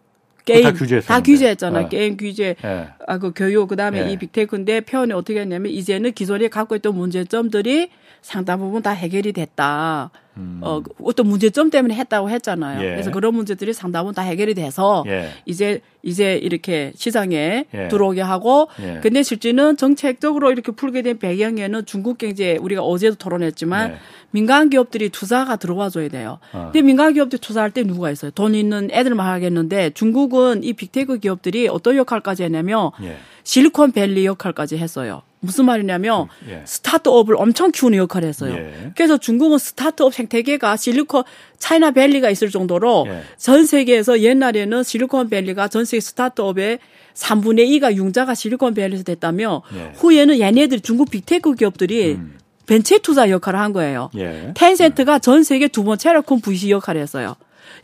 게임 0.45 0.63
다, 0.63 0.73
다 1.07 1.21
규제했잖아요. 1.23 1.83
네. 1.85 1.89
게임 1.89 2.17
규제, 2.17 2.55
네. 2.63 2.89
아그 3.09 3.33
교육 3.35 3.67
그 3.67 3.75
다음에 3.75 4.05
네. 4.05 4.13
이 4.13 4.17
빅테크인데 4.17 4.83
표현이 4.83 5.13
어떻게 5.13 5.41
했냐면 5.41 5.73
이제는 5.73 6.13
기존에 6.13 6.47
갖고 6.47 6.77
있던 6.77 6.95
문제점들이 6.95 7.91
상당 8.23 8.61
부분 8.61 8.81
다 8.81 8.93
해결이 8.93 9.33
됐다. 9.33 10.11
음. 10.37 10.61
어, 10.63 10.83
어떤 11.03 11.27
문제점 11.27 11.71
때문에 11.71 11.95
했다고 11.95 12.31
했잖아요. 12.31 12.85
예. 12.85 12.91
그래서 12.91 13.11
그런 13.11 13.35
문제들이 13.35 13.73
부분 13.73 14.15
다 14.15 14.23
해결이 14.23 14.55
돼서 14.55 15.05
예. 15.07 15.31
이제 15.47 15.81
이제 16.03 16.37
이렇게 16.37 16.93
시장에 16.95 17.65
예. 17.75 17.89
들어오게 17.89 18.21
하고 18.21 18.69
예. 18.81 19.01
근데 19.03 19.23
실제는 19.23 19.77
정책적으로 19.77 20.53
이렇게 20.53 20.73
풀게 20.73 21.03
된 21.03 21.19
배경에는 21.19 21.85
중국 21.87 22.19
경제 22.19 22.57
우리가 22.57 22.83
어제도 22.83 23.17
토론했지만 23.17 23.93
예. 23.93 23.97
민간 24.31 24.71
기업들이 24.71 25.09
투자가 25.09 25.57
들어와 25.57 25.89
줘야 25.89 26.09
돼요. 26.09 26.39
어. 26.53 26.71
근데 26.73 26.83
민간 26.83 27.15
기업들 27.15 27.39
투자할 27.39 27.71
때 27.71 27.83
누가 27.83 28.11
있어요? 28.11 28.31
돈 28.31 28.55
있는 28.55 28.89
애들만 28.93 29.27
하겠는데 29.27 29.91
중국은 29.91 30.63
이 30.63 30.75
빅테크 30.75 31.19
기업들이 31.19 31.69
어떤 31.69 31.97
역할까지 31.97 32.43
했냐면 32.43 32.91
예. 33.03 33.17
실리콘밸리 33.45 34.27
역할까지 34.27 34.77
했어요. 34.77 35.23
무슨 35.47 35.65
말이냐면 35.65 36.29
음, 36.43 36.51
예. 36.51 36.63
스타트업을 36.65 37.37
엄청 37.37 37.71
키우는 37.71 37.97
역할을 37.99 38.29
했어요. 38.29 38.55
예. 38.55 38.93
그래서 38.95 39.17
중국은 39.17 39.59
스타트업 39.59 40.13
생태계가 40.13 40.77
실리콘 40.77 41.25
차이나 41.59 41.93
밸리가 41.93 42.29
있을 42.31 42.51
정도로 42.51 43.07
예. 43.09 43.23
전 43.39 43.65
세계에서 43.65 44.21
옛날에는 44.21 44.83
실리콘 44.83 45.31
밸리가 45.31 45.69
전 45.69 45.85
세계 45.85 46.01
스타트업의 46.01 46.79
3분의 47.15 47.69
2가 47.81 47.95
융자가 47.97 48.35
실리콘 48.35 48.75
밸리에서 48.75 49.05
됐다면 49.05 49.63
예. 49.75 49.93
후에는 49.97 50.39
얘네들 50.41 50.81
중국 50.81 51.11
빅테크 51.11 51.55
기업들이 51.55 52.15
음. 52.15 52.39
벤처 52.67 52.99
투자 52.99 53.31
역할을 53.31 53.59
한 53.59 53.73
거예요. 53.73 54.11
예. 54.17 54.53
텐센트가 54.55 55.21
전 55.21 55.45
세계 55.45 55.69
두 55.69 55.85
번째로 55.85 56.23
큰 56.23 56.41
VC 56.41 56.71
역할을 56.73 57.01
했어요. 57.01 57.37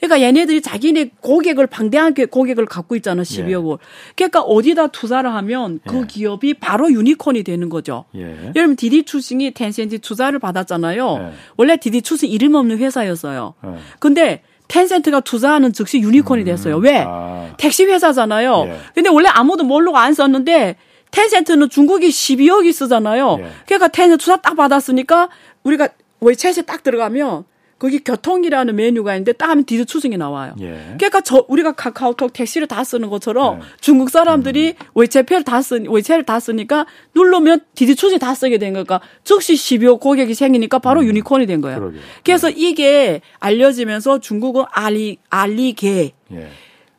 그러니까 0.02 0.20
얘네들이 0.20 0.62
자기네 0.62 1.10
고객을 1.20 1.68
방대한 1.68 2.12
고객을 2.12 2.66
갖고 2.66 2.96
있잖아 2.96 3.22
12억을. 3.22 3.74
예. 3.74 4.12
그러니까 4.16 4.40
어디다 4.40 4.88
투자를 4.88 5.32
하면 5.32 5.78
그 5.86 6.00
예. 6.00 6.06
기업이 6.08 6.54
바로 6.54 6.90
유니콘이 6.90 7.44
되는 7.44 7.68
거죠. 7.68 8.04
예. 8.16 8.50
여러분 8.56 8.74
디디 8.74 9.04
추싱이 9.04 9.52
텐센트 9.52 10.00
투자를 10.00 10.40
받았잖아요. 10.40 11.18
예. 11.20 11.32
원래 11.56 11.76
디디 11.76 12.02
추싱 12.02 12.30
이름 12.30 12.56
없는 12.56 12.78
회사였어요. 12.78 13.54
예. 13.64 13.68
근데 14.00 14.42
텐센트가 14.66 15.20
투자하는 15.20 15.72
즉시 15.72 16.00
유니콘이 16.00 16.42
음. 16.42 16.44
됐어요. 16.46 16.78
왜? 16.78 17.04
아. 17.06 17.54
택시 17.56 17.84
회사잖아요. 17.84 18.64
예. 18.66 18.78
근데 18.96 19.08
원래 19.08 19.28
아무도 19.28 19.62
모르고 19.62 19.96
안 19.96 20.14
썼는데 20.14 20.78
텐센트는 21.12 21.70
중국이 21.70 22.08
12억이 22.08 22.72
쓰잖아요. 22.72 23.36
예. 23.38 23.46
그러니까 23.66 23.86
텐센트 23.86 24.18
투자 24.18 24.36
딱 24.38 24.56
받았으니까 24.56 25.28
우리가 25.62 25.90
웨챗에 26.20 26.66
딱 26.66 26.82
들어가면 26.82 27.44
거기 27.82 27.98
교통이라는 27.98 28.76
메뉴가 28.76 29.12
있는데 29.16 29.32
딱 29.32 29.50
하면 29.50 29.64
디디 29.64 29.86
추싱이 29.86 30.16
나와요. 30.16 30.54
예. 30.60 30.94
그러니까 30.98 31.20
저 31.20 31.44
우리가 31.48 31.72
카카오톡 31.72 32.32
택시를 32.32 32.68
다 32.68 32.84
쓰는 32.84 33.10
것처럼 33.10 33.58
예. 33.58 33.62
중국 33.80 34.08
사람들이 34.08 34.76
음. 34.80 34.86
WeChat 34.94 35.17
Pay를 35.17 35.42
다 35.42 35.60
쓰, 35.60 35.82
WeChat을 35.88 36.22
다 36.22 36.38
쓰니까 36.38 36.86
누르면 37.16 37.62
디디 37.74 37.96
추싱이 37.96 38.20
다 38.20 38.36
쓰게 38.36 38.58
된 38.58 38.72
거니까 38.72 39.00
즉시 39.24 39.54
12억 39.54 39.98
고객이 39.98 40.32
생기니까 40.32 40.78
바로 40.78 41.00
음. 41.00 41.06
유니콘이 41.06 41.46
된 41.46 41.60
거예요. 41.60 41.80
그러게. 41.80 41.98
그래서 42.22 42.46
네. 42.46 42.54
이게 42.56 43.20
알려지면서 43.40 44.20
중국은 44.20 44.62
알리 44.70 45.18
알리계 45.28 46.12
예. 46.34 46.48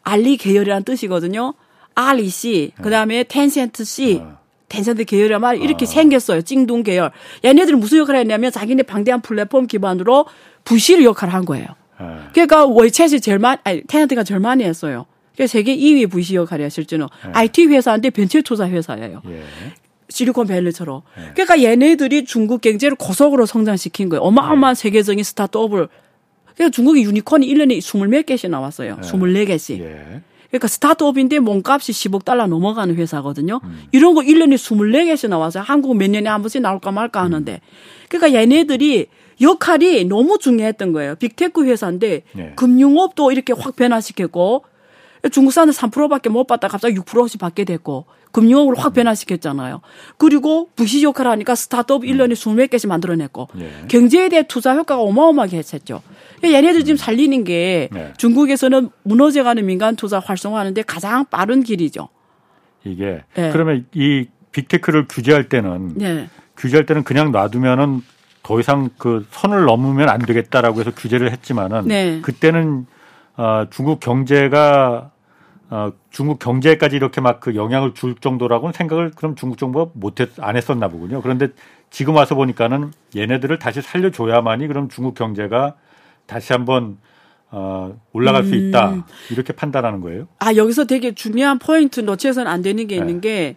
알리 0.02 0.36
계열이라는 0.36 0.84
뜻이거든요. 0.84 1.54
알리 1.96 2.28
씨, 2.28 2.74
그 2.82 2.90
다음에 2.90 3.24
텐센트 3.24 3.86
씨, 3.86 4.20
어. 4.22 4.38
텐센트 4.74 5.06
계열이란 5.06 5.40
말 5.40 5.62
이렇게 5.62 5.86
어. 5.86 5.88
생겼어요. 5.88 6.42
찡둥 6.42 6.82
계열. 6.82 7.12
얘네들은 7.46 7.80
무슨 7.80 8.00
역할을 8.00 8.20
했냐면 8.22 8.52
자기네 8.52 8.84
방대한 8.84 9.22
플랫폼 9.22 9.68
기반으로 9.68 10.26
부실 10.64 11.04
역할을 11.04 11.32
한 11.32 11.46
거예요. 11.46 11.68
네. 12.00 12.08
그러니까 12.34 12.66
월챗이 12.66 13.22
제일 13.22 13.38
많이, 13.38 13.60
아니, 13.64 13.84
테나트가 13.84 14.24
제일 14.24 14.40
많이 14.40 14.64
했어요. 14.64 15.06
그래서 15.36 15.52
세계 15.52 15.78
2위 15.78 16.10
부실 16.10 16.38
역할이야, 16.38 16.70
실제는. 16.70 17.08
네. 17.24 17.32
IT 17.34 17.68
회사인데 17.68 18.10
벤처 18.10 18.42
투자 18.42 18.68
회사예요. 18.68 19.22
예. 19.30 19.44
실리콘밸리처럼. 20.10 21.02
네. 21.18 21.32
그러니까 21.34 21.62
얘네들이 21.62 22.26
중국 22.26 22.62
경제를 22.62 22.96
고속으로 22.98 23.46
성장시킨 23.46 24.10
거예요. 24.10 24.22
어마어마한 24.24 24.76
네. 24.76 24.82
세계적인 24.82 25.24
스타트업을. 25.24 25.88
그러니까 26.56 26.76
중국의 26.76 27.04
유니콘이 27.04 27.48
1년에 27.48 27.78
20몇 27.78 28.26
개씩 28.26 28.50
나왔어요. 28.50 28.98
네. 29.02 29.08
24개씩. 29.08 30.22
예. 30.54 30.58
그러니까 30.58 30.68
스타트업인데 30.68 31.40
몸값이 31.40 31.92
10억 31.92 32.24
달러 32.24 32.48
넘어가는 32.48 32.96
회사거든요. 32.96 33.60
음. 33.64 33.84
이런 33.92 34.14
거 34.14 34.22
1년에 34.22 34.56
24개씩 34.56 35.30
나와서 35.30 35.62
한국 35.62 35.96
몇 35.98 36.10
년에 36.10 36.30
한 36.30 36.42
번씩 36.42 36.62
나올까 36.62 36.92
말까 36.92 37.22
하는데. 37.24 37.60
그러니까 38.08 38.40
얘네들이 38.40 39.08
역할이 39.42 40.06
너무 40.06 40.38
중요했던 40.38 40.94
거예요. 40.94 41.16
빅테크 41.16 41.66
회사인데 41.66 42.22
네. 42.34 42.54
금융업도 42.56 43.32
이렇게 43.32 43.54
확 43.54 43.76
변화시켰고 43.76 44.66
중국 45.32 45.52
사람들 45.52 45.74
3%밖에 45.74 46.30
못 46.30 46.46
받다 46.46 46.68
갑자기 46.68 46.96
6%씩 46.96 47.40
받게 47.40 47.64
됐고 47.64 48.06
금융업으로 48.32 48.76
확 48.78 48.92
음. 48.92 48.94
변화시켰잖아요. 48.94 49.82
그리고 50.18 50.70
VC 50.76 51.04
역할을 51.04 51.32
하니까 51.32 51.56
스타트업 51.56 52.04
1년에 52.04 52.32
음. 52.32 52.34
20몇 52.34 52.70
개씩 52.70 52.90
만들어냈고 52.90 53.48
네. 53.56 53.72
경제에 53.88 54.30
대해 54.30 54.44
투자 54.48 54.76
효과가 54.76 55.02
어마어마하게 55.02 55.58
했었죠. 55.58 56.02
얘네들 56.52 56.84
지금 56.84 56.98
살리는 56.98 57.44
게 57.44 57.90
네. 57.92 58.14
중국에서는 58.18 58.90
무너져가는 59.04 59.66
민간 59.66 59.96
투자 59.96 60.20
활성화하는데 60.20 60.82
가장 60.84 61.26
빠른 61.26 61.64
길이죠. 61.64 62.10
이게 62.84 63.24
네. 63.36 63.52
그러면 63.52 63.86
이 63.94 64.28
빅테크를 64.52 65.08
규제할 65.08 65.50
때는 65.50 65.94
네. 65.96 66.30
규제할 66.58 66.86
때는 66.86 67.04
그냥 67.04 67.32
놔두면은 67.32 68.02
더 68.44 68.60
이상 68.60 68.90
그 68.98 69.26
선을 69.32 69.66
넘으면 69.66 70.10
안 70.10 70.20
되겠다라고 70.20 70.82
해서 70.82 70.92
규제를 70.92 71.32
했지만은 71.32 71.88
네. 71.88 72.20
그때는 72.22 72.86
어, 73.38 73.66
중국 73.70 74.00
경제가 74.00 75.12
어, 75.70 75.92
중국 76.12 76.40
경제까지 76.40 76.96
이렇게 76.96 77.22
막 77.22 77.40
그 77.40 77.56
영향을 77.56 77.94
줄 77.94 78.16
정도라고는 78.16 78.74
생각을 78.74 79.12
그럼 79.16 79.36
중국 79.36 79.58
정부가 79.58 79.92
못했 79.96 80.30
안 80.40 80.56
했었나 80.56 80.88
보군요. 80.88 81.22
그런데 81.22 81.48
지금 81.90 82.16
와서 82.16 82.36
보니까는 82.36 82.92
얘네들을 83.16 83.58
다시 83.60 83.82
살려줘야만이 83.82 84.68
그럼 84.68 84.90
중국 84.90 85.16
경제가 85.16 85.76
다시 86.26 86.54
한번 86.54 86.98
어, 87.52 88.00
올라갈 88.14 88.44
음. 88.44 88.50
수 88.50 88.56
있다 88.56 88.92
음. 88.92 89.04
이렇게 89.30 89.54
판단하는 89.54 90.02
거예요. 90.02 90.28
아 90.40 90.56
여기서 90.56 90.86
되게 90.86 91.14
중요한 91.14 91.60
포인트 91.60 92.00
놓치서는 92.00 92.52
안 92.52 92.62
되는 92.62 92.88
게 92.88 92.96
있는 92.96 93.22
네. 93.22 93.22
게 93.22 93.56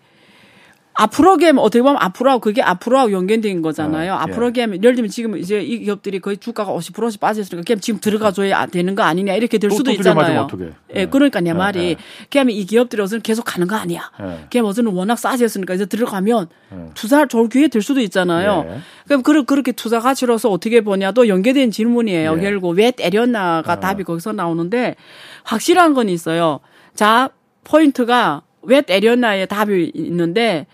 앞으로 0.99 1.37
게임 1.37 1.59
어떻게 1.59 1.83
보면 1.83 1.99
앞으로하고 2.01 2.41
그게 2.41 2.63
앞으로하고 2.63 3.13
연결된 3.13 3.61
거잖아요. 3.61 4.15
어, 4.15 4.17
앞으로 4.17 4.51
게임 4.53 4.73
예. 4.73 4.79
예를 4.79 4.95
들면 4.95 5.11
지금 5.11 5.37
이제 5.37 5.61
이 5.61 5.81
기업들이 5.81 6.21
거의 6.21 6.39
주가가 6.39 6.73
50%씩 6.73 7.21
빠졌으니까 7.21 7.65
게임 7.65 7.81
지금 7.81 8.01
들어가줘야 8.01 8.67
되는 8.67 8.95
거 8.95 9.03
아니냐 9.03 9.35
이렇게 9.35 9.59
될 9.59 9.71
수도 9.71 9.91
있잖아요. 9.91 10.43
어떻게. 10.43 10.71
예, 10.95 11.05
네. 11.05 11.07
그러니까 11.07 11.41
내 11.41 11.53
네, 11.53 11.59
말이 11.59 11.97
게임 12.31 12.49
이 12.49 12.65
기업들이 12.65 13.03
어서는 13.03 13.21
계속 13.21 13.43
가는 13.43 13.67
거 13.67 13.77
아니야. 13.77 14.11
네. 14.19 14.47
게임 14.49 14.65
어서는 14.65 14.93
워낙 14.93 15.17
싸졌으니까 15.17 15.75
이제 15.75 15.85
들어가면 15.85 16.49
네. 16.71 16.87
투자할 16.95 17.29
좋을 17.29 17.51
기회 17.51 17.69
될 17.69 17.83
수도 17.83 18.01
있잖아요. 18.01 18.65
네. 18.65 18.79
그럼 19.07 19.23
그 19.23 19.45
그렇게 19.45 19.73
투자 19.73 20.01
가치로서 20.01 20.51
어떻게 20.51 20.81
보냐도 20.81 21.29
연계된 21.29 21.73
질문이에요. 21.73 22.37
네. 22.37 22.41
결국 22.41 22.71
왜 22.71 22.91
때렸나가 22.91 23.75
어. 23.75 23.81
답이 23.81 24.05
거기서 24.05 24.33
나오는데 24.33 24.97
확실한 25.45 25.93
건 25.93 26.09
있어요. 26.09 26.61
자 26.95 27.29
포인트가 27.65 28.43
왜 28.63 28.81
때렸나에 28.81 29.45
답이 29.45 29.93
있는데 29.95 30.67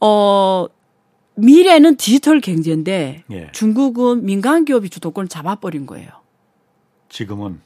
어, 0.00 0.66
미래는 1.36 1.96
디지털 1.96 2.40
경제인데 2.40 3.24
예. 3.30 3.48
중국은 3.52 4.24
민간 4.24 4.64
기업이 4.64 4.88
주도권을 4.90 5.28
잡아버린 5.28 5.86
거예요. 5.86 6.08
지금은 7.08 7.60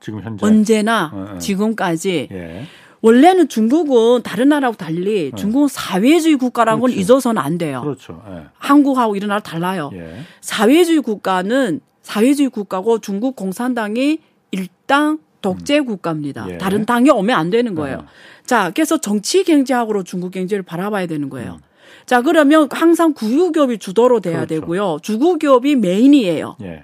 지금 0.00 0.22
현재 0.22 0.46
언제나 0.46 1.10
어, 1.12 1.34
어. 1.34 1.38
지금까지 1.38 2.28
예. 2.30 2.66
원래는 3.02 3.48
중국은 3.48 4.22
다른 4.22 4.48
나라하고 4.48 4.76
달리 4.76 5.30
어. 5.32 5.36
중국은 5.36 5.68
사회주의 5.68 6.36
국가라는 6.36 6.80
그렇죠. 6.80 6.94
건 6.94 7.00
잊어서는 7.00 7.42
안 7.42 7.58
돼요. 7.58 7.80
그렇죠. 7.82 8.22
예. 8.28 8.46
한국하고 8.54 9.16
이런 9.16 9.28
나라 9.28 9.40
달라요. 9.40 9.90
예. 9.94 10.20
사회주의 10.40 11.00
국가는 11.00 11.80
사회주의 12.02 12.48
국가고 12.48 13.00
중국 13.00 13.34
공산당이 13.36 14.18
일당 14.52 15.18
독재 15.46 15.78
음. 15.78 15.84
국가입니다. 15.84 16.46
예. 16.50 16.58
다른 16.58 16.84
당이 16.84 17.10
오면 17.10 17.38
안 17.38 17.50
되는 17.50 17.74
거예요. 17.76 17.98
어. 17.98 18.06
자, 18.44 18.72
그래서 18.74 18.98
정치 18.98 19.44
경제학으로 19.44 20.02
중국 20.02 20.32
경제를 20.32 20.64
바라봐야 20.64 21.06
되는 21.06 21.30
거예요. 21.30 21.60
음. 21.62 21.66
자, 22.04 22.20
그러면 22.20 22.68
항상 22.70 23.12
국유기업이 23.14 23.78
주도로 23.78 24.20
돼야 24.20 24.44
그렇죠. 24.44 24.60
되고요. 24.60 24.98
주국기업이 25.02 25.76
메인이에요. 25.76 26.56
예. 26.62 26.82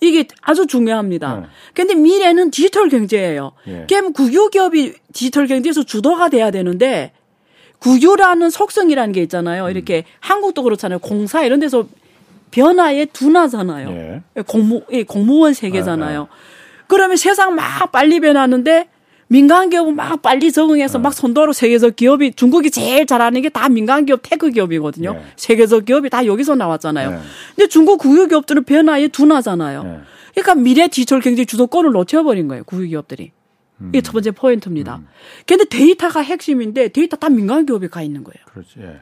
이게 0.00 0.26
아주 0.42 0.66
중요합니다. 0.66 1.40
네. 1.40 1.46
근데 1.74 1.94
미래는 1.94 2.50
디지털 2.50 2.88
경제예요. 2.88 3.52
예. 3.68 3.86
그럼 3.88 4.12
국유기업이 4.12 4.94
디지털 5.12 5.46
경제에서 5.46 5.84
주도가 5.84 6.28
돼야 6.28 6.50
되는데 6.50 7.12
국유라는 7.78 8.50
속성이라는 8.50 9.12
게 9.12 9.22
있잖아요. 9.22 9.66
음. 9.66 9.70
이렇게 9.70 10.04
한국도 10.20 10.62
그렇잖아요. 10.64 10.98
공사 10.98 11.44
이런 11.44 11.60
데서 11.60 11.86
변화에 12.50 13.06
둔하잖아요. 13.06 13.90
예. 13.90 14.22
공무 14.46 14.82
공무원 15.06 15.54
세계잖아요. 15.54 16.20
아, 16.20 16.24
아. 16.24 16.55
그러면 16.88 17.16
세상 17.16 17.54
막 17.54 17.90
빨리 17.92 18.20
변하는데 18.20 18.88
민간 19.28 19.70
기업은 19.70 19.96
막 19.96 20.22
빨리 20.22 20.52
적응해서 20.52 20.98
막 21.00 21.12
선도로 21.12 21.52
세계적 21.52 21.96
기업이 21.96 22.32
중국이 22.34 22.70
제일 22.70 23.06
잘하는 23.06 23.42
게 23.42 23.48
다 23.48 23.68
민간 23.68 24.06
기업 24.06 24.20
테크 24.22 24.50
기업이거든요. 24.50 25.14
네. 25.14 25.22
세계적 25.36 25.84
기업이 25.86 26.10
다 26.10 26.24
여기서 26.26 26.54
나왔잖아요. 26.54 27.10
네. 27.10 27.18
근데 27.56 27.68
중국 27.68 27.98
국유 27.98 28.28
기업들은 28.28 28.64
변화에 28.64 29.08
둔하잖아요. 29.08 29.82
네. 29.82 29.98
그러니까 30.32 30.54
미래 30.54 30.86
디지털 30.88 31.20
경제 31.20 31.44
주도권을 31.44 31.90
놓쳐버린 31.92 32.46
거예요. 32.48 32.62
국유 32.64 32.86
기업들이. 32.88 33.32
음. 33.80 33.90
이게 33.92 34.00
첫 34.00 34.12
번째 34.12 34.30
포인트입니다. 34.30 34.96
음. 34.96 35.08
근데 35.46 35.64
데이터가 35.64 36.20
핵심인데 36.20 36.88
데이터 36.88 37.16
다 37.16 37.28
민간 37.28 37.66
기업에 37.66 37.88
가 37.88 38.02
있는 38.02 38.22
거예요. 38.22 38.44
그렇지. 38.52 38.74
예. 38.80 39.00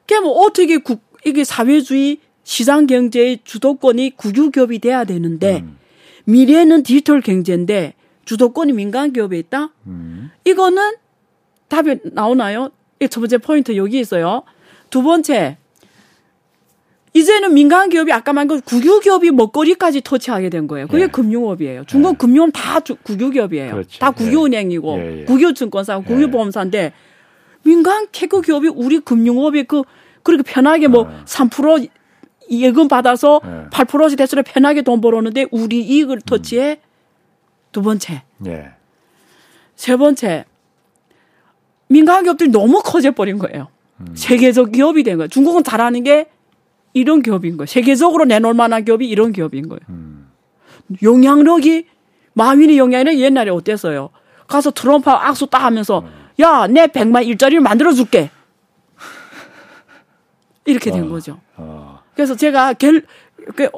그게 0.00 0.20
뭐 0.20 0.30
어떻게 0.46 0.78
국 0.78 1.02
이게 1.24 1.44
사회주의 1.44 2.20
시장 2.44 2.86
경제의 2.86 3.40
주도권이 3.44 4.16
국유 4.16 4.50
기업이 4.50 4.78
돼야 4.78 5.04
되는데 5.04 5.58
음. 5.58 5.76
미래는 6.26 6.82
디지털 6.82 7.20
경제인데 7.20 7.94
주도권이 8.24 8.72
민간 8.72 9.12
기업에 9.12 9.38
있다? 9.38 9.70
음. 9.86 10.30
이거는 10.44 10.94
답이 11.68 11.98
나오나요? 12.12 12.70
첫 13.10 13.20
번째 13.20 13.38
포인트 13.38 13.76
여기 13.76 13.98
있어요. 13.98 14.42
두 14.90 15.02
번째, 15.02 15.58
이제는 17.16 17.54
민간 17.54 17.88
기업이 17.88 18.12
아까 18.12 18.32
말한 18.32 18.48
그 18.48 18.60
국유 18.60 19.00
기업이 19.00 19.30
먹거리까지 19.30 20.02
터치하게 20.02 20.50
된 20.50 20.66
거예요. 20.66 20.86
그게 20.86 21.04
예. 21.04 21.06
금융업이에요. 21.06 21.84
중국 21.86 22.14
예. 22.14 22.16
금융업 22.18 22.50
다 22.52 22.80
국유 22.80 23.30
기업이에요. 23.30 23.72
그렇죠. 23.72 23.98
다 23.98 24.10
국유은행이고 24.10 24.98
예. 24.98 25.20
예. 25.20 25.24
국유증권사, 25.24 25.98
예. 25.98 26.02
국유보험사인데 26.02 26.92
민간 27.62 28.06
캐그 28.12 28.42
기업이 28.42 28.68
우리 28.68 29.00
금융업에 29.00 29.62
그 29.62 29.82
그렇게 30.22 30.42
편하게 30.42 30.88
뭐3% 30.88 31.88
예금 32.50 32.88
받아서 32.88 33.40
예. 33.44 33.68
8%씩 33.70 34.16
대출에 34.16 34.42
편하게 34.42 34.82
돈 34.82 35.00
벌었는데 35.00 35.46
우리 35.50 35.82
이익을 35.82 36.20
터치해 36.20 36.80
두 37.72 37.82
번째. 37.82 38.22
예. 38.46 38.70
세 39.74 39.96
번째. 39.96 40.44
민간 41.88 42.24
기업들이 42.24 42.50
너무 42.50 42.80
커져버린 42.82 43.38
거예요. 43.38 43.68
음. 44.00 44.14
세계적 44.14 44.72
기업이 44.72 45.02
된 45.02 45.16
거예요. 45.16 45.28
중국은 45.28 45.62
잘하는 45.64 46.02
게 46.02 46.28
이런 46.92 47.22
기업인 47.22 47.56
거예요. 47.56 47.66
세계적으로 47.66 48.24
내놓을 48.24 48.54
만한 48.54 48.84
기업이 48.84 49.08
이런 49.08 49.32
기업인 49.32 49.68
거예요. 49.68 49.80
음. 49.88 50.28
영향력이 51.02 51.86
마윈의 52.34 52.78
영향력이 52.78 53.20
옛날에 53.20 53.50
어땠어요? 53.50 54.10
가서 54.46 54.70
트럼프 54.70 55.10
악수 55.10 55.46
딱 55.48 55.62
하면서 55.64 56.00
음. 56.00 56.26
야, 56.40 56.66
내 56.66 56.86
100만 56.86 57.26
일자리를 57.26 57.60
만들어 57.60 57.92
줄게. 57.92 58.30
이렇게 60.64 60.90
된 60.90 61.04
어. 61.04 61.08
거죠. 61.08 61.40
어. 61.56 61.95
그래서 62.16 62.34
제가 62.34 62.72
결, 62.72 63.02
그, 63.54 63.68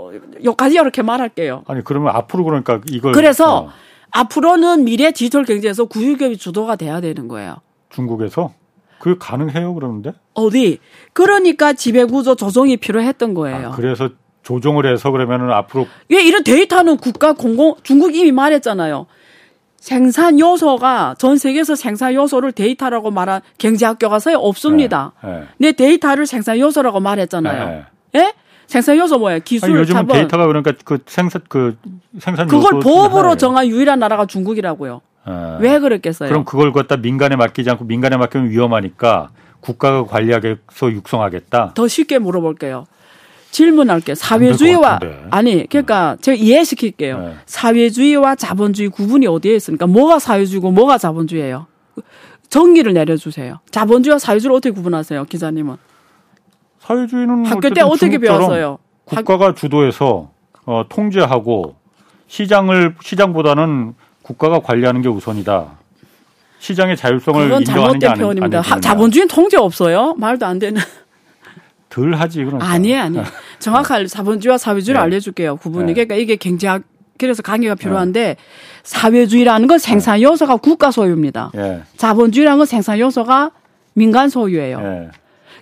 여기까지 0.45 0.77
이렇게 0.77 1.03
말할게요. 1.03 1.65
아니, 1.67 1.83
그러면 1.85 2.15
앞으로 2.15 2.45
그러니까 2.45 2.81
이걸. 2.91 3.13
그래서 3.13 3.65
어. 3.65 3.71
앞으로는 4.13 4.85
미래 4.85 5.11
디지털 5.11 5.45
경제에서 5.45 5.85
구유기업이 5.87 6.39
주도가 6.39 6.77
돼야 6.77 7.01
되는 7.01 7.29
거예요. 7.29 7.57
중국에서? 7.91 8.55
그게 9.01 9.17
가능해요, 9.19 9.75
그러는데? 9.75 10.13
어디? 10.35 10.79
그러니까 11.13 11.73
지배구조 11.73 12.37
조정이 12.37 12.77
필요했던 12.77 13.35
거예요. 13.35 13.69
아, 13.69 13.71
그래서 13.73 14.09
조정을 14.43 14.91
해서 14.91 15.11
그러면은 15.11 15.51
앞으로. 15.51 15.87
왜 16.09 16.23
이런 16.23 16.43
데이터는 16.45 16.97
국가 16.97 17.33
공공, 17.33 17.75
중국 17.83 18.15
이미 18.15 18.33
말했잖아요. 18.33 19.07
생산 19.77 20.41
요소가 20.41 21.15
전 21.19 21.37
세계에서 21.37 21.75
생산 21.75 22.15
요소를 22.15 22.53
데이터라고 22.53 23.11
말한 23.11 23.43
경제학 23.59 24.09
교과서요 24.09 24.39
없습니다. 24.39 25.13
네, 25.23 25.31
네. 25.31 25.45
내 25.59 25.73
데이터를 25.73 26.27
생산 26.27 26.59
요소라고 26.59 26.99
말했잖아요. 27.01 27.67
네, 27.67 27.73
네. 27.77 27.85
예? 28.15 28.33
생산 28.67 28.99
요소 28.99 29.19
뭐예요? 29.19 29.41
기술 29.45 29.77
아니, 29.77 29.87
자본. 29.87 30.17
데이터가 30.17 30.47
그러니까 30.47 30.73
그 30.85 30.99
생산 31.07 31.41
그 31.49 31.77
생산 32.19 32.47
그걸 32.47 32.81
법으로 32.81 33.37
정한 33.37 33.67
유일한 33.67 33.99
나라가 33.99 34.27
중국이라고요. 34.27 35.01
아, 35.25 35.59
왜 35.61 35.79
그랬겠어요? 35.79 36.29
그럼 36.29 36.45
그걸 36.45 36.73
갖다 36.73 36.97
민간에 36.97 37.37
맡기지 37.37 37.71
않고 37.71 37.85
민간에 37.85 38.17
맡기면 38.17 38.51
위험하니까 38.51 39.31
국가가 39.61 40.05
관리하게서 40.05 40.93
육성하겠다. 40.93 41.73
더 41.75 41.89
쉽게 41.89 42.19
물어볼게요. 42.19 42.87
질문할게요. 43.51 44.15
사회주의와 44.15 45.01
아니 45.31 45.67
그러니까 45.67 46.17
네. 46.17 46.21
제가 46.21 46.37
이해시킬게요. 46.37 47.19
네. 47.19 47.35
사회주의와 47.47 48.35
자본주의 48.35 48.91
구분이 48.91 49.27
어디에 49.27 49.57
있습니까? 49.57 49.87
뭐가 49.87 50.19
사회주의고 50.19 50.71
뭐가 50.71 50.99
자본주의예요? 50.99 51.67
정리를 52.51 52.93
내려주세요. 52.93 53.61
자본주의와 53.71 54.19
사회주의를 54.19 54.55
어떻게 54.57 54.75
구분하세요, 54.75 55.25
기자님은? 55.25 55.77
사회주의는 56.89 57.45
학교 57.45 57.69
때 57.69 57.83
어떻게 57.83 58.17
배웠어요? 58.17 58.79
국가가 59.05 59.55
주도해서 59.55 60.31
어, 60.65 60.85
통제하고 60.89 61.77
시장을 62.29 62.95
시장보다는 63.03 63.95
국가가 64.23 64.61
관리하는 64.61 65.03
게 65.03 65.09
우선이다. 65.09 65.67
시장의 66.61 66.97
자율성을 66.97 67.43
그건 67.45 67.61
인정하는 67.61 68.01
잘못된 68.01 68.15
표현입니다. 68.19 68.61
하, 68.63 68.81
자본주의는 68.81 69.29
통제 69.29 69.59
없어요. 69.59 70.15
말도 70.17 70.47
안 70.47 70.59
되는. 70.59 70.81
덜 71.91 72.15
하지 72.15 72.45
그럼. 72.45 72.61
아니에요, 72.61 73.01
아니에요. 73.03 73.25
정확한 73.61 74.07
자본주의와 74.07 74.59
사회주의를 74.59 74.99
네. 74.99 75.05
알려줄게요. 75.05 75.57
구분이. 75.57 75.87
네. 75.87 75.93
그러니까 75.93 76.15
이게 76.17 76.37
경제학 76.37 76.83
그래서 77.19 77.43
강의가 77.43 77.75
필요한데 77.75 78.21
네. 78.23 78.37
사회주의라는 78.83 79.67
건 79.69 79.79
생산 79.79 80.23
요소가 80.23 80.57
국가 80.57 80.91
소유입니다. 80.91 81.53
네. 81.55 81.83
자본주의라는 81.97 82.59
건 82.59 82.67
생산 82.67 82.99
요소가 82.99 83.51
민간 83.95 84.29
소유예요. 84.29 85.11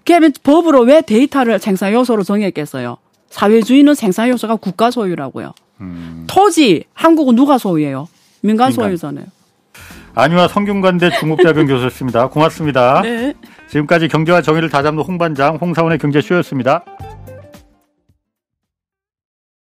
네. 0.06 0.14
그러면 0.14 0.32
법으로 0.42 0.82
왜 0.82 1.00
데이터를 1.02 1.58
생산 1.58 1.92
요소로 1.92 2.22
정했겠어요? 2.22 2.96
사회주의는 3.30 3.94
생산 3.94 4.28
요소가 4.28 4.56
국가 4.56 4.90
소유라고요. 4.90 5.52
음. 5.80 6.24
토지 6.28 6.84
한국은 6.94 7.34
누가 7.34 7.58
소유해요? 7.58 8.08
민간 8.40 8.70
소유잖아요. 8.72 9.26
안유아 10.14 10.48
성균관대 10.48 11.10
중국대학원 11.18 11.66
교수였습니다. 11.68 12.28
고맙습니다. 12.28 13.02
네. 13.02 13.34
지금까지 13.68 14.08
경제와 14.08 14.40
정의를 14.40 14.70
다잡는 14.70 15.02
홍반장 15.02 15.56
홍사원의 15.56 15.98
경제쇼였습니다. 15.98 16.84